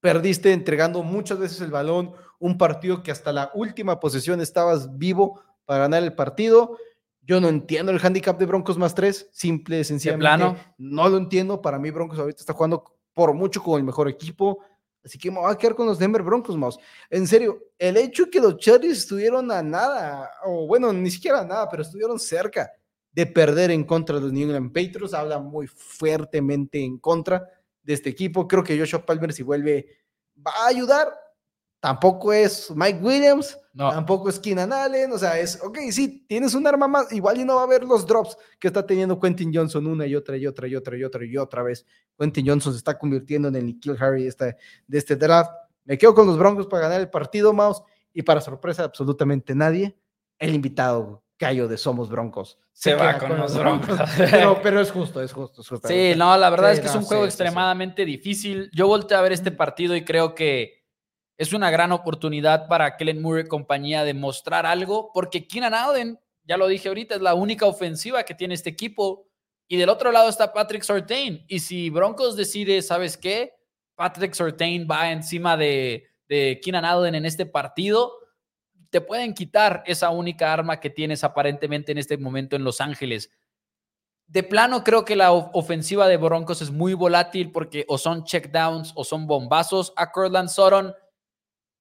Perdiste 0.01 0.51
entregando 0.51 1.01
muchas 1.01 1.39
veces 1.39 1.61
el 1.61 1.71
balón, 1.71 2.11
un 2.39 2.57
partido 2.57 3.01
que 3.01 3.11
hasta 3.11 3.31
la 3.31 3.51
última 3.53 4.01
posesión 4.01 4.41
estabas 4.41 4.97
vivo 4.97 5.41
para 5.63 5.79
ganar 5.81 6.03
el 6.03 6.13
partido. 6.13 6.77
Yo 7.25 7.41
no 7.41 7.49
entiendo 7.49 7.91
el 7.91 7.99
handicap 7.99 8.37
de 8.37 8.45
Broncos 8.45 8.77
más 8.77 8.93
tres, 8.93 9.27
simple, 9.31 9.83
sencillamente. 9.83 10.21
plano? 10.21 10.57
No 10.77 11.09
lo 11.09 11.17
entiendo. 11.17 11.61
Para 11.61 11.79
mí, 11.79 11.89
Broncos 11.89 12.19
ahorita 12.19 12.39
está 12.39 12.53
jugando 12.53 12.83
por 13.13 13.33
mucho 13.33 13.63
con 13.63 13.79
el 13.79 13.83
mejor 13.83 14.07
equipo. 14.07 14.59
Así 15.03 15.17
que 15.17 15.29
me 15.29 15.39
voy 15.39 15.51
a 15.51 15.55
quedar 15.55 15.75
con 15.75 15.85
los 15.85 15.99
Denver 15.99 16.21
Broncos, 16.23 16.57
Mouse. 16.57 16.79
En 17.09 17.27
serio, 17.27 17.59
el 17.77 17.97
hecho 17.97 18.29
que 18.29 18.39
los 18.39 18.57
Chargers 18.57 18.99
estuvieron 18.99 19.51
a 19.51 19.61
nada, 19.61 20.29
o 20.45 20.65
bueno, 20.67 20.91
ni 20.93 21.11
siquiera 21.11 21.41
a 21.41 21.45
nada, 21.45 21.69
pero 21.69 21.83
estuvieron 21.83 22.19
cerca 22.19 22.71
de 23.11 23.25
perder 23.25 23.71
en 23.71 23.85
contra 23.85 24.15
de 24.15 24.21
los 24.23 24.33
New 24.33 24.43
England 24.43 24.73
Patriots, 24.73 25.13
habla 25.13 25.39
muy 25.39 25.67
fuertemente 25.67 26.83
en 26.83 26.97
contra 26.97 27.47
de 27.81 27.93
este 27.93 28.09
equipo. 28.09 28.47
Creo 28.47 28.63
que 28.63 28.77
Joshua 28.77 29.05
Palmer, 29.05 29.31
si 29.31 29.41
vuelve, 29.41 29.87
va 30.45 30.51
a 30.51 30.67
ayudar. 30.67 31.07
Tampoco 31.85 32.33
es 32.33 32.71
Mike 32.75 32.97
Williams, 32.99 33.59
No. 33.73 33.91
tampoco 33.91 34.27
es 34.27 34.39
Keenan 34.39 34.73
Allen, 34.73 35.11
o 35.11 35.19
sea, 35.19 35.37
es, 35.39 35.61
ok, 35.61 35.77
sí, 35.91 36.25
tienes 36.27 36.55
un 36.55 36.65
arma 36.65 36.87
más, 36.87 37.13
igual 37.13 37.37
y 37.39 37.45
no 37.45 37.57
va 37.57 37.61
a 37.61 37.65
haber 37.65 37.83
los 37.83 38.07
drops 38.07 38.35
que 38.59 38.69
está 38.69 38.83
teniendo 38.87 39.19
Quentin 39.19 39.53
Johnson 39.53 39.85
una 39.85 40.07
y 40.07 40.15
otra 40.15 40.35
y 40.35 40.47
otra 40.47 40.67
y 40.67 40.75
otra 40.75 40.97
y 40.97 41.03
otra 41.03 41.23
y 41.23 41.37
otra 41.37 41.61
vez. 41.61 41.85
Quentin 42.17 42.47
Johnson 42.47 42.73
se 42.73 42.79
está 42.79 42.97
convirtiendo 42.97 43.49
en 43.49 43.55
el 43.57 43.67
Nikhil 43.67 43.95
Harry 43.99 44.23
de 44.23 44.29
este, 44.29 44.57
de 44.87 44.97
este 44.97 45.15
draft. 45.15 45.51
Me 45.83 45.95
quedo 45.95 46.15
con 46.15 46.25
los 46.25 46.39
Broncos 46.39 46.65
para 46.65 46.81
ganar 46.87 47.01
el 47.01 47.09
partido, 47.11 47.53
Mouse, 47.53 47.83
y 48.11 48.23
para 48.23 48.41
sorpresa 48.41 48.81
de 48.81 48.87
absolutamente 48.87 49.53
nadie, 49.53 49.95
el 50.39 50.55
invitado 50.55 51.21
Cayo 51.37 51.67
de 51.67 51.77
Somos 51.77 52.09
Broncos. 52.09 52.57
Se 52.71 52.95
va 52.95 53.19
con 53.19 53.37
los 53.37 53.55
Broncos. 53.55 53.99
pero, 54.17 54.59
pero 54.63 54.81
es 54.81 54.89
justo, 54.89 55.21
es 55.21 55.31
justo. 55.31 55.61
Es 55.61 55.69
justo. 55.69 55.87
Sí, 55.87 56.13
no, 56.17 56.35
la 56.35 56.49
verdad 56.49 56.69
Sí, 56.71 56.75
es 56.77 56.79
que 56.79 56.87
es 56.87 56.95
un 56.95 57.03
juego 57.03 57.25
sí, 57.25 57.29
sí, 57.29 57.37
sí. 57.37 57.43
extremadamente 57.43 58.05
difícil. 58.05 58.71
Yo 58.73 58.87
volteé 58.87 59.15
a 59.17 59.21
ver 59.21 59.33
este 59.33 59.51
partido 59.51 59.95
y 59.95 60.03
creo 60.03 60.33
que 60.33 60.84
es 61.37 61.53
una 61.53 61.69
gran 61.69 61.91
oportunidad 61.91 62.67
para 62.67 62.95
Kellen 62.97 63.21
Moore 63.21 63.41
y 63.41 63.47
compañía 63.47 64.03
de 64.03 64.13
mostrar 64.13 64.65
algo, 64.65 65.11
porque 65.13 65.47
Keenan 65.47 65.73
Allen, 65.73 66.19
ya 66.43 66.57
lo 66.57 66.67
dije 66.67 66.87
ahorita, 66.87 67.15
es 67.15 67.21
la 67.21 67.33
única 67.33 67.65
ofensiva 67.65 68.23
que 68.23 68.35
tiene 68.35 68.53
este 68.53 68.69
equipo. 68.69 69.27
Y 69.67 69.77
del 69.77 69.89
otro 69.89 70.11
lado 70.11 70.29
está 70.29 70.53
Patrick 70.53 70.83
Sortain. 70.83 71.43
Y 71.47 71.59
si 71.59 71.89
Broncos 71.89 72.35
decide, 72.35 72.81
¿sabes 72.81 73.17
qué? 73.17 73.53
Patrick 73.95 74.33
Sortain 74.33 74.87
va 74.89 75.11
encima 75.11 75.57
de, 75.57 76.07
de 76.27 76.59
Keenan 76.63 76.85
Allen 76.85 77.15
en 77.15 77.25
este 77.25 77.45
partido, 77.45 78.13
te 78.89 79.01
pueden 79.01 79.33
quitar 79.33 79.83
esa 79.85 80.09
única 80.09 80.53
arma 80.53 80.79
que 80.79 80.89
tienes 80.89 81.23
aparentemente 81.23 81.91
en 81.91 81.97
este 81.97 82.17
momento 82.17 82.55
en 82.55 82.63
Los 82.63 82.79
Ángeles. 82.79 83.29
De 84.27 84.41
plano, 84.41 84.83
creo 84.83 85.05
que 85.05 85.15
la 85.15 85.31
ofensiva 85.31 86.07
de 86.07 86.17
Broncos 86.17 86.61
es 86.61 86.71
muy 86.71 86.93
volátil 86.93 87.51
porque 87.51 87.85
o 87.87 87.97
son 87.97 88.23
checkdowns 88.23 88.93
o 88.95 89.03
son 89.03 89.27
bombazos 89.27 89.93
a 89.95 90.11
Cortland 90.11 90.49
Sutton. 90.49 90.95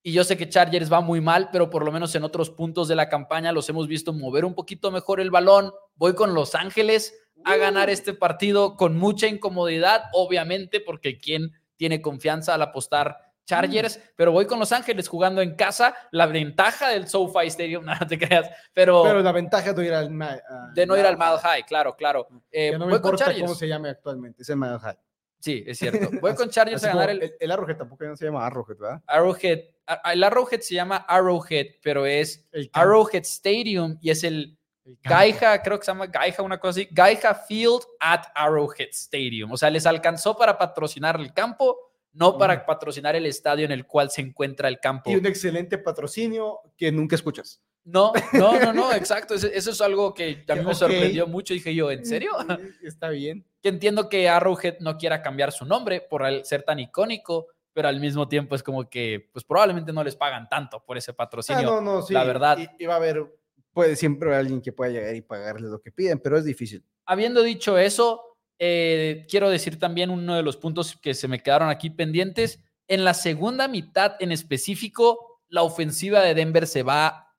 Y 0.07 0.13
yo 0.13 0.23
sé 0.23 0.37
que 0.37 0.51
Chargers 0.51 0.93
va 0.93 1.01
muy 1.01 1.23
mal, 1.23 1.49
pero 1.51 1.71
por 1.71 1.83
lo 1.83 1.91
menos 1.91 2.15
en 2.15 2.25
otros 2.25 2.51
puntos 2.51 2.89
de 2.89 2.95
la 2.95 3.09
campaña 3.09 3.53
los 3.53 3.67
hemos 3.71 3.89
visto 3.89 4.13
mover 4.13 4.45
un 4.45 4.55
poquito 4.55 4.91
mejor 4.91 5.19
el 5.19 5.31
balón. 5.31 5.73
Voy 5.97 6.15
con 6.15 6.35
Los 6.35 6.55
Ángeles 6.55 7.19
a 7.43 7.57
ganar 7.57 7.89
uh. 7.89 7.93
este 7.93 8.13
partido 8.13 8.77
con 8.77 8.99
mucha 8.99 9.29
incomodidad, 9.29 10.05
obviamente, 10.13 10.81
porque 10.81 11.17
quien 11.17 11.53
tiene 11.77 12.03
confianza 12.03 12.53
al 12.53 12.61
apostar 12.61 13.17
Chargers, 13.47 13.99
pero 14.15 14.31
voy 14.31 14.47
con 14.47 14.59
Los 14.59 14.73
Ángeles 14.73 15.09
jugando 15.09 15.41
en 15.41 15.55
casa. 15.55 15.95
La 16.11 16.27
ventaja 16.27 16.91
del 16.91 17.09
SoFi 17.09 17.47
Stadium, 17.47 17.87
no 18.01 18.07
te 18.07 18.19
creas, 18.19 18.51
pero. 18.75 19.05
Pero 19.05 19.23
la 19.23 19.33
ventaja 19.33 19.73
de 19.73 19.75
no 19.75 19.83
ir 19.83 19.95
al. 19.95 20.75
de 20.75 20.87
no 20.87 20.99
ir 20.99 21.07
al 21.07 21.17
Mile 21.17 21.39
High, 21.43 21.63
claro, 21.65 21.97
claro. 21.97 22.29
Eh, 22.51 22.77
no 22.79 22.87
me 22.87 22.97
importa 22.97 23.33
cómo 23.41 23.55
se 23.55 23.69
llame 23.69 23.89
actualmente, 23.89 24.43
es 24.43 24.51
el 24.51 24.59
Mile 24.59 24.79
High. 24.79 24.99
Sí, 25.39 25.63
es 25.67 25.79
cierto. 25.79 26.11
Voy 26.21 26.35
con 26.37 26.49
Chargers 26.49 26.85
a 26.85 26.89
ganar 26.89 27.11
el... 27.11 27.35
el... 27.39 27.51
Arrowhead 27.51 27.77
tampoco 27.77 28.17
se 28.17 28.25
llama 28.25 28.47
Arrowhead, 28.47 28.79
¿verdad? 28.79 29.03
Arrowhead. 29.07 29.74
El 30.13 30.25
Arrowhead 30.25 30.61
se 30.61 30.75
llama 30.75 31.05
Arrowhead, 31.09 31.67
pero 31.83 32.07
es 32.07 32.47
Arrowhead 32.73 33.23
Stadium 33.23 33.99
y 34.01 34.11
es 34.11 34.25
el, 34.25 34.57
Gaija, 35.03 35.63
creo 35.63 35.79
que 35.79 35.85
se 35.85 35.93
llama 35.93 36.07
Gaija, 36.07 36.43
una 36.43 36.59
cosa 36.59 36.81
así. 36.81 36.89
Gaija 36.91 37.35
Field 37.35 37.83
at 38.01 38.25
Arrowhead 38.35 38.91
Stadium. 38.93 39.53
O 39.53 39.57
sea, 39.57 39.71
les 39.71 39.87
alcanzó 39.87 40.37
para 40.37 40.59
patrocinar 40.59 41.19
el 41.19 41.33
campo, 41.33 41.79
no 42.13 42.37
para 42.37 42.65
patrocinar 42.67 43.17
el 43.17 43.27
estadio 43.27 43.65
en 43.65 43.73
el 43.73 43.87
cual 43.87 44.11
se 44.11 44.21
encuentra 44.21 44.69
el 44.69 44.79
campo. 44.81 45.11
Y 45.11 45.17
un 45.17 45.27
excelente 45.27 45.79
patrocinio 45.79 46.61
que 46.77 46.93
nunca 46.93 47.17
escuchas. 47.17 47.63
No, 47.85 48.13
no, 48.33 48.59
no, 48.61 48.73
no, 48.73 48.93
exacto. 48.95 49.35
Eso, 49.35 49.49
es 49.49 49.81
algo 49.81 50.13
que 50.15 50.45
a 50.49 50.55
mí 50.55 50.65
me 50.65 50.75
sorprendió 50.75 51.27
mucho. 51.27 51.55
Dije 51.55 51.75
yo, 51.75 51.91
¿en 51.91 52.05
serio? 52.05 52.33
Está 52.83 53.09
bien. 53.09 53.47
Que 53.63 53.71
entiendo 53.71 54.09
que 54.11 54.29
Arrowhead 54.29 54.81
no 54.81 54.99
quiera 54.99 55.23
cambiar 55.23 55.53
su 55.53 55.65
nombre 55.65 56.03
por 56.03 56.25
ser 56.45 56.63
tan 56.63 56.79
icónico, 56.79 57.49
pero 57.75 57.89
al 57.89 58.01
mismo 58.01 58.29
tiempo 58.29 58.55
es 58.55 58.63
como 58.63 58.89
que, 58.89 59.29
pues 59.33 59.45
probablemente 59.45 59.93
no 59.93 60.03
les 60.03 60.17
pagan 60.17 60.49
tanto 60.49 60.83
por 60.85 60.97
ese 60.97 61.13
patrocinio. 61.13 61.69
Ah, 61.69 61.75
no, 61.75 61.81
no, 61.81 62.03
sí. 62.03 62.15
La 62.15 62.25
verdad. 62.25 62.57
Y, 62.79 62.87
va 62.87 62.95
a 62.95 62.97
haber, 62.97 63.27
puede 63.73 63.97
siempre 63.97 64.29
haber 64.29 64.41
alguien 64.41 64.63
que 64.63 64.73
pueda 64.73 64.93
llegar 64.93 65.15
y 65.15 65.21
pagarles 65.21 65.71
lo 65.71 65.81
que 65.81 65.91
piden, 65.91 66.21
pero 66.21 66.39
es 66.39 66.45
difícil. 66.45 66.85
Habiendo 67.05 67.43
dicho 67.43 67.77
eso, 67.77 68.39
eh, 68.59 69.27
quiero 69.29 69.51
decir 69.51 69.79
también 69.79 70.11
uno 70.11 70.37
de 70.37 70.43
los 70.43 70.57
puntos 70.57 70.97
que 70.97 71.15
se 71.15 71.29
me 71.29 71.41
quedaron 71.41 71.69
aquí 71.69 71.91
pendientes. 71.91 72.61
En 72.87 73.05
la 73.05 73.13
segunda 73.13 73.67
mitad 73.67 74.15
en 74.21 74.31
específico, 74.31 75.41
la 75.49 75.63
ofensiva 75.63 76.21
de 76.21 76.35
Denver 76.35 76.67
se 76.69 76.85
va 76.85 77.35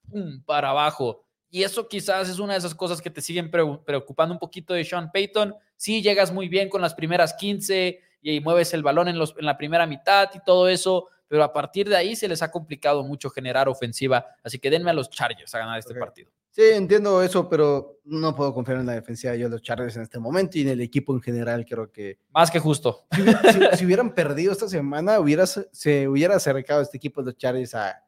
para 0.46 0.72
abajo. 0.72 1.24
Y 1.50 1.64
eso 1.64 1.88
quizás 1.88 2.28
es 2.28 2.40
una 2.40 2.54
de 2.54 2.60
esas 2.60 2.76
cosas 2.76 3.02
que 3.02 3.10
te 3.10 3.22
siguen 3.22 3.50
preocupando 3.50 4.34
un 4.34 4.40
poquito 4.40 4.74
de 4.74 4.84
Sean 4.84 5.12
Payton. 5.12 5.56
Sí, 5.78 6.02
llegas 6.02 6.34
muy 6.34 6.50
bien 6.50 6.68
con 6.68 6.82
las 6.82 6.94
primeras 6.94 7.34
15 7.36 8.02
y 8.32 8.39
mueves 8.41 8.73
el 8.73 8.82
balón 8.82 9.07
en, 9.07 9.19
los, 9.19 9.36
en 9.38 9.45
la 9.45 9.55
primera 9.55 9.86
mitad 9.86 10.30
y 10.34 10.39
todo 10.39 10.67
eso, 10.67 11.09
pero 11.28 11.43
a 11.43 11.53
partir 11.53 11.88
de 11.88 11.95
ahí 11.95 12.15
se 12.15 12.28
les 12.28 12.41
ha 12.41 12.49
complicado 12.49 13.03
mucho 13.03 13.30
generar 13.30 13.69
ofensiva. 13.69 14.26
Así 14.43 14.57
que 14.57 14.71
denme 14.71 14.89
a 14.89 14.93
los 14.93 15.11
Chargers 15.11 15.53
a 15.53 15.59
ganar 15.59 15.78
este 15.78 15.93
partido. 15.93 16.32
Sí, 16.49 16.63
entiendo 16.73 17.21
eso, 17.21 17.47
pero 17.47 17.99
no 18.05 18.34
puedo 18.34 18.51
confiar 18.53 18.80
en 18.80 18.88
la 18.88 18.93
defensiva 18.93 19.36
yo 19.36 19.45
de 19.45 19.51
los 19.51 19.61
Chargers 19.61 19.95
en 19.97 20.01
este 20.01 20.17
momento 20.17 20.57
y 20.57 20.61
en 20.61 20.69
el 20.69 20.82
equipo 20.82 21.13
en 21.13 21.21
general 21.21 21.65
creo 21.65 21.91
que... 21.91 22.17
Más 22.34 22.49
que 22.49 22.59
justo. 22.59 23.05
Si, 23.78 23.86
hubieran 23.86 24.15
perdido 24.15 24.53
esta 24.53 24.67
semana, 24.67 25.19
hubiera, 25.19 25.45
se 25.45 26.07
hubiera 26.07 26.38
acercado 26.38 26.82
este 26.82 26.97
equipo 26.97 27.21
de 27.21 27.28
los 27.28 27.38
Chargers 27.38 27.76
a 27.76 28.01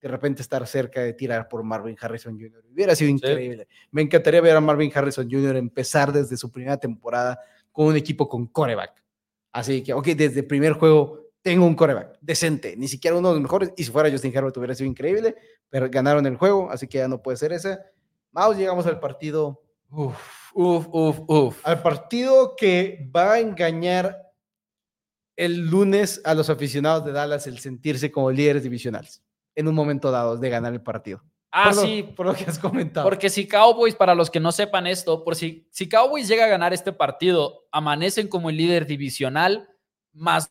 de 0.00 0.08
repente 0.08 0.42
estar 0.42 0.66
cerca 0.66 1.00
de 1.00 1.12
tirar 1.12 1.48
por 1.48 1.62
Marvin 1.62 1.96
Harrison 2.00 2.38
Jr. 2.38 2.64
Hubiera 2.72 2.96
sido 2.96 3.10
increíble. 3.10 3.68
Me 3.90 4.02
encantaría 4.02 4.40
ver 4.40 4.56
a 4.56 4.60
Marvin 4.60 4.90
Harrison 4.94 5.28
Jr. 5.30 5.56
empezar 5.56 6.12
desde 6.12 6.36
su 6.36 6.50
primera 6.50 6.76
temporada 6.76 7.38
con 7.72 7.86
un 7.86 7.96
equipo 7.96 8.28
con 8.28 8.46
coreback. 8.46 9.05
Así 9.56 9.82
que, 9.82 9.94
ok, 9.94 10.08
desde 10.08 10.40
el 10.40 10.46
primer 10.46 10.74
juego 10.74 11.30
tengo 11.40 11.64
un 11.64 11.74
coreback 11.74 12.18
decente, 12.20 12.76
ni 12.76 12.88
siquiera 12.88 13.16
uno 13.16 13.28
de 13.28 13.36
los 13.36 13.42
mejores, 13.42 13.72
y 13.74 13.84
si 13.84 13.90
fuera 13.90 14.10
Justin 14.10 14.30
Herbert 14.36 14.54
hubiera 14.58 14.74
sido 14.74 14.90
increíble, 14.90 15.34
pero 15.70 15.88
ganaron 15.88 16.26
el 16.26 16.36
juego, 16.36 16.70
así 16.70 16.86
que 16.86 16.98
ya 16.98 17.08
no 17.08 17.22
puede 17.22 17.38
ser 17.38 17.54
ese. 17.54 17.78
Vamos, 18.32 18.58
llegamos 18.58 18.84
al 18.84 19.00
partido. 19.00 19.62
Uf, 19.88 20.14
uf, 20.52 20.86
uf, 20.92 21.20
uf. 21.26 21.66
Al 21.66 21.80
partido 21.80 22.54
que 22.54 23.10
va 23.16 23.32
a 23.32 23.40
engañar 23.40 24.30
el 25.36 25.70
lunes 25.70 26.20
a 26.22 26.34
los 26.34 26.50
aficionados 26.50 27.06
de 27.06 27.12
Dallas 27.12 27.46
el 27.46 27.58
sentirse 27.58 28.12
como 28.12 28.30
líderes 28.30 28.62
divisionales 28.62 29.22
en 29.54 29.68
un 29.68 29.74
momento 29.74 30.10
dado 30.10 30.36
de 30.36 30.50
ganar 30.50 30.74
el 30.74 30.82
partido. 30.82 31.24
Ah, 31.58 31.72
sí. 31.72 32.02
por 32.02 32.26
lo 32.26 32.34
que 32.34 32.44
has 32.44 32.58
comentado. 32.58 33.08
Porque 33.08 33.30
si 33.30 33.48
Cowboys, 33.48 33.94
para 33.94 34.14
los 34.14 34.30
que 34.30 34.40
no 34.40 34.52
sepan 34.52 34.86
esto, 34.86 35.24
por 35.24 35.36
si, 35.36 35.66
si 35.70 35.88
Cowboys 35.88 36.28
llega 36.28 36.44
a 36.44 36.48
ganar 36.48 36.74
este 36.74 36.92
partido, 36.92 37.66
amanecen 37.72 38.28
como 38.28 38.50
el 38.50 38.58
líder 38.58 38.86
divisional, 38.86 39.68
más 40.12 40.50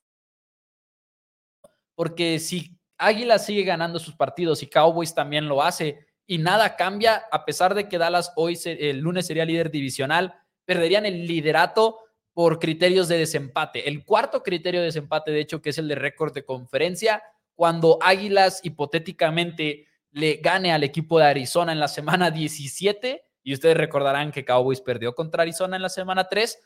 porque 1.96 2.40
si 2.40 2.78
Águilas 2.98 3.46
sigue 3.46 3.64
ganando 3.64 4.00
sus 4.00 4.16
partidos 4.16 4.64
y 4.64 4.68
Cowboys 4.68 5.14
también 5.14 5.48
lo 5.48 5.64
hace 5.64 6.08
y 6.28 6.40
nada 6.40 6.76
cambia, 6.76 7.26
a 7.32 7.46
pesar 7.46 7.76
de 7.76 7.88
que 7.88 7.98
Dallas 7.98 8.34
hoy, 8.36 8.60
el 8.66 9.00
lunes 9.00 9.28
sería 9.28 9.46
líder 9.46 9.72
divisional, 9.72 10.36
perderían 10.66 11.06
el 11.06 11.28
liderato 11.28 12.00
por 12.34 12.60
criterios 12.60 13.08
de 13.08 13.18
desempate. 13.18 13.88
El 13.88 14.04
cuarto 14.04 14.44
criterio 14.44 14.82
de 14.82 14.88
desempate, 14.88 15.32
de 15.32 15.40
hecho, 15.40 15.62
que 15.62 15.70
es 15.70 15.78
el 15.78 15.88
de 15.88 15.96
récord 15.96 16.34
de 16.34 16.44
conferencia, 16.44 17.24
cuando 17.54 17.98
Águilas 18.02 18.60
hipotéticamente 18.64 19.88
le 20.16 20.38
gane 20.38 20.72
al 20.72 20.86
equipo 20.86 21.20
de 21.20 21.26
Arizona 21.26 21.74
en 21.74 21.80
la 21.80 21.90
semana 21.90 22.32
17, 22.32 23.22
y 23.44 23.54
ustedes 23.54 23.76
recordarán 23.76 24.32
que 24.32 24.46
Cowboys 24.46 24.80
perdió 24.80 25.14
contra 25.14 25.44
Arizona 25.44 25.76
en 25.76 25.82
la 25.82 25.90
semana 25.90 26.30
3, 26.30 26.58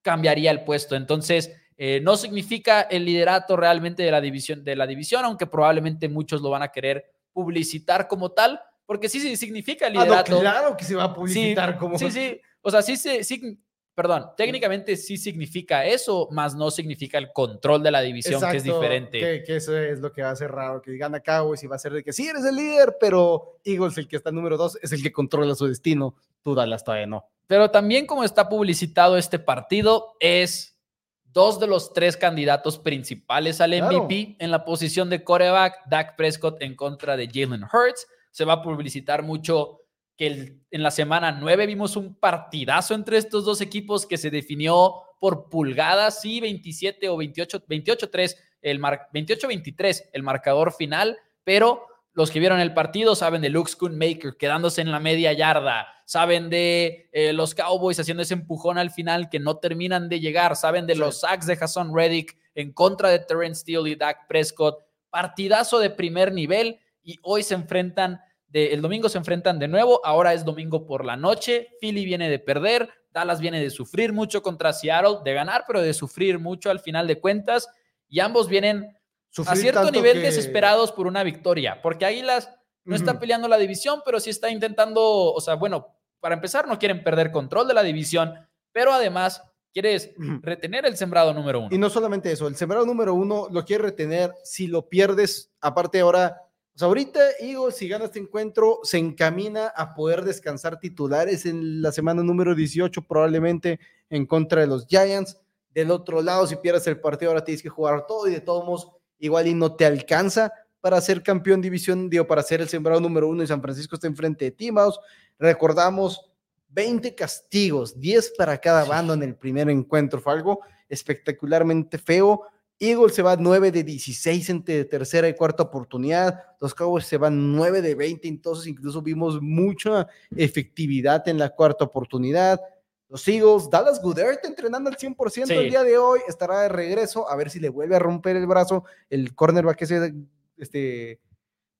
cambiaría 0.00 0.52
el 0.52 0.62
puesto. 0.62 0.94
Entonces, 0.94 1.52
eh, 1.76 2.00
no 2.04 2.16
significa 2.16 2.82
el 2.82 3.04
liderato 3.04 3.56
realmente 3.56 4.04
de 4.04 4.12
la, 4.12 4.20
división, 4.20 4.62
de 4.62 4.76
la 4.76 4.86
división, 4.86 5.24
aunque 5.24 5.46
probablemente 5.46 6.08
muchos 6.08 6.40
lo 6.40 6.50
van 6.50 6.62
a 6.62 6.70
querer 6.70 7.04
publicitar 7.32 8.06
como 8.06 8.30
tal, 8.30 8.60
porque 8.86 9.08
sí, 9.08 9.18
sí 9.18 9.36
significa 9.36 9.88
el 9.88 9.98
ah, 9.98 10.04
liderato. 10.04 10.38
claro 10.38 10.76
que 10.76 10.84
se 10.84 10.94
va 10.94 11.04
a 11.04 11.14
publicitar 11.14 11.76
como. 11.76 11.98
Sí, 11.98 12.12
sí. 12.12 12.40
O 12.62 12.70
sea, 12.70 12.80
sí, 12.80 12.96
sí, 12.96 13.58
perdón, 13.94 14.30
técnicamente 14.36 14.96
sí 14.96 15.16
significa 15.16 15.84
eso, 15.84 16.28
más 16.32 16.54
no 16.54 16.70
significa 16.70 17.16
el 17.18 17.32
control 17.32 17.82
de 17.82 17.90
la 17.90 18.00
división, 18.00 18.42
que 18.50 18.56
es 18.56 18.64
diferente. 18.64 19.42
Que, 19.44 19.56
eso 19.56 19.76
es 19.76 20.00
lo 20.00 20.12
que 20.12 20.22
va 20.22 20.30
a 20.30 20.36
ser 20.36 20.50
raro, 20.50 20.82
que 20.82 20.90
digan 20.90 21.14
a 21.14 21.20
Cowboys 21.20 21.62
y 21.62 21.66
va 21.66 21.76
a 21.76 21.78
ser 21.78 21.92
de 21.92 22.02
que 22.02 22.12
sí 22.12 22.26
eres 22.26 22.44
el 22.44 22.56
líder, 22.56 22.96
pero 22.98 23.60
Eagles, 23.64 23.96
el 23.98 24.08
que 24.08 24.16
está 24.16 24.32
número 24.32 24.56
dos, 24.56 24.78
es 24.82 24.92
el 24.92 25.02
que 25.02 25.12
controla 25.12 25.54
su 25.54 25.66
destino. 25.66 26.16
Tú 26.42 26.54
Dallas 26.54 26.82
todavía 26.82 27.06
no. 27.06 27.24
Pero 27.46 27.70
también 27.70 28.06
como 28.06 28.24
está 28.24 28.48
publicitado 28.48 29.16
este 29.16 29.38
partido, 29.38 30.14
es 30.18 30.76
dos 31.24 31.60
de 31.60 31.66
los 31.66 31.92
tres 31.92 32.16
candidatos 32.16 32.78
principales 32.78 33.60
al 33.60 33.70
MVP 33.70 34.36
en 34.38 34.50
la 34.50 34.64
posición 34.64 35.08
de 35.10 35.22
coreback, 35.22 35.86
Dak 35.86 36.16
Prescott 36.16 36.62
en 36.62 36.74
contra 36.74 37.16
de 37.16 37.28
Jalen 37.28 37.64
Hurts. 37.64 38.06
Se 38.30 38.44
va 38.44 38.54
a 38.54 38.62
publicitar 38.62 39.22
mucho 39.22 39.83
que 40.16 40.58
en 40.70 40.82
la 40.82 40.90
semana 40.90 41.32
9 41.32 41.66
vimos 41.66 41.96
un 41.96 42.14
partidazo 42.14 42.94
entre 42.94 43.18
estos 43.18 43.44
dos 43.44 43.60
equipos 43.60 44.06
que 44.06 44.16
se 44.16 44.30
definió 44.30 44.94
por 45.18 45.48
pulgadas, 45.48 46.20
sí, 46.20 46.40
27 46.40 47.08
o 47.08 47.16
28, 47.16 47.66
28-3, 47.66 48.36
el 48.62 48.80
28-23 48.80 50.10
el 50.12 50.22
marcador 50.22 50.72
final, 50.72 51.18
pero 51.44 51.86
los 52.12 52.30
que 52.30 52.38
vieron 52.38 52.60
el 52.60 52.74
partido 52.74 53.16
saben 53.16 53.42
de 53.42 53.48
Luke 53.48 53.70
Schoonmaker 53.70 54.36
quedándose 54.38 54.80
en 54.80 54.92
la 54.92 55.00
media 55.00 55.32
yarda, 55.32 55.88
saben 56.06 56.48
de 56.48 57.08
eh, 57.12 57.32
los 57.32 57.54
Cowboys 57.54 57.98
haciendo 57.98 58.22
ese 58.22 58.34
empujón 58.34 58.78
al 58.78 58.90
final 58.90 59.28
que 59.28 59.40
no 59.40 59.56
terminan 59.56 60.08
de 60.08 60.20
llegar, 60.20 60.54
saben 60.54 60.86
de 60.86 60.94
los 60.94 61.20
sacks 61.20 61.46
de 61.46 61.58
Hassan 61.60 61.94
Reddick 61.94 62.36
en 62.54 62.72
contra 62.72 63.08
de 63.08 63.18
Terrence 63.18 63.62
Steele 63.62 63.90
y 63.90 63.96
Dak 63.96 64.28
Prescott, 64.28 64.78
partidazo 65.10 65.80
de 65.80 65.90
primer 65.90 66.32
nivel 66.32 66.78
y 67.02 67.18
hoy 67.22 67.42
se 67.42 67.54
enfrentan, 67.54 68.20
de, 68.54 68.72
el 68.72 68.80
domingo 68.80 69.08
se 69.08 69.18
enfrentan 69.18 69.58
de 69.58 69.66
nuevo, 69.66 70.00
ahora 70.04 70.32
es 70.32 70.44
domingo 70.44 70.86
por 70.86 71.04
la 71.04 71.16
noche, 71.16 71.70
Philly 71.80 72.04
viene 72.04 72.30
de 72.30 72.38
perder, 72.38 72.88
Dallas 73.10 73.40
viene 73.40 73.60
de 73.60 73.68
sufrir 73.68 74.12
mucho 74.12 74.42
contra 74.42 74.72
Seattle, 74.72 75.18
de 75.24 75.34
ganar, 75.34 75.64
pero 75.66 75.82
de 75.82 75.92
sufrir 75.92 76.38
mucho 76.38 76.70
al 76.70 76.78
final 76.78 77.08
de 77.08 77.20
cuentas 77.20 77.68
y 78.08 78.20
ambos 78.20 78.48
vienen 78.48 78.96
a 79.44 79.56
cierto 79.56 79.90
nivel 79.90 80.22
desesperados 80.22 80.92
por 80.92 81.08
una 81.08 81.24
victoria, 81.24 81.82
porque 81.82 82.06
Águilas 82.06 82.48
no 82.84 82.94
está 82.94 83.18
peleando 83.18 83.48
la 83.48 83.58
división, 83.58 84.02
pero 84.04 84.20
sí 84.20 84.30
está 84.30 84.50
intentando, 84.50 85.02
o 85.02 85.40
sea, 85.40 85.54
bueno, 85.54 85.88
para 86.20 86.36
empezar, 86.36 86.68
no 86.68 86.78
quieren 86.78 87.02
perder 87.02 87.32
control 87.32 87.66
de 87.66 87.74
la 87.74 87.82
división, 87.82 88.34
pero 88.72 88.92
además 88.92 89.42
Quieres 89.74 90.12
retener 90.40 90.86
el 90.86 90.96
sembrado 90.96 91.34
número 91.34 91.58
uno. 91.58 91.68
Y 91.72 91.78
no 91.78 91.90
solamente 91.90 92.30
eso, 92.30 92.46
el 92.46 92.54
sembrado 92.54 92.86
número 92.86 93.12
uno 93.12 93.48
lo 93.50 93.64
quieres 93.64 93.86
retener. 93.86 94.32
Si 94.44 94.68
lo 94.68 94.88
pierdes, 94.88 95.52
aparte 95.60 95.98
ahora, 95.98 96.42
ahorita 96.82 97.20
Eagles, 97.40 97.76
si 97.76 97.88
gana 97.88 98.06
este 98.06 98.18
encuentro, 98.18 98.80
se 98.82 98.98
encamina 98.98 99.68
a 99.68 99.94
poder 99.94 100.24
descansar 100.24 100.80
titulares 100.80 101.46
en 101.46 101.80
la 101.80 101.92
semana 101.92 102.22
número 102.22 102.54
18, 102.54 103.02
probablemente 103.02 103.78
en 104.10 104.26
contra 104.26 104.60
de 104.60 104.66
los 104.66 104.86
Giants. 104.86 105.38
Del 105.70 105.90
otro 105.90 106.22
lado, 106.22 106.46
si 106.46 106.56
pierdes 106.56 106.86
el 106.86 107.00
partido, 107.00 107.30
ahora 107.30 107.44
tienes 107.44 107.62
que 107.62 107.68
jugar 107.68 108.06
todo 108.06 108.28
y 108.28 108.32
de 108.32 108.40
todos 108.40 108.64
modos, 108.64 108.88
igual 109.18 109.46
y 109.46 109.54
no 109.54 109.74
te 109.74 109.86
alcanza 109.86 110.52
para 110.80 111.00
ser 111.00 111.22
campeón 111.22 111.62
división, 111.62 112.10
digo, 112.10 112.26
para 112.26 112.42
ser 112.42 112.60
el 112.60 112.68
sembrado 112.68 113.00
número 113.00 113.28
uno 113.28 113.42
y 113.42 113.46
San 113.46 113.62
Francisco 113.62 113.94
está 113.94 114.06
enfrente 114.06 114.44
de 114.44 114.50
Timaus. 114.50 115.00
Recordamos 115.38 116.30
20 116.68 117.14
castigos, 117.14 117.98
10 117.98 118.34
para 118.36 118.58
cada 118.58 118.84
bando 118.84 119.14
en 119.14 119.22
el 119.22 119.36
primer 119.36 119.70
encuentro. 119.70 120.20
Fue 120.20 120.34
algo 120.34 120.60
espectacularmente 120.88 121.98
feo. 121.98 122.42
Eagles 122.78 123.14
se 123.14 123.22
va 123.22 123.36
9 123.36 123.70
de 123.70 123.84
16 123.84 124.50
entre 124.50 124.84
tercera 124.84 125.28
y 125.28 125.34
cuarta 125.34 125.62
oportunidad. 125.62 126.42
Los 126.60 126.74
Cowboys 126.74 127.06
se 127.06 127.16
van 127.16 127.52
9 127.52 127.82
de 127.82 127.94
20, 127.94 128.26
entonces 128.28 128.66
incluso 128.66 129.00
vimos 129.00 129.40
mucha 129.40 130.06
efectividad 130.36 131.26
en 131.28 131.38
la 131.38 131.50
cuarta 131.50 131.84
oportunidad. 131.84 132.60
Los 133.08 133.26
Eagles, 133.28 133.70
Dallas 133.70 134.02
Goodert 134.02 134.44
entrenando 134.44 134.90
al 134.90 134.96
100% 134.96 135.50
el 135.50 135.70
día 135.70 135.84
de 135.84 135.98
hoy, 135.98 136.20
estará 136.26 136.62
de 136.62 136.68
regreso 136.68 137.30
a 137.30 137.36
ver 137.36 137.48
si 137.48 137.60
le 137.60 137.68
vuelve 137.68 137.96
a 137.96 138.00
romper 138.00 138.36
el 138.36 138.46
brazo 138.46 138.84
el 139.08 139.34
cornerback 139.34 139.82
ese, 139.82 140.14
este, 140.56 141.20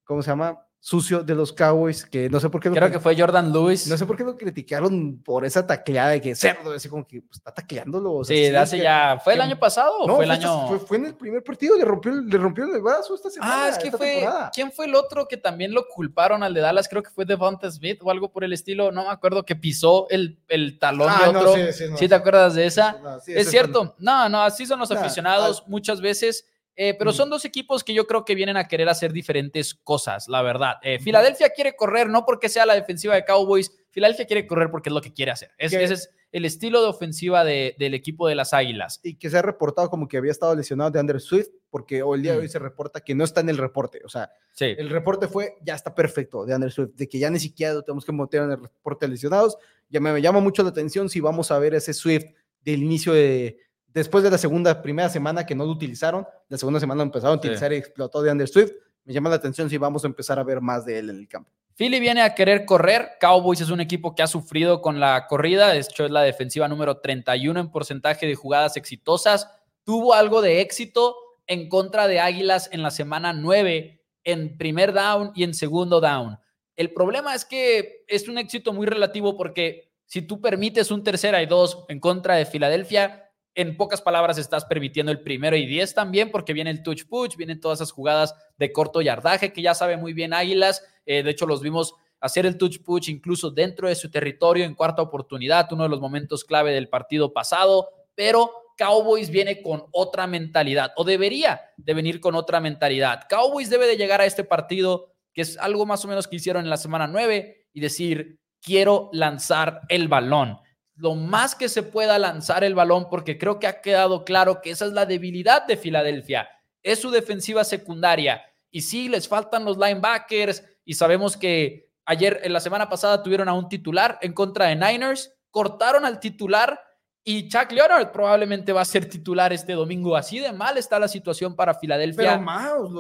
¿cómo 0.04 0.22
se 0.22 0.30
llama? 0.30 0.64
Sucio 0.84 1.24
de 1.24 1.34
los 1.34 1.50
Cowboys, 1.50 2.04
que 2.04 2.28
no 2.28 2.38
sé 2.38 2.50
por 2.50 2.60
qué. 2.60 2.70
Creo 2.70 2.90
que 2.90 3.00
fue 3.00 3.18
Jordan 3.18 3.50
Lewis. 3.50 3.86
No 3.86 3.96
sé 3.96 4.04
por 4.04 4.18
qué 4.18 4.22
lo 4.22 4.36
criticaron 4.36 5.18
por 5.24 5.46
esa 5.46 5.66
tacleada 5.66 6.10
de 6.10 6.20
que 6.20 6.34
cerdo, 6.34 6.72
así 6.72 6.90
como 6.90 7.06
que 7.06 7.22
pues, 7.22 7.38
está 7.38 7.54
tacleándolo. 7.54 8.22
sí, 8.22 8.48
hace 8.54 8.76
ya. 8.80 9.18
¿Fue 9.24 9.32
el 9.32 9.40
año 9.40 9.58
pasado 9.58 10.00
o 10.00 10.16
fue 10.16 10.26
el 10.26 10.30
año.? 10.30 10.78
Fue, 10.80 10.98
en 10.98 11.06
el 11.06 11.14
primer 11.14 11.42
partido, 11.42 11.78
le 11.78 11.86
rompió, 11.86 12.12
le 12.12 12.36
rompió 12.36 12.64
el 12.64 12.82
brazo 12.82 13.14
esta 13.14 13.30
semana. 13.30 13.64
Ah, 13.64 13.68
es 13.70 13.78
que 13.78 13.90
fue. 13.90 14.28
¿Quién 14.52 14.70
fue 14.70 14.84
el 14.84 14.94
otro 14.94 15.26
que 15.26 15.38
también 15.38 15.72
lo 15.72 15.88
culparon 15.88 16.42
al 16.42 16.52
de 16.52 16.60
Dallas? 16.60 16.86
Creo 16.86 17.02
que 17.02 17.10
fue 17.10 17.24
Devonta 17.24 17.70
Smith 17.70 18.00
o 18.02 18.10
algo 18.10 18.30
por 18.30 18.44
el 18.44 18.52
estilo. 18.52 18.92
No 18.92 19.04
me 19.04 19.10
acuerdo 19.10 19.42
que 19.46 19.56
pisó 19.56 20.06
el, 20.10 20.38
el 20.48 20.78
talón 20.78 21.08
de 21.08 21.24
ah, 21.24 21.30
otro. 21.30 21.56
No, 21.56 21.72
sí, 21.72 21.84
sí, 21.96 22.08
te 22.08 22.14
acuerdas 22.14 22.52
de 22.56 22.66
esa? 22.66 23.20
es 23.26 23.48
cierto. 23.48 23.94
No, 23.98 24.28
no, 24.28 24.42
así 24.42 24.66
son 24.66 24.80
los 24.80 24.90
aficionados 24.90 25.64
muchas 25.66 26.02
veces 26.02 26.44
eh, 26.76 26.94
pero 26.98 27.12
son 27.12 27.30
dos 27.30 27.44
equipos 27.44 27.84
que 27.84 27.94
yo 27.94 28.06
creo 28.06 28.24
que 28.24 28.34
vienen 28.34 28.56
a 28.56 28.66
querer 28.66 28.88
hacer 28.88 29.12
diferentes 29.12 29.74
cosas, 29.74 30.28
la 30.28 30.42
verdad. 30.42 30.74
Eh, 30.82 30.98
Filadelfia 30.98 31.50
quiere 31.50 31.76
correr, 31.76 32.08
no 32.08 32.24
porque 32.24 32.48
sea 32.48 32.66
la 32.66 32.74
defensiva 32.74 33.14
de 33.14 33.24
Cowboys, 33.24 33.72
Filadelfia 33.90 34.26
quiere 34.26 34.46
correr 34.46 34.70
porque 34.70 34.88
es 34.88 34.94
lo 34.94 35.00
que 35.00 35.12
quiere 35.12 35.30
hacer. 35.30 35.50
ese 35.56 35.84
es 35.84 36.10
el 36.32 36.44
estilo 36.44 36.82
de 36.82 36.88
ofensiva 36.88 37.44
del 37.44 37.94
equipo 37.94 38.26
de 38.26 38.34
las 38.34 38.52
Águilas. 38.52 38.98
Y 39.04 39.14
que 39.14 39.30
se 39.30 39.38
ha 39.38 39.42
reportado 39.42 39.88
como 39.88 40.08
que 40.08 40.16
había 40.16 40.32
estado 40.32 40.56
lesionado 40.56 40.90
de 40.90 40.98
Andrew 40.98 41.20
Swift, 41.20 41.46
porque 41.70 42.02
hoy 42.02 42.16
el 42.16 42.22
día 42.24 42.32
de 42.32 42.38
hoy 42.38 42.48
se 42.48 42.58
reporta 42.58 43.00
que 43.00 43.14
no 43.14 43.22
está 43.22 43.40
en 43.40 43.50
el 43.50 43.56
reporte. 43.56 44.00
O 44.04 44.08
sea, 44.08 44.32
el 44.58 44.90
reporte 44.90 45.28
fue, 45.28 45.54
ya 45.62 45.76
está 45.76 45.94
perfecto 45.94 46.44
de 46.44 46.54
Andrew 46.54 46.72
Swift, 46.72 46.94
de 46.96 47.08
que 47.08 47.20
ya 47.20 47.30
ni 47.30 47.38
siquiera 47.38 47.80
tenemos 47.82 48.04
que 48.04 48.10
meter 48.10 48.42
en 48.42 48.50
el 48.50 48.62
reporte 48.62 49.06
de 49.06 49.12
lesionados. 49.12 49.56
Ya 49.88 50.00
me 50.00 50.20
llama 50.20 50.40
mucho 50.40 50.64
la 50.64 50.70
atención 50.70 51.08
si 51.08 51.20
vamos 51.20 51.52
a 51.52 51.58
ver 51.60 51.72
ese 51.74 51.94
Swift 51.94 52.26
del 52.64 52.82
inicio 52.82 53.12
de 53.12 53.58
Después 53.94 54.24
de 54.24 54.30
la 54.30 54.38
segunda, 54.38 54.82
primera 54.82 55.08
semana 55.08 55.46
que 55.46 55.54
no 55.54 55.64
lo 55.64 55.70
utilizaron, 55.70 56.26
la 56.48 56.58
segunda 56.58 56.80
semana 56.80 56.98
lo 56.98 57.04
empezaron 57.04 57.36
a 57.36 57.38
utilizar 57.38 57.72
y 57.72 57.76
explotó 57.76 58.22
de 58.22 58.32
Under 58.32 58.48
Swift. 58.48 58.72
Me 59.04 59.14
llama 59.14 59.30
la 59.30 59.36
atención 59.36 59.70
si 59.70 59.78
vamos 59.78 60.02
a 60.02 60.08
empezar 60.08 60.38
a 60.38 60.42
ver 60.42 60.60
más 60.60 60.84
de 60.84 60.98
él 60.98 61.10
en 61.10 61.18
el 61.18 61.28
campo. 61.28 61.50
Philly 61.76 62.00
viene 62.00 62.22
a 62.22 62.34
querer 62.34 62.64
correr. 62.64 63.12
Cowboys 63.20 63.60
es 63.60 63.70
un 63.70 63.80
equipo 63.80 64.14
que 64.14 64.22
ha 64.22 64.26
sufrido 64.26 64.82
con 64.82 64.98
la 64.98 65.26
corrida. 65.28 65.68
De 65.68 65.78
hecho, 65.78 66.04
es 66.04 66.10
la 66.10 66.22
defensiva 66.22 66.66
número 66.66 66.98
31 66.98 67.60
en 67.60 67.70
porcentaje 67.70 68.26
de 68.26 68.34
jugadas 68.34 68.76
exitosas. 68.76 69.48
Tuvo 69.84 70.14
algo 70.14 70.42
de 70.42 70.60
éxito 70.60 71.16
en 71.46 71.68
contra 71.68 72.08
de 72.08 72.18
Águilas 72.18 72.68
en 72.72 72.82
la 72.82 72.90
semana 72.90 73.32
9 73.32 74.02
en 74.24 74.56
primer 74.56 74.92
down 74.92 75.30
y 75.34 75.44
en 75.44 75.54
segundo 75.54 76.00
down. 76.00 76.38
El 76.76 76.92
problema 76.92 77.34
es 77.34 77.44
que 77.44 78.04
es 78.08 78.28
un 78.28 78.38
éxito 78.38 78.72
muy 78.72 78.86
relativo 78.86 79.36
porque 79.36 79.92
si 80.06 80.22
tú 80.22 80.40
permites 80.40 80.90
un 80.90 81.04
tercera 81.04 81.42
y 81.42 81.46
dos 81.46 81.84
en 81.88 82.00
contra 82.00 82.36
de 82.36 82.46
Filadelfia, 82.46 83.23
en 83.54 83.76
pocas 83.76 84.02
palabras 84.02 84.38
estás 84.38 84.64
permitiendo 84.64 85.12
el 85.12 85.20
primero 85.20 85.56
y 85.56 85.66
diez 85.66 85.94
también, 85.94 86.30
porque 86.30 86.52
viene 86.52 86.70
el 86.70 86.82
touch 86.82 87.04
push, 87.06 87.36
vienen 87.36 87.60
todas 87.60 87.78
esas 87.78 87.92
jugadas 87.92 88.34
de 88.58 88.72
corto 88.72 89.00
yardaje 89.00 89.52
que 89.52 89.62
ya 89.62 89.74
sabe 89.74 89.96
muy 89.96 90.12
bien 90.12 90.32
Águilas. 90.32 90.84
Eh, 91.06 91.22
de 91.22 91.30
hecho, 91.30 91.46
los 91.46 91.62
vimos 91.62 91.94
hacer 92.20 92.46
el 92.46 92.56
touch 92.56 92.82
push 92.82 93.10
incluso 93.10 93.50
dentro 93.50 93.88
de 93.88 93.94
su 93.94 94.10
territorio 94.10 94.64
en 94.64 94.74
cuarta 94.74 95.02
oportunidad, 95.02 95.72
uno 95.72 95.84
de 95.84 95.88
los 95.88 96.00
momentos 96.00 96.44
clave 96.44 96.72
del 96.72 96.88
partido 96.88 97.32
pasado, 97.32 97.90
pero 98.14 98.50
Cowboys 98.76 99.30
viene 99.30 99.62
con 99.62 99.84
otra 99.92 100.26
mentalidad, 100.26 100.92
o 100.96 101.04
debería 101.04 101.60
de 101.76 101.94
venir 101.94 102.20
con 102.20 102.34
otra 102.34 102.60
mentalidad. 102.60 103.22
Cowboys 103.28 103.70
debe 103.70 103.86
de 103.86 103.96
llegar 103.96 104.20
a 104.20 104.26
este 104.26 104.42
partido, 104.42 105.12
que 105.32 105.42
es 105.42 105.58
algo 105.58 105.86
más 105.86 106.04
o 106.04 106.08
menos 106.08 106.26
que 106.26 106.36
hicieron 106.36 106.64
en 106.64 106.70
la 106.70 106.76
semana 106.76 107.06
9, 107.06 107.68
y 107.72 107.80
decir, 107.80 108.40
quiero 108.60 109.10
lanzar 109.12 109.82
el 109.88 110.08
balón 110.08 110.58
lo 110.96 111.14
más 111.14 111.54
que 111.54 111.68
se 111.68 111.82
pueda 111.82 112.18
lanzar 112.18 112.64
el 112.64 112.74
balón, 112.74 113.08
porque 113.10 113.38
creo 113.38 113.58
que 113.58 113.66
ha 113.66 113.80
quedado 113.80 114.24
claro 114.24 114.60
que 114.62 114.70
esa 114.70 114.86
es 114.86 114.92
la 114.92 115.06
debilidad 115.06 115.66
de 115.66 115.76
Filadelfia, 115.76 116.48
es 116.82 117.00
su 117.00 117.10
defensiva 117.10 117.64
secundaria. 117.64 118.42
Y 118.70 118.82
sí, 118.82 119.08
les 119.08 119.28
faltan 119.28 119.64
los 119.64 119.78
linebackers 119.78 120.64
y 120.84 120.94
sabemos 120.94 121.36
que 121.36 121.90
ayer, 122.04 122.40
en 122.42 122.52
la 122.52 122.60
semana 122.60 122.88
pasada, 122.88 123.22
tuvieron 123.22 123.48
a 123.48 123.54
un 123.54 123.68
titular 123.68 124.18
en 124.20 124.32
contra 124.32 124.66
de 124.66 124.76
Niners, 124.76 125.32
cortaron 125.50 126.04
al 126.04 126.20
titular 126.20 126.80
y 127.26 127.48
Chuck 127.48 127.72
Leonard 127.72 128.12
probablemente 128.12 128.70
va 128.72 128.82
a 128.82 128.84
ser 128.84 129.08
titular 129.08 129.50
este 129.52 129.72
domingo. 129.72 130.14
Así 130.14 130.38
de 130.38 130.52
mal 130.52 130.76
está 130.76 130.98
la 130.98 131.08
situación 131.08 131.56
para 131.56 131.74
Filadelfia 131.74 132.44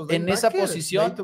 en 0.08 0.28
esa 0.30 0.50
posición. 0.50 1.14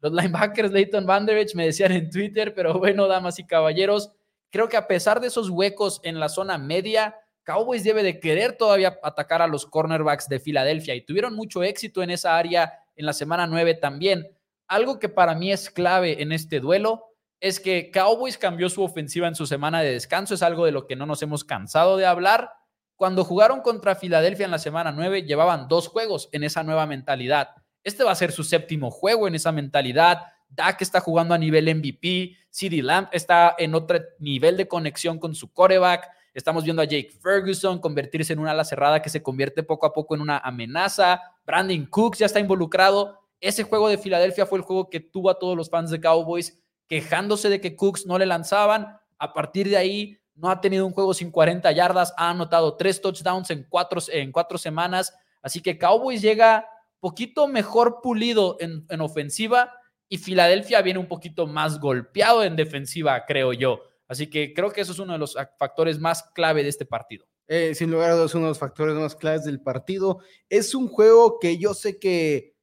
Los 0.00 0.12
linebackers 0.12 0.72
Leighton 0.72 1.04
Vanderich 1.04 1.54
me 1.54 1.66
decían 1.66 1.92
en 1.92 2.08
Twitter, 2.08 2.54
pero 2.54 2.78
bueno, 2.78 3.06
damas 3.06 3.38
y 3.38 3.46
caballeros, 3.46 4.12
Creo 4.52 4.68
que 4.68 4.76
a 4.76 4.86
pesar 4.86 5.20
de 5.20 5.28
esos 5.28 5.48
huecos 5.48 6.00
en 6.04 6.20
la 6.20 6.28
zona 6.28 6.58
media, 6.58 7.16
Cowboys 7.42 7.84
debe 7.84 8.02
de 8.02 8.20
querer 8.20 8.58
todavía 8.58 8.98
atacar 9.02 9.40
a 9.40 9.46
los 9.46 9.64
cornerbacks 9.64 10.28
de 10.28 10.40
Filadelfia 10.40 10.94
y 10.94 11.06
tuvieron 11.06 11.34
mucho 11.34 11.62
éxito 11.62 12.02
en 12.02 12.10
esa 12.10 12.36
área 12.36 12.74
en 12.94 13.06
la 13.06 13.14
semana 13.14 13.46
9 13.46 13.74
también. 13.74 14.28
Algo 14.68 14.98
que 14.98 15.08
para 15.08 15.34
mí 15.34 15.50
es 15.50 15.70
clave 15.70 16.22
en 16.22 16.32
este 16.32 16.60
duelo 16.60 17.06
es 17.40 17.60
que 17.60 17.90
Cowboys 17.90 18.36
cambió 18.36 18.68
su 18.68 18.82
ofensiva 18.82 19.26
en 19.26 19.34
su 19.34 19.46
semana 19.46 19.80
de 19.80 19.92
descanso, 19.94 20.34
es 20.34 20.42
algo 20.42 20.66
de 20.66 20.72
lo 20.72 20.86
que 20.86 20.96
no 20.96 21.06
nos 21.06 21.22
hemos 21.22 21.44
cansado 21.44 21.96
de 21.96 22.04
hablar. 22.04 22.50
Cuando 22.94 23.24
jugaron 23.24 23.62
contra 23.62 23.96
Filadelfia 23.96 24.44
en 24.44 24.50
la 24.50 24.58
semana 24.58 24.92
9, 24.92 25.22
llevaban 25.22 25.66
dos 25.66 25.88
juegos 25.88 26.28
en 26.30 26.44
esa 26.44 26.62
nueva 26.62 26.86
mentalidad. 26.86 27.48
Este 27.82 28.04
va 28.04 28.12
a 28.12 28.16
ser 28.16 28.32
su 28.32 28.44
séptimo 28.44 28.90
juego 28.90 29.26
en 29.26 29.34
esa 29.34 29.50
mentalidad. 29.50 30.24
Dak 30.54 30.82
está 30.82 31.00
jugando 31.00 31.34
a 31.34 31.38
nivel 31.38 31.74
MVP, 31.74 32.36
CD 32.50 32.82
Lamb 32.82 33.08
está 33.12 33.54
en 33.58 33.74
otro 33.74 33.98
nivel 34.18 34.56
de 34.56 34.68
conexión 34.68 35.18
con 35.18 35.34
su 35.34 35.52
coreback. 35.52 36.08
Estamos 36.34 36.64
viendo 36.64 36.82
a 36.82 36.84
Jake 36.84 37.10
Ferguson 37.22 37.78
convertirse 37.78 38.32
en 38.32 38.38
una 38.38 38.50
ala 38.50 38.64
cerrada 38.64 39.00
que 39.00 39.10
se 39.10 39.22
convierte 39.22 39.62
poco 39.62 39.86
a 39.86 39.92
poco 39.92 40.14
en 40.14 40.20
una 40.20 40.38
amenaza. 40.38 41.20
Brandon 41.46 41.86
Cooks 41.86 42.18
ya 42.18 42.26
está 42.26 42.40
involucrado. 42.40 43.18
Ese 43.40 43.64
juego 43.64 43.88
de 43.88 43.98
Filadelfia 43.98 44.46
fue 44.46 44.58
el 44.58 44.64
juego 44.64 44.88
que 44.88 45.00
tuvo 45.00 45.30
a 45.30 45.38
todos 45.38 45.56
los 45.56 45.70
fans 45.70 45.90
de 45.90 46.00
Cowboys 46.00 46.58
quejándose 46.86 47.48
de 47.48 47.60
que 47.60 47.74
Cooks 47.74 48.06
no 48.06 48.18
le 48.18 48.26
lanzaban. 48.26 48.98
A 49.18 49.32
partir 49.32 49.68
de 49.68 49.76
ahí, 49.76 50.18
no 50.34 50.50
ha 50.50 50.60
tenido 50.60 50.86
un 50.86 50.92
juego 50.92 51.14
sin 51.14 51.30
40 51.30 51.70
yardas, 51.72 52.12
ha 52.16 52.30
anotado 52.30 52.76
tres 52.76 53.00
touchdowns 53.00 53.50
en 53.50 53.66
cuatro, 53.68 54.00
en 54.08 54.32
cuatro 54.32 54.58
semanas. 54.58 55.14
Así 55.42 55.60
que 55.60 55.78
Cowboys 55.78 56.20
llega 56.20 56.66
poquito 57.00 57.48
mejor 57.48 58.00
pulido 58.02 58.56
en, 58.60 58.86
en 58.88 59.00
ofensiva 59.00 59.72
y 60.12 60.18
Filadelfia 60.18 60.82
viene 60.82 61.00
un 61.00 61.08
poquito 61.08 61.46
más 61.46 61.80
golpeado 61.80 62.44
en 62.44 62.54
defensiva, 62.54 63.24
creo 63.26 63.54
yo. 63.54 63.80
Así 64.06 64.28
que 64.28 64.52
creo 64.52 64.70
que 64.70 64.82
eso 64.82 64.92
es 64.92 64.98
uno 64.98 65.14
de 65.14 65.18
los 65.18 65.38
factores 65.58 65.98
más 65.98 66.22
clave 66.34 66.62
de 66.62 66.68
este 66.68 66.84
partido. 66.84 67.26
Eh, 67.46 67.74
sin 67.74 67.90
lugar 67.90 68.10
a 68.10 68.14
dudas, 68.16 68.34
uno 68.34 68.44
de 68.44 68.50
los 68.50 68.58
factores 68.58 68.94
más 68.94 69.16
claves 69.16 69.44
del 69.44 69.62
partido. 69.62 70.18
Es 70.50 70.74
un 70.74 70.86
juego 70.86 71.38
que 71.40 71.56
yo 71.56 71.72
sé 71.72 71.98
que 71.98 72.54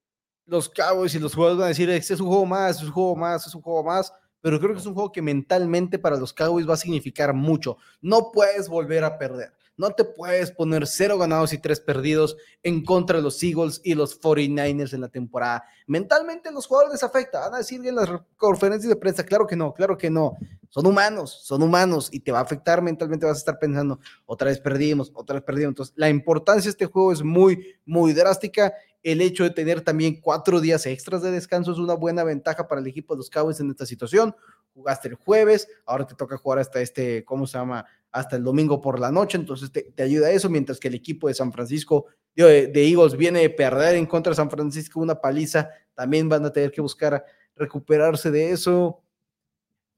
los 0.45 0.69
Cowboys 0.69 1.15
y 1.15 1.19
los 1.19 1.33
jugadores 1.33 1.57
van 1.57 1.65
a 1.65 1.69
decir, 1.69 1.89
es 1.89 2.11
un 2.11 2.27
juego 2.27 2.45
más, 2.45 2.77
es 2.77 2.83
un 2.83 2.91
juego 2.91 3.15
más, 3.15 3.47
es 3.47 3.55
un 3.55 3.63
juego 3.63 3.83
más, 3.83 4.13
pero 4.41 4.59
creo 4.59 4.73
que 4.73 4.81
es 4.81 4.85
un 4.85 4.93
juego 4.93 5.11
que 5.11 5.23
mentalmente 5.23 5.97
para 5.97 6.17
los 6.17 6.31
Cowboys 6.33 6.69
va 6.69 6.75
a 6.75 6.77
significar 6.77 7.33
mucho. 7.33 7.77
No 7.99 8.31
puedes 8.31 8.69
volver 8.69 9.03
a 9.03 9.17
perder. 9.17 9.53
No 9.79 9.91
te 9.91 10.03
puedes 10.03 10.51
poner 10.51 10.85
cero 10.85 11.17
ganados 11.17 11.53
y 11.53 11.57
tres 11.57 11.79
perdidos 11.79 12.35
en 12.63 12.83
contra 12.83 13.15
de 13.15 13.23
los 13.23 13.41
Eagles 13.41 13.79
y 13.81 13.93
los 13.93 14.19
49ers 14.19 14.93
en 14.93 14.99
la 14.99 15.07
temporada. 15.07 15.63
Mentalmente 15.87 16.51
los 16.51 16.67
jugadores 16.67 16.95
les 16.95 17.03
afecta. 17.03 17.39
Van 17.39 17.53
a 17.53 17.59
decir 17.59 17.87
en 17.87 17.95
las 17.95 18.09
conferencias 18.35 18.89
de 18.89 18.97
prensa, 18.97 19.25
claro 19.25 19.47
que 19.47 19.55
no, 19.55 19.73
claro 19.73 19.97
que 19.97 20.09
no. 20.09 20.35
Son 20.67 20.85
humanos, 20.85 21.39
son 21.45 21.63
humanos 21.63 22.09
y 22.11 22.19
te 22.19 22.33
va 22.33 22.39
a 22.39 22.41
afectar 22.41 22.81
mentalmente. 22.81 23.25
Vas 23.25 23.37
a 23.37 23.39
estar 23.39 23.57
pensando, 23.57 24.01
otra 24.25 24.49
vez 24.49 24.59
perdimos, 24.59 25.13
otra 25.15 25.35
vez 25.35 25.43
perdimos. 25.43 25.69
Entonces, 25.69 25.93
la 25.95 26.09
importancia 26.09 26.65
de 26.65 26.71
este 26.71 26.85
juego 26.85 27.13
es 27.13 27.23
muy, 27.23 27.77
muy 27.85 28.11
drástica. 28.11 28.73
El 29.01 29.21
hecho 29.21 29.45
de 29.45 29.51
tener 29.51 29.79
también 29.79 30.19
cuatro 30.19 30.59
días 30.59 30.85
extras 30.87 31.21
de 31.21 31.31
descanso 31.31 31.71
es 31.71 31.77
una 31.77 31.93
buena 31.93 32.25
ventaja 32.25 32.67
para 32.67 32.81
el 32.81 32.87
equipo 32.87 33.13
de 33.13 33.19
los 33.19 33.29
Cowboys 33.29 33.61
en 33.61 33.69
esta 33.69 33.85
situación 33.85 34.35
jugaste 34.79 35.09
el 35.09 35.15
jueves, 35.15 35.67
ahora 35.85 36.07
te 36.07 36.15
toca 36.15 36.37
jugar 36.37 36.59
hasta 36.59 36.79
este, 36.81 37.25
¿cómo 37.25 37.45
se 37.45 37.57
llama? 37.57 37.85
Hasta 38.11 38.37
el 38.37 38.43
domingo 38.43 38.81
por 38.81 38.99
la 38.99 39.11
noche, 39.11 39.37
entonces 39.37 39.71
te, 39.71 39.83
te 39.83 40.03
ayuda 40.03 40.31
eso, 40.31 40.49
mientras 40.49 40.79
que 40.79 40.87
el 40.87 40.95
equipo 40.95 41.27
de 41.27 41.33
San 41.33 41.51
Francisco, 41.51 42.05
de, 42.33 42.67
de, 42.67 42.87
Eagles, 42.87 43.17
viene 43.17 43.41
de 43.41 43.49
perder 43.49 43.95
en 43.95 44.05
contra 44.05 44.31
de 44.31 44.37
San 44.37 44.49
Francisco 44.49 45.01
una 45.01 45.19
paliza, 45.19 45.69
también 45.93 46.29
van 46.29 46.45
a 46.45 46.53
tener 46.53 46.71
que 46.71 46.81
buscar 46.81 47.23
recuperarse 47.55 48.31
de 48.31 48.51
eso. 48.51 49.01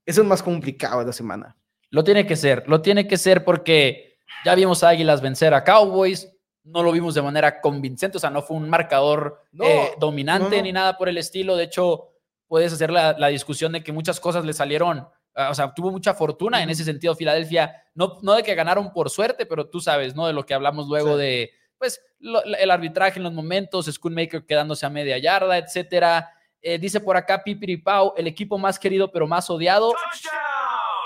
Eso 0.04 0.22
es 0.22 0.26
más 0.26 0.42
complicado 0.42 1.02
la 1.04 1.12
semana. 1.12 1.56
Lo 1.90 2.02
tiene 2.02 2.26
que 2.26 2.34
ser, 2.34 2.64
lo 2.66 2.82
tiene 2.82 3.06
que 3.06 3.16
ser 3.16 3.44
porque 3.44 4.18
ya 4.44 4.54
vimos 4.56 4.82
a 4.82 4.88
Águilas 4.88 5.22
vencer 5.22 5.54
a 5.54 5.62
Cowboys, 5.62 6.28
no 6.64 6.82
lo 6.82 6.92
vimos 6.92 7.14
de 7.14 7.22
manera 7.22 7.60
convincente, 7.60 8.16
o 8.16 8.20
sea, 8.20 8.30
no 8.30 8.42
fue 8.42 8.56
un 8.56 8.68
marcador 8.68 9.42
no, 9.52 9.64
eh, 9.64 9.92
dominante 9.98 10.50
no, 10.50 10.56
no. 10.56 10.62
ni 10.62 10.72
nada 10.72 10.96
por 10.96 11.08
el 11.08 11.18
estilo, 11.18 11.56
de 11.56 11.64
hecho 11.64 12.11
puedes 12.52 12.70
hacer 12.70 12.90
la, 12.90 13.14
la, 13.18 13.28
discusión 13.28 13.72
de 13.72 13.82
que 13.82 13.92
muchas 13.92 14.20
cosas 14.20 14.44
le 14.44 14.52
salieron, 14.52 14.98
uh, 14.98 15.50
o 15.50 15.54
sea, 15.54 15.72
tuvo 15.72 15.90
mucha 15.90 16.12
fortuna 16.12 16.62
en 16.62 16.68
ese 16.68 16.84
sentido 16.84 17.16
Filadelfia, 17.16 17.82
no, 17.94 18.18
no 18.20 18.34
de 18.34 18.42
que 18.42 18.54
ganaron 18.54 18.92
por 18.92 19.08
suerte, 19.08 19.46
pero 19.46 19.70
tú 19.70 19.80
sabes, 19.80 20.14
¿no? 20.14 20.26
De 20.26 20.34
lo 20.34 20.44
que 20.44 20.52
hablamos 20.52 20.86
luego 20.86 21.14
sí. 21.14 21.22
de, 21.22 21.50
pues, 21.78 22.02
lo, 22.18 22.44
el 22.44 22.70
arbitraje 22.70 23.18
en 23.18 23.22
los 23.22 23.32
momentos, 23.32 23.86
Schoonmaker 23.86 24.44
quedándose 24.44 24.84
a 24.84 24.90
media 24.90 25.16
yarda, 25.16 25.56
etcétera. 25.56 26.28
Eh, 26.60 26.78
dice 26.78 27.00
por 27.00 27.16
acá 27.16 27.42
Pipiri 27.42 27.78
Pau, 27.78 28.12
el 28.18 28.26
equipo 28.26 28.58
más 28.58 28.78
querido 28.78 29.10
pero 29.10 29.26
más 29.26 29.48
odiado. 29.48 29.94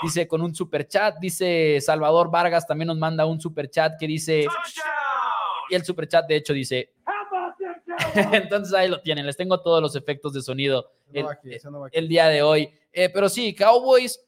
Dice 0.03 0.27
con 0.27 0.41
un 0.41 0.53
super 0.53 0.85
chat, 0.85 1.15
dice 1.17 1.79
Salvador 1.79 2.29
Vargas 2.29 2.67
también 2.67 2.87
nos 2.87 2.97
manda 2.97 3.25
un 3.25 3.39
super 3.39 3.69
chat 3.69 3.93
que 3.97 4.05
dice 4.05 4.47
y 5.69 5.75
el 5.75 5.85
super 5.85 6.09
chat 6.09 6.27
de 6.27 6.35
hecho 6.35 6.51
dice 6.51 6.93
entonces 8.33 8.73
ahí 8.73 8.87
lo 8.87 9.01
tienen, 9.01 9.25
les 9.25 9.37
tengo 9.37 9.61
todos 9.61 9.81
los 9.81 9.95
efectos 9.95 10.33
de 10.33 10.41
sonido 10.41 10.91
el, 11.13 11.23
no 11.23 11.29
aquí, 11.29 11.49
no 11.63 11.87
el 11.91 12.07
día 12.07 12.27
de 12.27 12.41
hoy. 12.41 12.71
Eh, 12.91 13.09
pero 13.09 13.29
sí, 13.29 13.55
Cowboys 13.55 14.19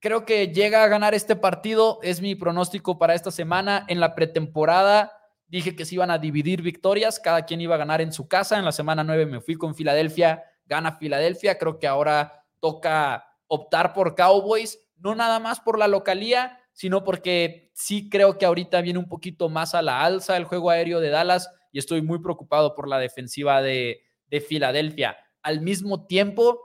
creo 0.00 0.24
que 0.24 0.48
llega 0.48 0.84
a 0.84 0.88
ganar 0.88 1.14
este 1.14 1.36
partido, 1.36 1.98
es 2.02 2.20
mi 2.20 2.34
pronóstico 2.34 2.98
para 2.98 3.14
esta 3.14 3.30
semana. 3.30 3.84
En 3.88 4.00
la 4.00 4.14
pretemporada 4.14 5.12
dije 5.48 5.76
que 5.76 5.84
se 5.84 5.94
iban 5.94 6.10
a 6.10 6.18
dividir 6.18 6.62
victorias, 6.62 7.20
cada 7.20 7.44
quien 7.44 7.60
iba 7.60 7.74
a 7.74 7.78
ganar 7.78 8.00
en 8.00 8.12
su 8.12 8.28
casa. 8.28 8.58
En 8.58 8.64
la 8.64 8.72
semana 8.72 9.04
9 9.04 9.26
me 9.26 9.40
fui 9.40 9.56
con 9.56 9.74
Filadelfia, 9.74 10.44
gana 10.66 10.92
Filadelfia, 10.92 11.58
creo 11.58 11.78
que 11.78 11.86
ahora 11.86 12.44
toca 12.60 13.26
optar 13.46 13.92
por 13.92 14.14
Cowboys, 14.14 14.78
no 14.98 15.14
nada 15.14 15.38
más 15.38 15.60
por 15.60 15.78
la 15.78 15.88
localía, 15.88 16.60
sino 16.72 17.04
porque 17.04 17.70
sí 17.74 18.08
creo 18.10 18.38
que 18.38 18.46
ahorita 18.46 18.80
viene 18.80 18.98
un 18.98 19.08
poquito 19.08 19.48
más 19.48 19.74
a 19.74 19.82
la 19.82 20.02
alza 20.02 20.36
el 20.36 20.44
juego 20.44 20.70
aéreo 20.70 21.00
de 21.00 21.10
Dallas 21.10 21.50
y 21.76 21.78
estoy 21.78 22.00
muy 22.00 22.20
preocupado 22.20 22.74
por 22.74 22.88
la 22.88 22.98
defensiva 22.98 23.60
de, 23.60 24.00
de 24.28 24.40
Filadelfia. 24.40 25.18
Al 25.42 25.60
mismo 25.60 26.06
tiempo, 26.06 26.58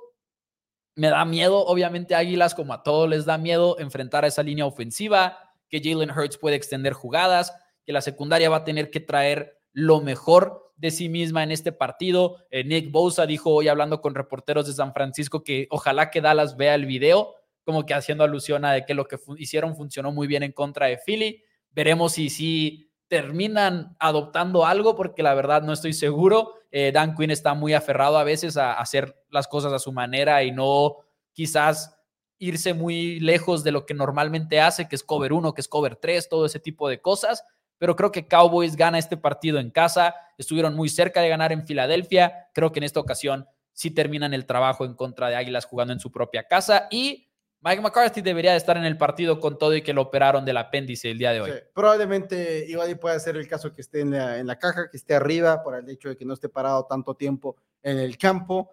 me 0.96 1.10
da 1.10 1.26
miedo, 1.26 1.66
obviamente, 1.66 2.16
Águilas, 2.16 2.56
como 2.56 2.72
a 2.74 2.82
todos 2.82 3.10
les 3.10 3.26
da 3.26 3.38
miedo, 3.38 3.78
enfrentar 3.78 4.24
a 4.24 4.30
esa 4.30 4.42
línea 4.42 4.66
ofensiva, 4.66 5.38
que 5.68 5.82
Jalen 5.84 6.12
Hurts 6.12 6.38
puede 6.38 6.56
extender 6.56 6.94
jugadas, 6.94 7.54
que 7.84 7.92
la 7.92 8.00
secundaria 8.00 8.50
va 8.50 8.58
a 8.58 8.64
tener 8.64 8.90
que 8.90 9.02
traer 9.02 9.60
lo 9.74 10.00
mejor 10.00 10.72
de 10.78 10.92
sí 10.92 11.10
misma 11.10 11.44
en 11.44 11.52
este 11.52 11.74
partido. 11.74 12.38
Eh, 12.50 12.64
Nick 12.64 12.90
Bosa 12.90 13.26
dijo 13.26 13.50
hoy 13.54 13.68
hablando 13.68 14.00
con 14.00 14.16
reporteros 14.16 14.66
de 14.66 14.72
San 14.72 14.94
Francisco 14.94 15.44
que 15.44 15.68
ojalá 15.72 16.10
que 16.10 16.22
Dallas 16.22 16.56
vea 16.56 16.76
el 16.76 16.86
video, 16.86 17.36
como 17.66 17.86
que 17.86 17.96
haciendo 17.96 18.24
alusión 18.24 18.64
a 18.64 18.72
de 18.72 18.86
que 18.86 18.94
lo 18.94 19.10
que 19.10 19.20
hicieron 19.38 19.76
funcionó 19.76 20.14
muy 20.14 20.28
bien 20.28 20.44
en 20.44 20.54
contra 20.54 20.86
de 20.86 21.00
Philly. 21.06 21.44
Veremos 21.72 22.14
si 22.14 22.30
sí 22.30 22.91
terminan 23.12 23.98
adoptando 24.00 24.66
algo, 24.66 24.96
porque 24.96 25.22
la 25.22 25.34
verdad 25.34 25.64
no 25.64 25.74
estoy 25.74 25.92
seguro. 25.92 26.54
Eh, 26.72 26.94
Dan 26.94 27.14
Quinn 27.14 27.30
está 27.30 27.54
muy 27.54 27.74
aferrado 27.74 28.18
a 28.18 28.24
veces 28.24 28.56
a, 28.56 28.72
hacer 28.72 29.22
las 29.30 29.50
cosas 29.50 29.74
a 29.74 29.80
su 29.80 29.92
manera 29.92 30.44
y 30.44 30.52
no 30.52 30.96
quizás 31.34 31.94
irse 32.38 32.74
muy 32.74 33.20
lejos 33.20 33.66
de 33.66 33.74
lo 33.74 33.86
que 33.86 33.94
normalmente 33.94 34.62
hace, 34.62 34.88
que 34.88 34.96
es 34.96 35.04
cover 35.04 35.34
1, 35.34 35.54
que 35.54 35.60
es 35.60 35.68
cover 35.68 35.98
3, 35.98 36.30
todo 36.30 36.46
ese 36.46 36.62
tipo 36.62 36.88
de 36.88 37.02
cosas. 37.02 37.44
Pero 37.78 37.98
creo 37.98 38.14
que 38.14 38.30
Cowboys 38.30 38.78
gana 38.78 38.98
este 38.98 39.18
partido 39.18 39.60
en 39.60 39.72
casa. 39.72 40.16
Estuvieron 40.38 40.74
muy 40.74 40.88
cerca 40.88 41.22
de 41.22 41.28
ganar 41.28 41.52
en 41.52 41.68
Filadelfia. 41.68 42.48
Creo 42.54 42.72
que 42.72 42.80
en 42.80 42.86
esta 42.86 43.02
ocasión 43.02 43.46
sí 43.74 43.92
terminan 43.92 44.34
el 44.34 44.46
trabajo 44.46 44.86
en 44.86 44.94
contra 44.94 45.28
de 45.28 45.36
Águilas 45.36 45.66
jugando 45.66 45.92
en 45.92 46.00
su 46.00 46.14
propia 46.14 46.48
casa. 46.48 46.88
Y 46.90 47.28
Mike 47.64 47.82
McCarthy 47.82 48.22
debería 48.22 48.52
de 48.52 48.58
estar 48.58 48.76
en 48.76 48.86
el 48.86 48.98
partido 48.98 49.40
con 49.40 49.58
todo 49.58 49.76
y 49.76 49.84
que 49.84 49.94
lo 49.94 50.02
operaron 50.02 50.44
del 50.44 50.58
apéndice 50.58 51.12
el 51.12 51.20
día 51.20 51.32
de 51.32 51.42
hoy. 51.42 51.52
Sí, 51.52 51.58
probablemente 51.74 52.66
igual 52.68 52.98
puede 52.98 53.20
ser 53.20 53.38
el 53.38 53.48
caso 53.48 53.72
que 53.72 53.82
esté 53.82 54.02
en 54.02 54.12
la, 54.12 54.40
en 54.40 54.48
la, 54.48 54.58
caja, 54.58 54.90
que 54.90 54.98
esté 54.98 55.14
arriba 55.14 55.62
por 55.62 55.76
el 55.76 55.88
hecho 55.88 56.10
de 56.10 56.18
que 56.18 56.26
no 56.26 56.34
esté 56.34 56.50
parado 56.50 56.88
tanto 56.88 57.16
tiempo 57.16 57.56
en 57.84 58.00
el 58.00 58.18
campo. 58.18 58.72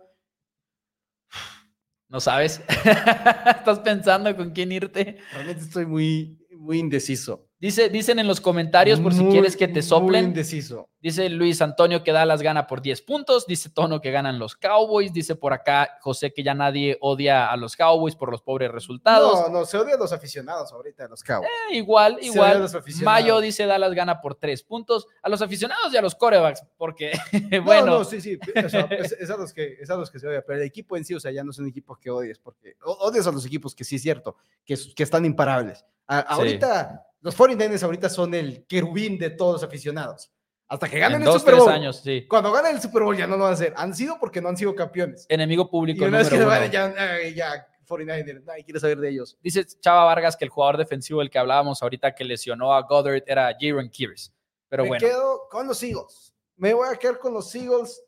¿No 2.09 2.18
sabes? 2.20 2.62
¿Estás 2.68 3.80
pensando 3.80 4.34
con 4.34 4.51
quién 4.53 4.72
irte? 4.72 5.18
Realmente 5.32 5.64
estoy 5.64 5.84
muy, 5.84 6.47
muy 6.57 6.78
indeciso. 6.78 7.47
Dice, 7.61 7.88
dicen 7.88 8.20
en 8.20 8.28
los 8.28 8.40
comentarios, 8.40 9.00
por 9.00 9.12
muy, 9.12 9.24
si 9.24 9.30
quieres 9.30 9.56
que 9.56 9.66
te 9.66 9.82
soplen. 9.82 10.26
Muy 10.26 10.28
indeciso. 10.28 10.88
Dice 11.00 11.28
Luis 11.28 11.61
Antonio 11.61 12.04
que 12.04 12.12
Dallas 12.12 12.40
gana 12.40 12.68
por 12.68 12.80
10 12.80 13.02
puntos. 13.02 13.46
Dice 13.48 13.68
Tono 13.70 14.00
que 14.00 14.12
ganan 14.12 14.38
los 14.38 14.54
Cowboys. 14.54 15.12
Dice 15.12 15.34
por 15.34 15.52
acá 15.52 15.98
José 16.00 16.32
que 16.32 16.44
ya 16.44 16.54
nadie 16.54 16.98
odia 17.00 17.50
a 17.50 17.56
los 17.56 17.74
Cowboys 17.74 18.14
por 18.14 18.30
los 18.30 18.42
pobres 18.42 18.70
resultados. 18.70 19.40
No, 19.40 19.48
no, 19.48 19.64
se 19.64 19.76
odia 19.76 19.96
a 19.96 19.98
los 19.98 20.12
aficionados 20.12 20.72
ahorita 20.72 21.02
de 21.02 21.09
los 21.09 21.24
Cowboys. 21.24 21.50
Eh, 21.72 21.76
igual, 21.76 22.18
igual. 22.22 22.68
Mayo 23.02 23.40
dice 23.40 23.66
Dallas 23.66 23.92
gana 23.92 24.20
por 24.20 24.36
3 24.36 24.62
puntos. 24.62 25.09
A 25.20 25.28
los 25.28 25.42
aficionados 25.42 25.92
y 25.92 25.96
a 25.96 26.02
los 26.02 26.14
corebacks, 26.14 26.64
porque, 26.76 27.11
bueno. 27.64 27.86
No, 27.86 27.98
no, 27.98 28.04
sí, 28.04 28.20
sí. 28.20 28.38
O 28.64 28.68
sea, 28.68 28.82
es, 28.82 29.12
es, 29.12 29.30
a 29.30 29.36
los 29.36 29.52
que, 29.52 29.78
es 29.80 29.90
a 29.90 29.96
los 29.96 30.12
que 30.12 30.20
se 30.20 30.28
odia. 30.28 30.44
Pero 30.46 30.61
el 30.61 30.64
equipo 30.64 30.96
en 30.96 31.04
sí, 31.04 31.12
o 31.12 31.20
sea, 31.20 31.32
ya 31.32 31.42
no 31.42 31.52
son 31.52 31.66
equipos 31.66 31.98
que 31.98 32.09
odies, 32.11 32.38
porque 32.38 32.76
odias 32.84 33.26
a 33.26 33.32
los 33.32 33.44
equipos 33.44 33.74
que 33.74 33.82
sí 33.82 33.96
es 33.96 34.02
cierto, 34.02 34.36
que, 34.64 34.78
que 34.94 35.02
están 35.02 35.24
imparables. 35.24 35.84
A, 36.09 36.20
ahorita. 36.20 36.90
Sí 36.90 37.09
los 37.20 37.36
49ers 37.36 37.82
ahorita 37.82 38.09
son 38.09 38.34
el 38.34 38.64
querubín 38.66 39.18
de 39.18 39.30
todos 39.30 39.54
los 39.54 39.62
aficionados. 39.62 40.30
Hasta 40.68 40.88
que 40.88 40.98
ganen 40.98 41.16
en 41.16 41.22
el 41.22 41.32
dos, 41.32 41.40
Super 41.40 41.56
Bowl. 41.56 41.70
años, 41.70 42.00
sí. 42.04 42.26
Cuando 42.28 42.52
ganen 42.52 42.76
el 42.76 42.82
Super 42.82 43.02
Bowl 43.02 43.16
ya 43.16 43.26
no 43.26 43.36
lo 43.36 43.44
van 43.44 43.52
a 43.52 43.54
hacer. 43.54 43.72
Han 43.76 43.94
sido 43.94 44.18
porque 44.20 44.40
no 44.40 44.50
han 44.50 44.56
sido 44.56 44.74
campeones. 44.74 45.24
Enemigo 45.28 45.70
público. 45.70 46.04
Y 46.04 46.09
una 46.09 46.18
vez 46.18 46.28
que 46.28 46.44
van, 46.44 46.70
ya, 46.70 46.94
ya 47.34 47.66
49ers, 47.88 48.44
nadie 48.44 48.64
quiere 48.64 48.78
saber 48.78 48.98
de 48.98 49.09
ellos. 49.09 49.38
Dice 49.42 49.64
Chava 49.80 50.04
Vargas 50.04 50.36
que 50.36 50.44
el 50.44 50.50
jugador 50.50 50.76
defensivo 50.76 51.20
del 51.20 51.30
que 51.30 51.38
hablábamos 51.38 51.82
ahorita 51.82 52.14
que 52.14 52.24
lesionó 52.24 52.74
a 52.74 52.82
Goddard 52.82 53.22
era 53.26 53.56
Jaron 53.59 53.88
Kears. 53.88 54.32
Pero 54.68 54.82
Me 54.82 54.90
bueno. 54.90 55.06
quedo 55.06 55.48
con 55.50 55.66
los 55.66 55.82
Eagles. 55.82 56.34
Me 56.56 56.74
voy 56.74 56.88
a 56.92 56.96
quedar 56.96 57.18
con 57.18 57.32
los 57.32 57.54
Eagles 57.54 58.02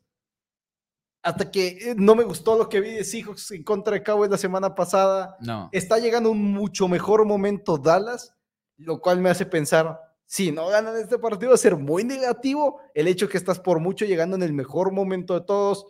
hasta 1.22 1.50
que 1.50 1.68
eh, 1.68 1.94
no 1.96 2.14
me 2.14 2.24
gustó 2.24 2.56
lo 2.56 2.68
que 2.68 2.80
vi 2.80 2.92
de 2.92 3.04
Seahawks 3.04 3.50
en 3.50 3.62
contra 3.62 3.94
de 3.94 4.02
Cowboys 4.02 4.30
la 4.30 4.38
semana 4.38 4.74
pasada. 4.74 5.36
No. 5.40 5.68
Está 5.72 5.98
llegando 5.98 6.30
un 6.30 6.52
mucho 6.52 6.88
mejor 6.88 7.24
momento 7.26 7.78
Dallas 7.78 8.34
lo 8.80 9.00
cual 9.00 9.20
me 9.20 9.30
hace 9.30 9.46
pensar, 9.46 10.00
si 10.24 10.52
no 10.52 10.68
ganan 10.68 10.96
este 10.96 11.18
partido, 11.18 11.50
va 11.50 11.54
a 11.54 11.58
ser 11.58 11.76
muy 11.76 12.04
negativo 12.04 12.80
el 12.94 13.08
hecho 13.08 13.28
que 13.28 13.36
estás 13.36 13.58
por 13.58 13.78
mucho 13.78 14.04
llegando 14.04 14.36
en 14.36 14.42
el 14.42 14.52
mejor 14.52 14.92
momento 14.92 15.34
de 15.34 15.44
todos. 15.44 15.86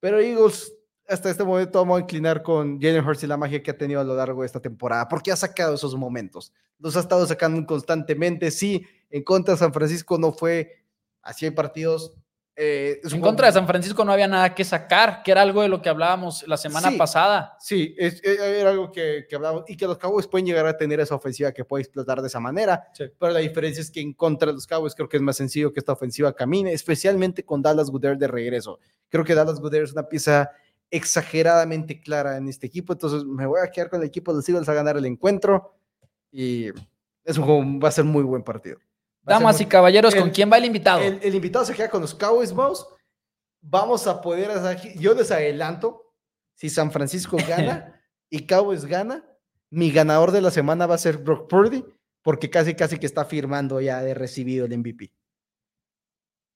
Pero 0.00 0.18
Eagles, 0.18 0.74
hasta 1.06 1.30
este 1.30 1.44
momento 1.44 1.80
vamos 1.80 1.98
a 1.98 2.00
inclinar 2.00 2.42
con 2.42 2.80
Jalen 2.80 3.06
Hurts 3.06 3.24
y 3.24 3.26
la 3.26 3.36
magia 3.36 3.62
que 3.62 3.70
ha 3.70 3.76
tenido 3.76 4.00
a 4.00 4.04
lo 4.04 4.14
largo 4.14 4.40
de 4.40 4.46
esta 4.46 4.60
temporada, 4.60 5.08
porque 5.08 5.32
ha 5.32 5.36
sacado 5.36 5.74
esos 5.74 5.94
momentos. 5.94 6.52
Los 6.78 6.96
ha 6.96 7.00
estado 7.00 7.26
sacando 7.26 7.64
constantemente. 7.66 8.50
Sí, 8.50 8.86
en 9.10 9.22
contra 9.22 9.54
de 9.54 9.58
San 9.58 9.72
Francisco 9.72 10.18
no 10.18 10.32
fue, 10.32 10.84
así 11.20 11.44
hay 11.44 11.50
partidos 11.50 12.14
eh, 12.54 13.00
en 13.10 13.20
contra 13.22 13.46
de 13.46 13.54
San 13.54 13.66
Francisco 13.66 14.04
no 14.04 14.12
había 14.12 14.28
nada 14.28 14.54
que 14.54 14.62
sacar, 14.62 15.22
que 15.22 15.30
era 15.30 15.40
algo 15.40 15.62
de 15.62 15.68
lo 15.68 15.80
que 15.80 15.88
hablábamos 15.88 16.46
la 16.46 16.58
semana 16.58 16.90
sí, 16.90 16.98
pasada. 16.98 17.56
Sí, 17.58 17.94
es, 17.96 18.22
era 18.22 18.70
algo 18.70 18.92
que, 18.92 19.24
que, 19.28 19.36
hablábamos 19.36 19.64
y 19.68 19.76
que 19.76 19.86
los 19.86 19.96
Cowboys 19.96 20.26
pueden 20.26 20.46
llegar 20.46 20.66
a 20.66 20.76
tener 20.76 21.00
esa 21.00 21.14
ofensiva 21.14 21.52
que 21.52 21.64
puede 21.64 21.82
explotar 21.82 22.20
de 22.20 22.28
esa 22.28 22.40
manera. 22.40 22.88
Sí. 22.92 23.04
Pero 23.18 23.32
la 23.32 23.38
diferencia 23.38 23.80
es 23.80 23.90
que 23.90 24.00
en 24.00 24.12
contra 24.12 24.48
de 24.48 24.54
los 24.54 24.66
Cowboys 24.66 24.94
creo 24.94 25.08
que 25.08 25.16
es 25.16 25.22
más 25.22 25.36
sencillo 25.36 25.72
que 25.72 25.80
esta 25.80 25.92
ofensiva 25.92 26.34
camine, 26.34 26.72
especialmente 26.72 27.42
con 27.44 27.62
Dallas 27.62 27.90
Goodell 27.90 28.18
de 28.18 28.28
regreso. 28.28 28.78
Creo 29.08 29.24
que 29.24 29.34
Dallas 29.34 29.58
Goodell 29.58 29.84
es 29.84 29.92
una 29.92 30.08
pieza 30.08 30.50
exageradamente 30.90 32.02
clara 32.02 32.36
en 32.36 32.48
este 32.48 32.66
equipo, 32.66 32.92
entonces 32.92 33.24
me 33.24 33.46
voy 33.46 33.60
a 33.64 33.70
quedar 33.70 33.88
con 33.88 34.02
el 34.02 34.06
equipo 34.06 34.30
de 34.30 34.36
los 34.36 34.48
Eagles 34.48 34.68
a 34.68 34.74
ganar 34.74 34.98
el 34.98 35.06
encuentro 35.06 35.74
y 36.30 36.66
es 37.24 37.38
un 37.38 37.80
va 37.82 37.88
a 37.88 37.92
ser 37.92 38.04
muy 38.04 38.22
buen 38.22 38.42
partido. 38.42 38.78
Damas 39.22 39.60
y 39.60 39.66
caballeros, 39.66 40.14
¿con 40.14 40.28
el, 40.28 40.32
quién 40.32 40.50
va 40.50 40.58
el 40.58 40.64
invitado? 40.64 41.00
El, 41.00 41.20
el, 41.22 41.34
invitado 41.34 41.64
se 41.64 41.74
queda 41.74 41.88
con 41.88 42.00
los 42.00 42.14
Cowboys 42.14 42.52
Mouse. 42.52 42.86
Vamos 43.60 44.06
a 44.08 44.20
poder 44.20 44.50
hacer, 44.50 44.98
yo 44.98 45.14
les 45.14 45.30
adelanto, 45.30 46.12
si 46.54 46.68
San 46.68 46.90
Francisco 46.90 47.36
gana 47.48 48.00
y 48.28 48.46
Cowboys 48.46 48.84
gana, 48.84 49.24
mi 49.70 49.90
ganador 49.90 50.32
de 50.32 50.40
la 50.40 50.50
semana 50.50 50.86
va 50.86 50.96
a 50.96 50.98
ser 50.98 51.18
Brock 51.18 51.48
Purdy, 51.48 51.84
porque 52.22 52.50
casi 52.50 52.74
casi 52.74 52.98
que 52.98 53.06
está 53.06 53.24
firmando 53.24 53.80
ya 53.80 54.02
de 54.02 54.14
recibido 54.14 54.66
el 54.66 54.76
MVP. 54.76 55.12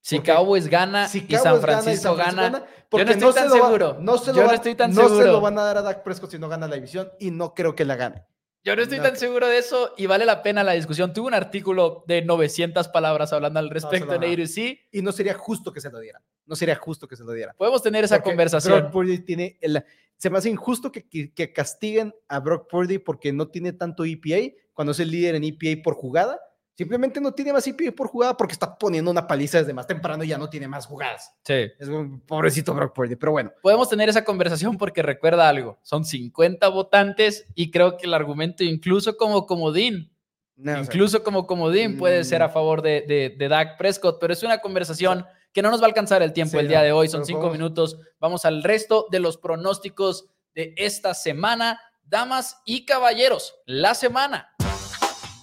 Si 0.00 0.20
Cowboys 0.20 0.68
gana 0.68 1.08
si 1.08 1.22
Cowboys 1.22 1.40
y 1.40 1.42
San 1.42 1.60
Francisco 1.60 2.14
gana, 2.14 2.64
porque 2.88 3.14
yo 3.14 3.20
no 3.20 3.28
estoy 3.28 3.28
no 3.28 3.34
tan 3.34 3.50
seguro. 3.50 3.96
no 4.00 4.18
se 4.18 4.32
lo 4.32 4.40
va, 4.42 4.46
no 4.46 4.52
estoy 4.52 4.74
tan 4.74 4.94
no 4.94 5.02
seguro. 5.02 5.24
se 5.24 5.32
lo 5.32 5.40
van 5.40 5.58
a 5.58 5.62
dar 5.62 5.78
a 5.78 5.82
Dak 5.82 6.02
Prescott 6.04 6.30
si 6.30 6.38
no 6.38 6.48
gana 6.48 6.68
la 6.68 6.76
división 6.76 7.10
y 7.18 7.30
no 7.30 7.54
creo 7.54 7.74
que 7.74 7.84
la 7.84 7.96
gane. 7.96 8.24
Yo 8.66 8.74
no 8.74 8.82
estoy 8.82 8.98
no. 8.98 9.04
tan 9.04 9.16
seguro 9.16 9.46
de 9.46 9.58
eso 9.58 9.94
y 9.96 10.06
vale 10.06 10.26
la 10.26 10.42
pena 10.42 10.64
la 10.64 10.72
discusión. 10.72 11.12
Tuve 11.12 11.28
un 11.28 11.34
artículo 11.34 12.02
de 12.08 12.22
900 12.22 12.88
palabras 12.88 13.32
hablando 13.32 13.60
al 13.60 13.70
respecto 13.70 14.18
no, 14.18 14.26
en 14.26 14.40
A2C. 14.40 14.80
Y 14.90 15.02
no 15.02 15.12
sería 15.12 15.34
justo 15.34 15.72
que 15.72 15.80
se 15.80 15.88
lo 15.88 16.00
diera. 16.00 16.20
No 16.46 16.56
sería 16.56 16.74
justo 16.74 17.06
que 17.06 17.14
se 17.14 17.22
lo 17.22 17.30
diera. 17.30 17.54
Podemos 17.56 17.80
tener 17.80 18.02
esa 18.02 18.16
Porque 18.16 18.30
conversación. 18.30 18.80
Brock 18.80 18.90
Purdy 18.90 19.20
tiene 19.20 19.56
el, 19.60 19.84
se 20.16 20.30
me 20.30 20.38
hace 20.38 20.50
injusto 20.50 20.90
que, 20.90 21.08
que, 21.08 21.32
que 21.32 21.52
castiguen 21.52 22.12
a 22.26 22.40
Brock 22.40 22.68
Purdy 22.68 22.98
porque 22.98 23.32
no 23.32 23.46
tiene 23.46 23.72
tanto 23.72 24.04
EPA 24.04 24.52
cuando 24.74 24.90
es 24.90 24.98
el 24.98 25.12
líder 25.12 25.36
en 25.36 25.44
EPA 25.44 25.80
por 25.84 25.94
jugada. 25.94 26.40
Simplemente 26.76 27.20
no 27.22 27.32
tiene 27.32 27.54
más 27.54 27.66
EPA 27.66 27.90
por 27.96 28.08
jugada 28.08 28.36
porque 28.36 28.52
está 28.52 28.76
poniendo 28.78 29.10
una 29.10 29.26
paliza 29.26 29.58
desde 29.58 29.72
más 29.72 29.86
temprano 29.86 30.22
y 30.24 30.28
ya 30.28 30.36
no 30.36 30.50
tiene 30.50 30.68
más 30.68 30.84
jugadas. 30.86 31.32
Sí. 31.42 31.54
Es 31.78 31.88
un 31.88 32.20
pobrecito 32.20 32.74
Brock 32.74 32.94
Purdy, 32.94 33.16
pero 33.16 33.32
bueno. 33.32 33.50
Podemos 33.62 33.88
tener 33.88 34.08
esa 34.10 34.24
conversación 34.24 34.76
porque 34.76 35.00
recuerda 35.02 35.48
algo, 35.48 35.78
son 35.82 36.04
50 36.04 36.68
votantes 36.68 37.46
y 37.54 37.70
creo 37.70 37.96
que 37.96 38.06
el 38.06 38.12
argumento 38.12 38.62
incluso 38.62 39.16
como 39.16 39.46
comodín, 39.46 40.12
no, 40.56 40.72
o 40.72 40.74
sea, 40.74 40.82
incluso 40.84 41.22
como 41.24 41.46
comodín 41.46 41.96
puede 41.96 42.24
ser 42.24 42.42
a 42.42 42.48
Mm. 42.48 42.52
favor 42.52 42.82
de, 42.82 43.02
de, 43.08 43.34
de 43.38 43.48
Dak 43.48 43.78
Prescott, 43.78 44.18
pero 44.20 44.32
es 44.34 44.42
una 44.42 44.58
conversación 44.58 45.24
que 45.54 45.62
no 45.62 45.70
nos 45.70 45.80
va 45.80 45.84
a 45.84 45.88
alcanzar 45.88 46.22
el 46.22 46.34
tiempo 46.34 46.52
Sí, 46.52 46.58
el 46.58 46.68
día 46.68 46.82
de 46.82 46.92
hoy, 46.92 47.08
son 47.08 47.24
cinco 47.24 47.48
minutos. 47.50 47.98
Vamos 48.20 48.44
al 48.44 48.62
resto 48.62 49.06
de 49.10 49.20
los 49.20 49.38
pronósticos 49.38 50.26
de 50.54 50.74
esta 50.76 51.14
semana. 51.14 51.80
Damas 52.04 52.60
y 52.66 52.84
caballeros, 52.84 53.54
la 53.64 53.94
semana 53.94 54.50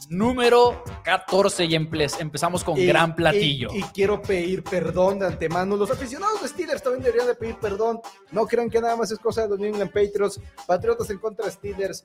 número 0.10 0.84
14 1.04 1.66
y 1.66 1.76
empezamos 1.76 2.64
con 2.64 2.78
y- 2.78 2.86
gran 2.86 3.16
platillo. 3.16 3.70
Y, 3.74 3.80
y 3.80 3.84
quiero 3.94 4.22
pedir 4.22 4.64
perdón 4.64 5.20
de 5.20 5.28
antemano. 5.28 5.76
Los 5.76 5.92
aficionados 5.92 6.42
de 6.42 6.48
Steelers 6.48 6.82
también 6.84 7.04
deberían 7.04 7.28
de 7.28 7.36
pedir 7.36 7.58
perdón. 7.58 8.00
No 8.32 8.46
crean 8.46 8.70
que 8.70 8.82
nada 8.82 8.96
más 8.96 9.12
es 9.12 9.20
cosa 9.20 9.44
de 9.44 9.50
los 9.50 9.60
New 9.60 9.70
England 9.70 9.92
Patriots. 9.92 10.40
Patriotas 10.66 11.10
en 11.10 11.18
contra 11.20 11.46
de 11.46 11.52
Steelers. 11.52 12.04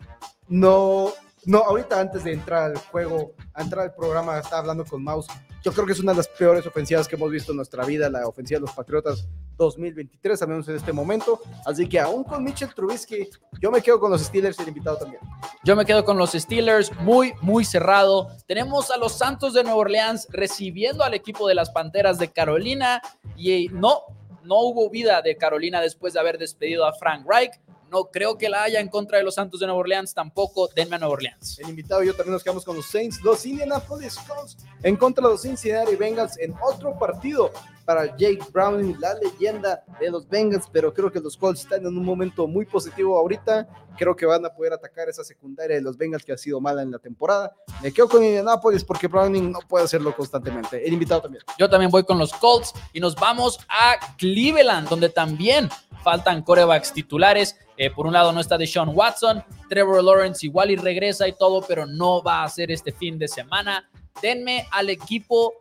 No, 0.48 1.12
no, 1.48 1.60
ahorita 1.60 1.98
antes 1.98 2.24
de 2.24 2.34
entrar 2.34 2.64
al 2.64 2.76
juego, 2.76 3.32
entrar 3.56 3.86
al 3.86 3.94
programa, 3.94 4.38
estaba 4.38 4.58
hablando 4.58 4.84
con 4.84 5.02
Mouse. 5.02 5.28
Yo 5.64 5.72
creo 5.72 5.86
que 5.86 5.92
es 5.92 5.98
una 5.98 6.12
de 6.12 6.18
las 6.18 6.28
peores 6.28 6.66
ofensivas 6.66 7.08
que 7.08 7.16
hemos 7.16 7.30
visto 7.30 7.52
en 7.52 7.56
nuestra 7.56 7.86
vida, 7.86 8.10
la 8.10 8.26
ofensiva 8.26 8.58
de 8.58 8.66
los 8.66 8.74
Patriotas 8.74 9.26
2023, 9.56 10.42
al 10.42 10.48
menos 10.48 10.68
en 10.68 10.76
este 10.76 10.92
momento. 10.92 11.40
Así 11.64 11.88
que 11.88 11.98
aún 11.98 12.22
con 12.22 12.44
Mitchell 12.44 12.74
Trubisky, 12.74 13.30
yo 13.62 13.70
me 13.70 13.80
quedo 13.80 13.98
con 13.98 14.10
los 14.10 14.20
Steelers 14.20 14.58
y 14.58 14.62
el 14.62 14.68
invitado 14.68 14.98
también. 14.98 15.22
Yo 15.64 15.74
me 15.74 15.86
quedo 15.86 16.04
con 16.04 16.18
los 16.18 16.32
Steelers, 16.32 16.92
muy, 17.00 17.32
muy 17.40 17.64
cerrado. 17.64 18.28
Tenemos 18.46 18.90
a 18.90 18.98
los 18.98 19.16
Santos 19.16 19.54
de 19.54 19.64
Nueva 19.64 19.78
Orleans 19.78 20.28
recibiendo 20.30 21.02
al 21.02 21.14
equipo 21.14 21.48
de 21.48 21.54
las 21.54 21.70
Panteras 21.70 22.18
de 22.18 22.30
Carolina 22.30 23.00
y 23.38 23.68
no, 23.70 24.02
no 24.44 24.60
hubo 24.60 24.90
vida 24.90 25.22
de 25.22 25.38
Carolina 25.38 25.80
después 25.80 26.12
de 26.12 26.20
haber 26.20 26.36
despedido 26.36 26.84
a 26.84 26.92
Frank 26.92 27.26
Reich. 27.26 27.52
No 27.90 28.04
creo 28.06 28.36
que 28.36 28.48
la 28.48 28.64
haya 28.64 28.80
en 28.80 28.88
contra 28.88 29.18
de 29.18 29.24
los 29.24 29.34
Santos 29.34 29.60
de 29.60 29.66
Nueva 29.66 29.80
Orleans, 29.80 30.12
tampoco 30.12 30.68
denme 30.68 30.96
a 30.96 30.98
Nueva 30.98 31.14
Orleans. 31.14 31.58
El 31.58 31.70
invitado 31.70 32.02
y 32.02 32.06
yo 32.06 32.14
también 32.14 32.34
nos 32.34 32.44
quedamos 32.44 32.64
con 32.64 32.76
los 32.76 32.86
Saints, 32.86 33.20
los 33.22 33.44
Indianapolis 33.46 34.16
Colts 34.18 34.56
en 34.82 34.96
contra 34.96 35.24
de 35.24 35.32
los 35.32 35.42
Cincinnati 35.42 35.96
Bengals 35.96 36.38
en 36.38 36.54
otro 36.62 36.98
partido 36.98 37.50
para 37.88 38.14
Jake 38.18 38.40
Browning, 38.52 39.00
la 39.00 39.14
leyenda 39.14 39.82
de 39.98 40.10
los 40.10 40.28
Bengals, 40.28 40.66
pero 40.70 40.92
creo 40.92 41.10
que 41.10 41.20
los 41.20 41.38
Colts 41.38 41.62
están 41.62 41.80
en 41.80 41.86
un 41.86 42.04
momento 42.04 42.46
muy 42.46 42.66
positivo 42.66 43.18
ahorita. 43.18 43.66
Creo 43.96 44.14
que 44.14 44.26
van 44.26 44.44
a 44.44 44.50
poder 44.50 44.74
atacar 44.74 45.08
esa 45.08 45.24
secundaria 45.24 45.76
de 45.76 45.80
los 45.80 45.96
Bengals 45.96 46.22
que 46.22 46.32
ha 46.32 46.36
sido 46.36 46.60
mala 46.60 46.82
en 46.82 46.90
la 46.90 46.98
temporada. 46.98 47.50
Me 47.82 47.90
quedo 47.90 48.06
con 48.10 48.22
Indianapolis 48.22 48.84
porque 48.84 49.06
Browning 49.06 49.50
no 49.50 49.60
puede 49.66 49.86
hacerlo 49.86 50.14
constantemente. 50.14 50.86
El 50.86 50.92
invitado 50.92 51.22
también. 51.22 51.42
Yo 51.58 51.70
también 51.70 51.90
voy 51.90 52.04
con 52.04 52.18
los 52.18 52.30
Colts 52.34 52.74
y 52.92 53.00
nos 53.00 53.14
vamos 53.14 53.58
a 53.70 53.96
Cleveland, 54.18 54.86
donde 54.90 55.08
también 55.08 55.70
faltan 56.04 56.42
corebacks 56.42 56.92
titulares. 56.92 57.56
Eh, 57.78 57.90
por 57.90 58.06
un 58.06 58.12
lado 58.12 58.32
no 58.32 58.40
está 58.40 58.58
Deshaun 58.58 58.90
Watson, 58.90 59.42
Trevor 59.70 60.04
Lawrence 60.04 60.44
igual 60.44 60.70
y 60.70 60.76
regresa 60.76 61.26
y 61.26 61.32
todo, 61.32 61.62
pero 61.66 61.86
no 61.86 62.22
va 62.22 62.44
a 62.44 62.48
ser 62.50 62.70
este 62.70 62.92
fin 62.92 63.18
de 63.18 63.28
semana. 63.28 63.88
Denme 64.20 64.66
al 64.72 64.90
equipo, 64.90 65.54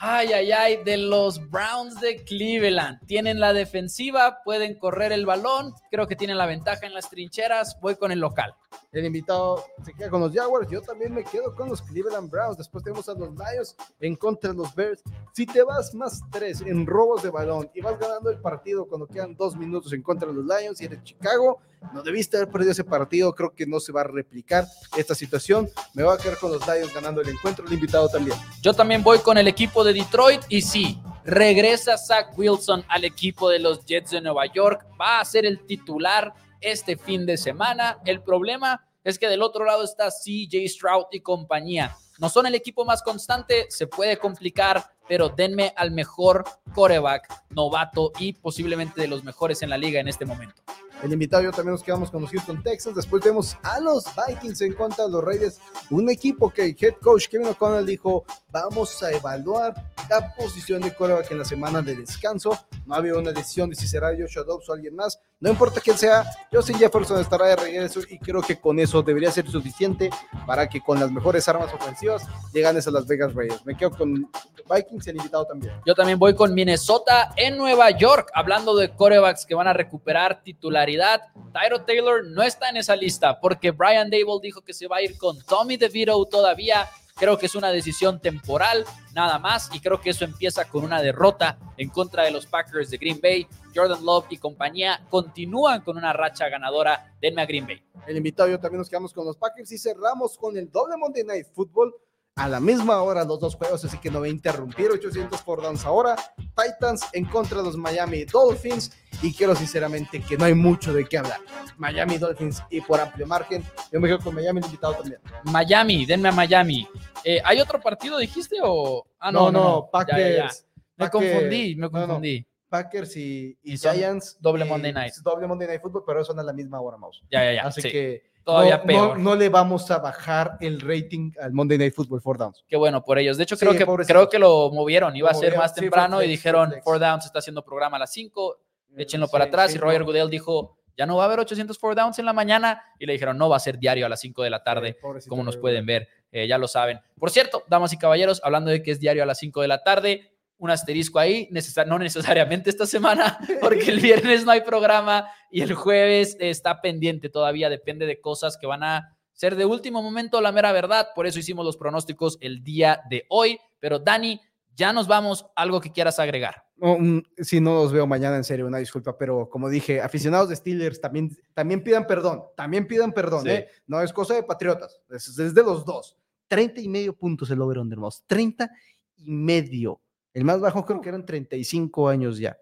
ay, 0.00 0.32
ay, 0.32 0.52
ay, 0.52 0.84
de 0.84 0.96
los 0.96 1.50
Browns 1.50 2.00
de 2.00 2.24
Cleveland. 2.24 2.98
Tienen 3.06 3.40
la 3.40 3.52
defensiva, 3.52 4.42
pueden 4.44 4.78
correr 4.78 5.12
el 5.12 5.26
balón, 5.26 5.74
creo 5.90 6.06
que 6.06 6.16
tienen 6.16 6.38
la 6.38 6.46
ventaja 6.46 6.86
en 6.86 6.94
las 6.94 7.08
trincheras. 7.10 7.78
Voy 7.80 7.96
con 7.96 8.12
el 8.12 8.20
local. 8.20 8.54
El 8.92 9.04
invitado 9.04 9.64
se 9.84 9.92
queda 9.92 10.10
con 10.10 10.20
los 10.20 10.32
Jaguars. 10.32 10.70
Yo 10.70 10.80
también 10.80 11.14
me 11.14 11.24
quedo 11.24 11.54
con 11.54 11.68
los 11.68 11.82
Cleveland 11.82 12.30
Browns. 12.30 12.56
Después 12.56 12.84
tenemos 12.84 13.08
a 13.08 13.14
los 13.14 13.30
Lions 13.30 13.76
en 14.00 14.16
contra 14.16 14.50
de 14.50 14.56
los 14.56 14.74
Bears. 14.74 15.02
Si 15.36 15.44
te 15.44 15.62
vas 15.62 15.94
más 15.94 16.22
tres 16.32 16.62
en 16.62 16.86
robos 16.86 17.22
de 17.22 17.28
balón 17.28 17.70
y 17.74 17.82
vas 17.82 17.98
ganando 17.98 18.30
el 18.30 18.38
partido 18.38 18.86
cuando 18.86 19.06
quedan 19.06 19.36
dos 19.36 19.54
minutos 19.54 19.92
en 19.92 20.00
contra 20.00 20.26
de 20.26 20.32
los 20.32 20.46
Lions 20.46 20.80
y 20.80 20.86
eres 20.86 21.04
Chicago, 21.04 21.60
no 21.92 22.02
debiste 22.02 22.38
haber 22.38 22.48
perdido 22.48 22.72
ese 22.72 22.84
partido. 22.84 23.34
Creo 23.34 23.54
que 23.54 23.66
no 23.66 23.78
se 23.78 23.92
va 23.92 24.00
a 24.00 24.04
replicar 24.04 24.66
esta 24.96 25.14
situación. 25.14 25.68
Me 25.92 26.04
voy 26.04 26.14
a 26.14 26.16
quedar 26.16 26.38
con 26.38 26.52
los 26.52 26.66
Lions 26.66 26.94
ganando 26.94 27.20
el 27.20 27.28
encuentro. 27.28 27.66
El 27.66 27.74
invitado 27.74 28.08
también. 28.08 28.34
Yo 28.62 28.72
también 28.72 29.02
voy 29.02 29.18
con 29.18 29.36
el 29.36 29.46
equipo 29.46 29.84
de 29.84 29.92
Detroit 29.92 30.40
y 30.48 30.62
sí, 30.62 30.98
regresa 31.26 31.98
Zach 31.98 32.32
Wilson 32.38 32.82
al 32.88 33.04
equipo 33.04 33.50
de 33.50 33.58
los 33.58 33.84
Jets 33.84 34.12
de 34.12 34.22
Nueva 34.22 34.46
York. 34.46 34.86
Va 34.98 35.20
a 35.20 35.24
ser 35.26 35.44
el 35.44 35.66
titular 35.66 36.32
este 36.62 36.96
fin 36.96 37.26
de 37.26 37.36
semana. 37.36 37.98
El 38.06 38.22
problema 38.22 38.88
es 39.04 39.18
que 39.18 39.28
del 39.28 39.42
otro 39.42 39.66
lado 39.66 39.84
está 39.84 40.08
CJ 40.08 40.66
Stroud 40.66 41.04
y 41.12 41.20
compañía. 41.20 41.94
No 42.18 42.30
son 42.30 42.46
el 42.46 42.54
equipo 42.54 42.86
más 42.86 43.02
constante, 43.02 43.66
se 43.68 43.86
puede 43.86 44.16
complicar, 44.16 44.95
pero 45.08 45.28
denme 45.28 45.72
al 45.76 45.90
mejor 45.90 46.44
coreback 46.74 47.44
novato 47.50 48.12
y 48.18 48.32
posiblemente 48.34 49.00
de 49.00 49.08
los 49.08 49.24
mejores 49.24 49.62
en 49.62 49.70
la 49.70 49.78
liga 49.78 50.00
en 50.00 50.08
este 50.08 50.24
momento. 50.24 50.62
El 51.02 51.12
invitado 51.12 51.42
yo 51.42 51.50
también 51.50 51.72
nos 51.72 51.82
quedamos 51.82 52.10
con 52.10 52.22
los 52.22 52.30
Houston 52.30 52.62
Texans. 52.62 52.96
Después 52.96 53.22
vemos 53.22 53.56
a 53.62 53.78
los 53.80 54.04
Vikings 54.16 54.62
en 54.62 54.72
contra 54.72 55.04
de 55.04 55.10
los 55.10 55.22
Raiders. 55.22 55.60
Un 55.90 56.08
equipo 56.08 56.50
que 56.50 56.64
el 56.64 56.76
head 56.80 56.94
coach 57.02 57.28
Kevin 57.28 57.48
O'Connell 57.48 57.84
dijo: 57.84 58.24
Vamos 58.50 59.02
a 59.02 59.12
evaluar 59.12 59.74
la 60.08 60.34
posición 60.34 60.80
de 60.80 60.94
quarterback 60.94 61.30
en 61.30 61.38
la 61.38 61.44
semana 61.44 61.82
de 61.82 61.96
descanso. 61.96 62.58
No 62.86 62.94
ha 62.94 62.98
habido 62.98 63.18
una 63.18 63.32
decisión 63.32 63.68
de 63.68 63.76
si 63.76 63.86
será 63.86 64.10
Joshua 64.18 64.44
Dobbs 64.44 64.68
o 64.68 64.72
alguien 64.72 64.96
más. 64.96 65.20
No 65.38 65.50
importa 65.50 65.82
quién 65.82 65.98
sea, 65.98 66.24
Justin 66.50 66.78
Jefferson 66.78 67.20
estará 67.20 67.46
de 67.48 67.56
regreso 67.56 68.00
y 68.08 68.18
creo 68.18 68.40
que 68.40 68.58
con 68.58 68.78
eso 68.78 69.02
debería 69.02 69.30
ser 69.30 69.46
suficiente 69.50 70.08
para 70.46 70.66
que 70.66 70.80
con 70.80 70.98
las 70.98 71.10
mejores 71.10 71.46
armas 71.46 71.72
ofensivas 71.74 72.26
lleganes 72.54 72.86
a 72.88 72.90
las 72.90 73.06
Vegas 73.06 73.34
Raiders. 73.34 73.66
Me 73.66 73.76
quedo 73.76 73.90
con 73.90 74.30
Vikings 74.74 75.06
y 75.06 75.10
el 75.10 75.16
invitado 75.16 75.44
también. 75.44 75.74
Yo 75.84 75.94
también 75.94 76.18
voy 76.18 76.34
con 76.34 76.54
Minnesota 76.54 77.34
en 77.36 77.58
Nueva 77.58 77.90
York, 77.90 78.30
hablando 78.32 78.74
de 78.74 78.94
corebacks 78.94 79.44
que 79.44 79.54
van 79.54 79.68
a 79.68 79.74
recuperar 79.74 80.42
titularidad. 80.42 80.85
Tyro 80.86 81.84
Taylor 81.84 82.24
no 82.24 82.42
está 82.42 82.68
en 82.70 82.76
esa 82.76 82.96
lista 82.96 83.40
porque 83.40 83.70
Brian 83.70 84.10
Dable 84.10 84.40
dijo 84.42 84.62
que 84.62 84.72
se 84.72 84.86
va 84.86 84.96
a 84.96 85.02
ir 85.02 85.16
con 85.18 85.40
Tommy 85.42 85.76
DeVito 85.76 86.24
todavía. 86.26 86.88
Creo 87.18 87.38
que 87.38 87.46
es 87.46 87.54
una 87.54 87.70
decisión 87.70 88.20
temporal, 88.20 88.84
nada 89.14 89.38
más, 89.38 89.70
y 89.74 89.80
creo 89.80 89.98
que 90.02 90.10
eso 90.10 90.26
empieza 90.26 90.66
con 90.66 90.84
una 90.84 91.00
derrota 91.00 91.58
en 91.78 91.88
contra 91.88 92.24
de 92.24 92.30
los 92.30 92.44
Packers 92.44 92.90
de 92.90 92.98
Green 92.98 93.20
Bay. 93.22 93.46
Jordan 93.74 94.04
Love 94.04 94.26
y 94.30 94.36
compañía 94.36 95.00
continúan 95.08 95.80
con 95.80 95.96
una 95.96 96.12
racha 96.12 96.48
ganadora. 96.50 97.14
Denme 97.20 97.40
a 97.40 97.46
Green 97.46 97.66
Bay. 97.66 97.82
El 98.06 98.18
invitado 98.18 98.50
yo 98.50 98.60
también 98.60 98.80
nos 98.80 98.90
quedamos 98.90 99.14
con 99.14 99.24
los 99.24 99.36
Packers 99.38 99.72
y 99.72 99.78
cerramos 99.78 100.36
con 100.36 100.58
el 100.58 100.70
doble 100.70 100.98
Monday 100.98 101.24
Night 101.24 101.46
Football 101.54 101.94
a 102.36 102.48
la 102.48 102.60
misma 102.60 103.02
hora 103.02 103.24
los 103.24 103.40
dos 103.40 103.54
juegos, 103.54 103.82
así 103.86 103.96
que 103.96 104.10
no 104.10 104.18
voy 104.18 104.28
a 104.28 104.32
interrumpir 104.32 104.90
800 104.90 105.40
por 105.40 105.62
downs 105.62 105.86
ahora. 105.86 106.14
Titans 106.54 107.02
en 107.14 107.24
contra 107.24 107.58
de 107.58 107.64
los 107.64 107.76
Miami 107.78 108.24
Dolphins 108.26 108.92
y 109.22 109.32
quiero 109.32 109.56
sinceramente 109.56 110.20
que 110.20 110.36
no 110.36 110.44
hay 110.44 110.54
mucho 110.54 110.92
de 110.92 111.06
qué 111.06 111.16
hablar. 111.16 111.40
Miami 111.78 112.18
Dolphins 112.18 112.62
y 112.68 112.82
por 112.82 113.00
amplio 113.00 113.26
margen, 113.26 113.64
yo 113.90 114.00
me 114.00 114.08
quedo 114.08 114.18
con 114.20 114.34
Miami 114.34 114.60
invitado 114.62 114.94
también. 114.96 115.18
Miami, 115.44 116.04
denme 116.04 116.28
a 116.28 116.32
Miami. 116.32 116.86
Eh, 117.24 117.40
¿Hay 117.42 117.58
otro 117.58 117.80
partido, 117.80 118.18
dijiste? 118.18 118.56
O... 118.62 119.06
Ah, 119.18 119.32
no, 119.32 119.50
no, 119.50 119.62
no. 119.62 119.84
Ya, 119.86 119.90
Packers. 119.90 120.18
ya, 120.18 120.28
ya. 120.36 120.50
Me 120.98 121.06
Packers- 121.06 121.10
confundí, 121.10 121.74
me 121.76 121.88
no, 121.88 121.88
no, 121.88 122.06
confundí. 122.06 122.46
Packers 122.68 123.16
y, 123.16 123.58
y 123.62 123.74
Y 123.74 123.76
son 123.78 123.94
Giants. 123.94 124.38
doble 124.40 124.64
y- 124.64 124.68
Monday 124.68 124.92
Night. 124.92 125.14
Doble 125.22 125.46
Monday 125.46 125.68
Night 125.68 125.80
Football, 125.82 126.04
pero 126.06 126.24
son 126.24 126.38
a 126.38 126.42
la 126.42 126.52
misma 126.52 126.80
hora, 126.80 126.96
Mouse. 126.96 127.22
Ya, 127.30 127.44
ya, 127.44 127.52
ya. 127.54 127.62
Así 127.62 127.82
sí. 127.82 127.90
que 127.90 128.36
Todavía 128.44 128.76
no, 128.78 128.84
peor. 128.84 129.18
No, 129.18 129.34
le 129.34 129.48
vamos 129.48 129.90
a 129.90 129.98
bajar 129.98 130.56
el 130.60 130.80
rating 130.80 131.32
al 131.40 131.52
Monday 131.52 131.78
Night 131.78 131.94
Football 131.94 132.20
for 132.20 132.38
Downs. 132.38 132.64
Qué 132.68 132.76
bueno 132.76 133.02
por 133.04 133.18
ellos. 133.18 133.36
De 133.36 133.42
hecho, 133.42 133.56
Sí, 133.56 133.66
creo, 133.66 133.76
que, 133.96 134.04
creo 134.06 134.28
que 134.28 134.38
lo 134.38 134.70
movieron. 134.70 135.16
Iba 135.16 135.30
Lo 135.30 135.30
a 135.32 135.34
ser 135.34 135.48
movieron, 135.48 135.58
más 135.58 135.74
sí, 135.74 135.80
temprano 135.80 136.22
y 136.22 136.28
dijeron, 136.28 136.68
flex. 136.70 136.84
Four 136.84 137.00
Downs 137.00 137.24
está 137.26 137.40
haciendo 137.40 137.64
programa 137.64 137.96
a 137.96 138.00
las 138.00 138.12
5, 138.12 138.56
échenlo 138.98 139.26
para 139.26 139.46
atrás. 139.46 139.74
y 139.74 139.78
Roger. 139.78 140.04
Goodell 140.04 140.30
dijo, 140.30 140.78
ya 140.96 141.06
no 141.06 141.16
va 141.16 141.24
a 141.24 141.26
haber 141.26 141.40
800 141.40 141.76
Four 141.76 141.96
Downs 141.96 142.20
en 142.20 142.24
la 142.24 142.32
mañana. 142.32 142.84
Y 143.00 143.06
le 143.06 143.14
dijeron, 143.14 143.36
no, 143.36 143.48
va 143.48 143.56
a 143.56 143.60
ser 143.60 143.78
diario 143.80 144.06
a 144.06 144.08
las 144.08 144.20
5 144.20 144.44
de 144.44 144.50
la 144.50 144.62
tarde, 144.62 144.96
como 145.28 145.42
nos 145.42 145.56
pueden 145.56 145.84
ver. 145.84 146.06
Eh, 146.30 146.46
ya 146.46 146.56
lo 146.56 146.68
saben. 146.68 147.00
Por 147.18 147.30
cierto, 147.30 147.64
damas 147.68 147.92
y 147.94 147.98
caballeros, 147.98 148.40
hablando 148.44 148.70
de 148.70 148.80
que 148.80 148.92
es 148.92 149.00
diario 149.00 149.24
a 149.24 149.26
las 149.26 149.38
5 149.38 149.60
de 149.62 149.66
la 149.68 149.82
tarde, 149.82 150.30
un 150.58 150.70
asterisco 150.70 151.18
ahí, 151.18 151.48
no 151.86 151.98
necesariamente 151.98 152.70
esta 152.70 152.86
semana, 152.86 153.38
porque 153.60 153.90
el 153.90 154.00
viernes 154.00 154.44
no 154.44 154.52
hay 154.52 154.62
programa 154.62 155.28
y 155.50 155.60
el 155.60 155.74
jueves 155.74 156.36
está 156.40 156.80
pendiente 156.80 157.28
todavía, 157.28 157.68
depende 157.68 158.06
de 158.06 158.20
cosas 158.20 158.56
que 158.56 158.66
van 158.66 158.82
a 158.82 159.16
ser 159.36 159.54
de 159.54 159.66
último 159.66 160.02
momento, 160.02 160.40
la 160.40 160.50
mera 160.50 160.72
verdad. 160.72 161.08
Por 161.14 161.26
eso 161.26 161.38
hicimos 161.38 161.64
los 161.64 161.76
pronósticos 161.76 162.38
el 162.40 162.64
día 162.64 163.02
de 163.08 163.26
hoy. 163.28 163.58
Pero 163.78 163.98
Dani, 163.98 164.40
ya 164.74 164.92
nos 164.92 165.06
vamos. 165.06 165.46
Algo 165.54 165.80
que 165.80 165.92
quieras 165.92 166.18
agregar. 166.18 166.64
No, 166.76 166.96
si 167.38 167.60
no 167.60 167.74
los 167.74 167.92
veo 167.92 168.06
mañana, 168.06 168.36
en 168.36 168.44
serio, 168.44 168.66
una 168.66 168.78
disculpa, 168.78 169.16
pero 169.16 169.48
como 169.48 169.68
dije, 169.68 170.00
aficionados 170.00 170.48
de 170.48 170.56
Steelers 170.56 171.00
también, 171.00 171.36
también 171.54 171.82
pidan 171.82 172.06
perdón, 172.06 172.44
también 172.54 172.86
pidan 172.86 173.12
perdón, 173.12 173.44
Sí. 173.44 173.50
¿eh? 173.50 173.68
No 173.86 174.02
es 174.02 174.12
cosa 174.12 174.34
de 174.34 174.42
patriotas, 174.42 175.00
es, 175.08 175.38
es 175.38 175.54
de 175.54 175.62
los 175.62 175.86
dos. 175.86 176.18
30 176.48 176.82
y 176.82 176.88
medio 176.88 177.16
puntos 177.16 177.50
el 177.50 177.62
over 177.62 177.78
under, 177.78 177.98
Mouse, 177.98 178.24
30 178.26 178.70
y 179.16 179.30
medio. 179.30 180.02
El 180.36 180.44
más 180.44 180.60
bajo 180.60 180.84
creo 180.84 181.00
que 181.00 181.08
eran 181.08 181.24
35 181.24 182.10
años 182.10 182.38
ya. 182.38 182.58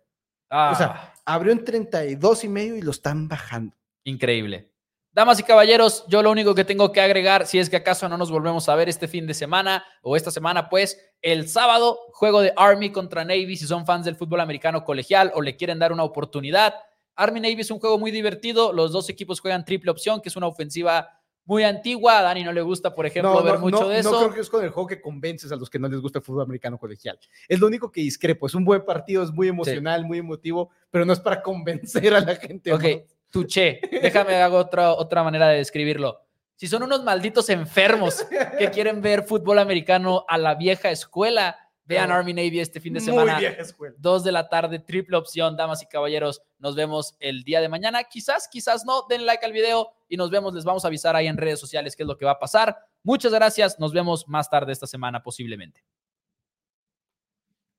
Ah, 0.49 0.71
O 0.73 0.79
sea, 0.79 1.13
Abrió 1.25 1.51
en 1.51 1.65
32 1.65 2.45
y 2.45 2.49
medio 2.49 2.77
y 2.77 2.83
lo 2.83 2.93
están 2.93 3.27
bajando. 3.27 3.75
Increíble. 4.05 4.71
Damas 5.11 5.41
y 5.41 5.43
caballeros, 5.43 6.05
yo 6.07 6.23
lo 6.23 6.31
único 6.31 6.55
que 6.55 6.65
tengo 6.65 6.93
que 6.93 7.01
agregar, 7.01 7.49
si 7.49 7.59
es 7.59 7.69
que 7.69 7.77
acaso 7.77 8.09
no 8.09 8.17
nos 8.17 8.31
volvemos 8.31 8.69
a 8.69 8.77
ver 8.77 8.89
este 8.89 9.09
fin 9.09 9.27
de 9.27 9.35
semana 9.35 9.85
o 10.03 10.15
esta 10.15 10.31
semana, 10.31 10.69
pues 10.69 11.01
el 11.21 11.49
sábado, 11.49 11.99
juego 12.13 12.43
de 12.43 12.53
Army 12.57 12.93
contra 12.93 13.25
Navy, 13.25 13.57
si 13.57 13.67
son 13.67 13.87
fans 13.87 14.05
del 14.05 14.15
fútbol 14.15 14.41
americano 14.41 14.85
colegial 14.85 15.33
o 15.35 15.43
le 15.43 15.57
quieren 15.57 15.81
dar 15.81 15.91
una 15.91 16.05
oportunidad. 16.05 16.75
Army 17.17 17.41
Navy 17.41 17.63
es 17.63 17.73
un 17.73 17.81
juego 17.81 17.99
muy 17.99 18.13
divertido, 18.13 18.73
los 18.73 18.93
dos 18.93 19.09
equipos 19.09 19.41
juegan 19.41 19.65
triple 19.65 19.91
opción, 19.91 20.21
que 20.21 20.29
es 20.29 20.37
una 20.37 20.47
ofensiva 20.47 21.09
muy 21.45 21.63
antigua. 21.65 22.19
A 22.19 22.23
Dani 22.23 22.45
no 22.45 22.53
le 22.53 22.63
gusta, 22.63 22.95
por 22.95 23.07
ejemplo, 23.07 23.43
ver 23.43 23.59
mucho 23.59 23.89
de 23.89 23.99
eso. 23.99 24.11
No 24.11 24.19
creo 24.19 24.35
que 24.35 24.41
es 24.41 24.51
con 24.51 24.65
el 24.65 24.71
juego 24.71 24.87
que 24.87 25.01
convences 25.01 25.53
a 25.53 25.57
los 25.57 25.71
que 25.71 25.79
no 25.79 25.89
les 25.89 26.01
gusta 26.01 26.19
el 26.19 26.25
fútbol 26.25 26.43
americano 26.43 26.79
colegial. 26.79 27.19
Es 27.49 27.61
lo 27.61 27.67
único 27.67 27.91
que 27.91 28.01
discrepo. 28.01 28.47
Es 28.47 28.55
un 28.55 28.65
buen 28.65 28.85
partido, 28.85 29.23
es 29.23 29.31
muy 29.31 29.49
emocional, 29.49 30.05
muy 30.05 30.19
emotivo, 30.19 30.71
pero 30.91 31.05
no 31.05 31.13
es 31.13 31.21
para 31.21 31.43
convencer 31.43 32.15
a 32.15 32.21
la 32.21 32.37
gente. 32.37 32.73
Ok, 32.73 32.85
tuché. 33.31 33.81
Déjame 33.91 34.35
hago 34.43 34.59
otra, 34.59 34.93
otra 34.93 35.23
manera 35.23 35.49
de 35.49 35.59
describirlo. 35.59 36.21
Si 36.57 36.69
son 36.69 36.85
unos 36.85 37.03
malditos 37.03 37.51
enfermos 37.51 38.25
que 38.59 38.71
quieren 38.71 39.03
ver 39.03 39.25
fútbol 39.25 39.59
americano 39.59 40.25
a 40.29 40.39
la 40.39 40.55
vieja 40.55 40.91
escuela, 40.91 41.64
Vean 41.87 42.11
Army 42.11 42.33
Navy 42.33 42.61
este 42.61 42.81
fin 42.81 42.95
de 42.95 43.01
semana. 43.01 43.39
Dos 43.99 44.25
de 44.25 44.33
la 44.33 44.49
tarde, 44.49 44.79
triple 44.79 45.17
opción, 45.17 45.57
damas 45.57 45.83
y 45.83 45.87
caballeros. 45.87 46.41
Nos 46.59 46.75
vemos 46.75 47.15
el 47.21 47.45
día 47.45 47.61
de 47.61 47.69
mañana. 47.69 48.05
Quizás, 48.05 48.49
quizás 48.51 48.85
no. 48.85 49.05
Den 49.09 49.27
like 49.27 49.45
al 49.45 49.53
video 49.53 49.91
y 50.09 50.17
nos 50.17 50.31
vemos. 50.31 50.55
Les 50.55 50.65
vamos 50.65 50.85
a 50.85 50.89
avisar 50.89 51.15
ahí 51.15 51.27
en 51.27 51.37
redes 51.37 51.61
sociales 51.61 51.95
qué 51.95 52.05
es 52.05 52.07
lo 52.07 52.17
que 52.17 52.25
va 52.25 52.33
a 52.33 52.39
pasar. 52.39 52.77
Muchas 53.03 53.33
gracias. 53.33 53.79
Nos 53.79 53.93
vemos 53.93 54.27
más 54.29 54.49
tarde 54.49 54.73
esta 54.73 54.87
semana 54.87 55.23
posiblemente. 55.23 55.85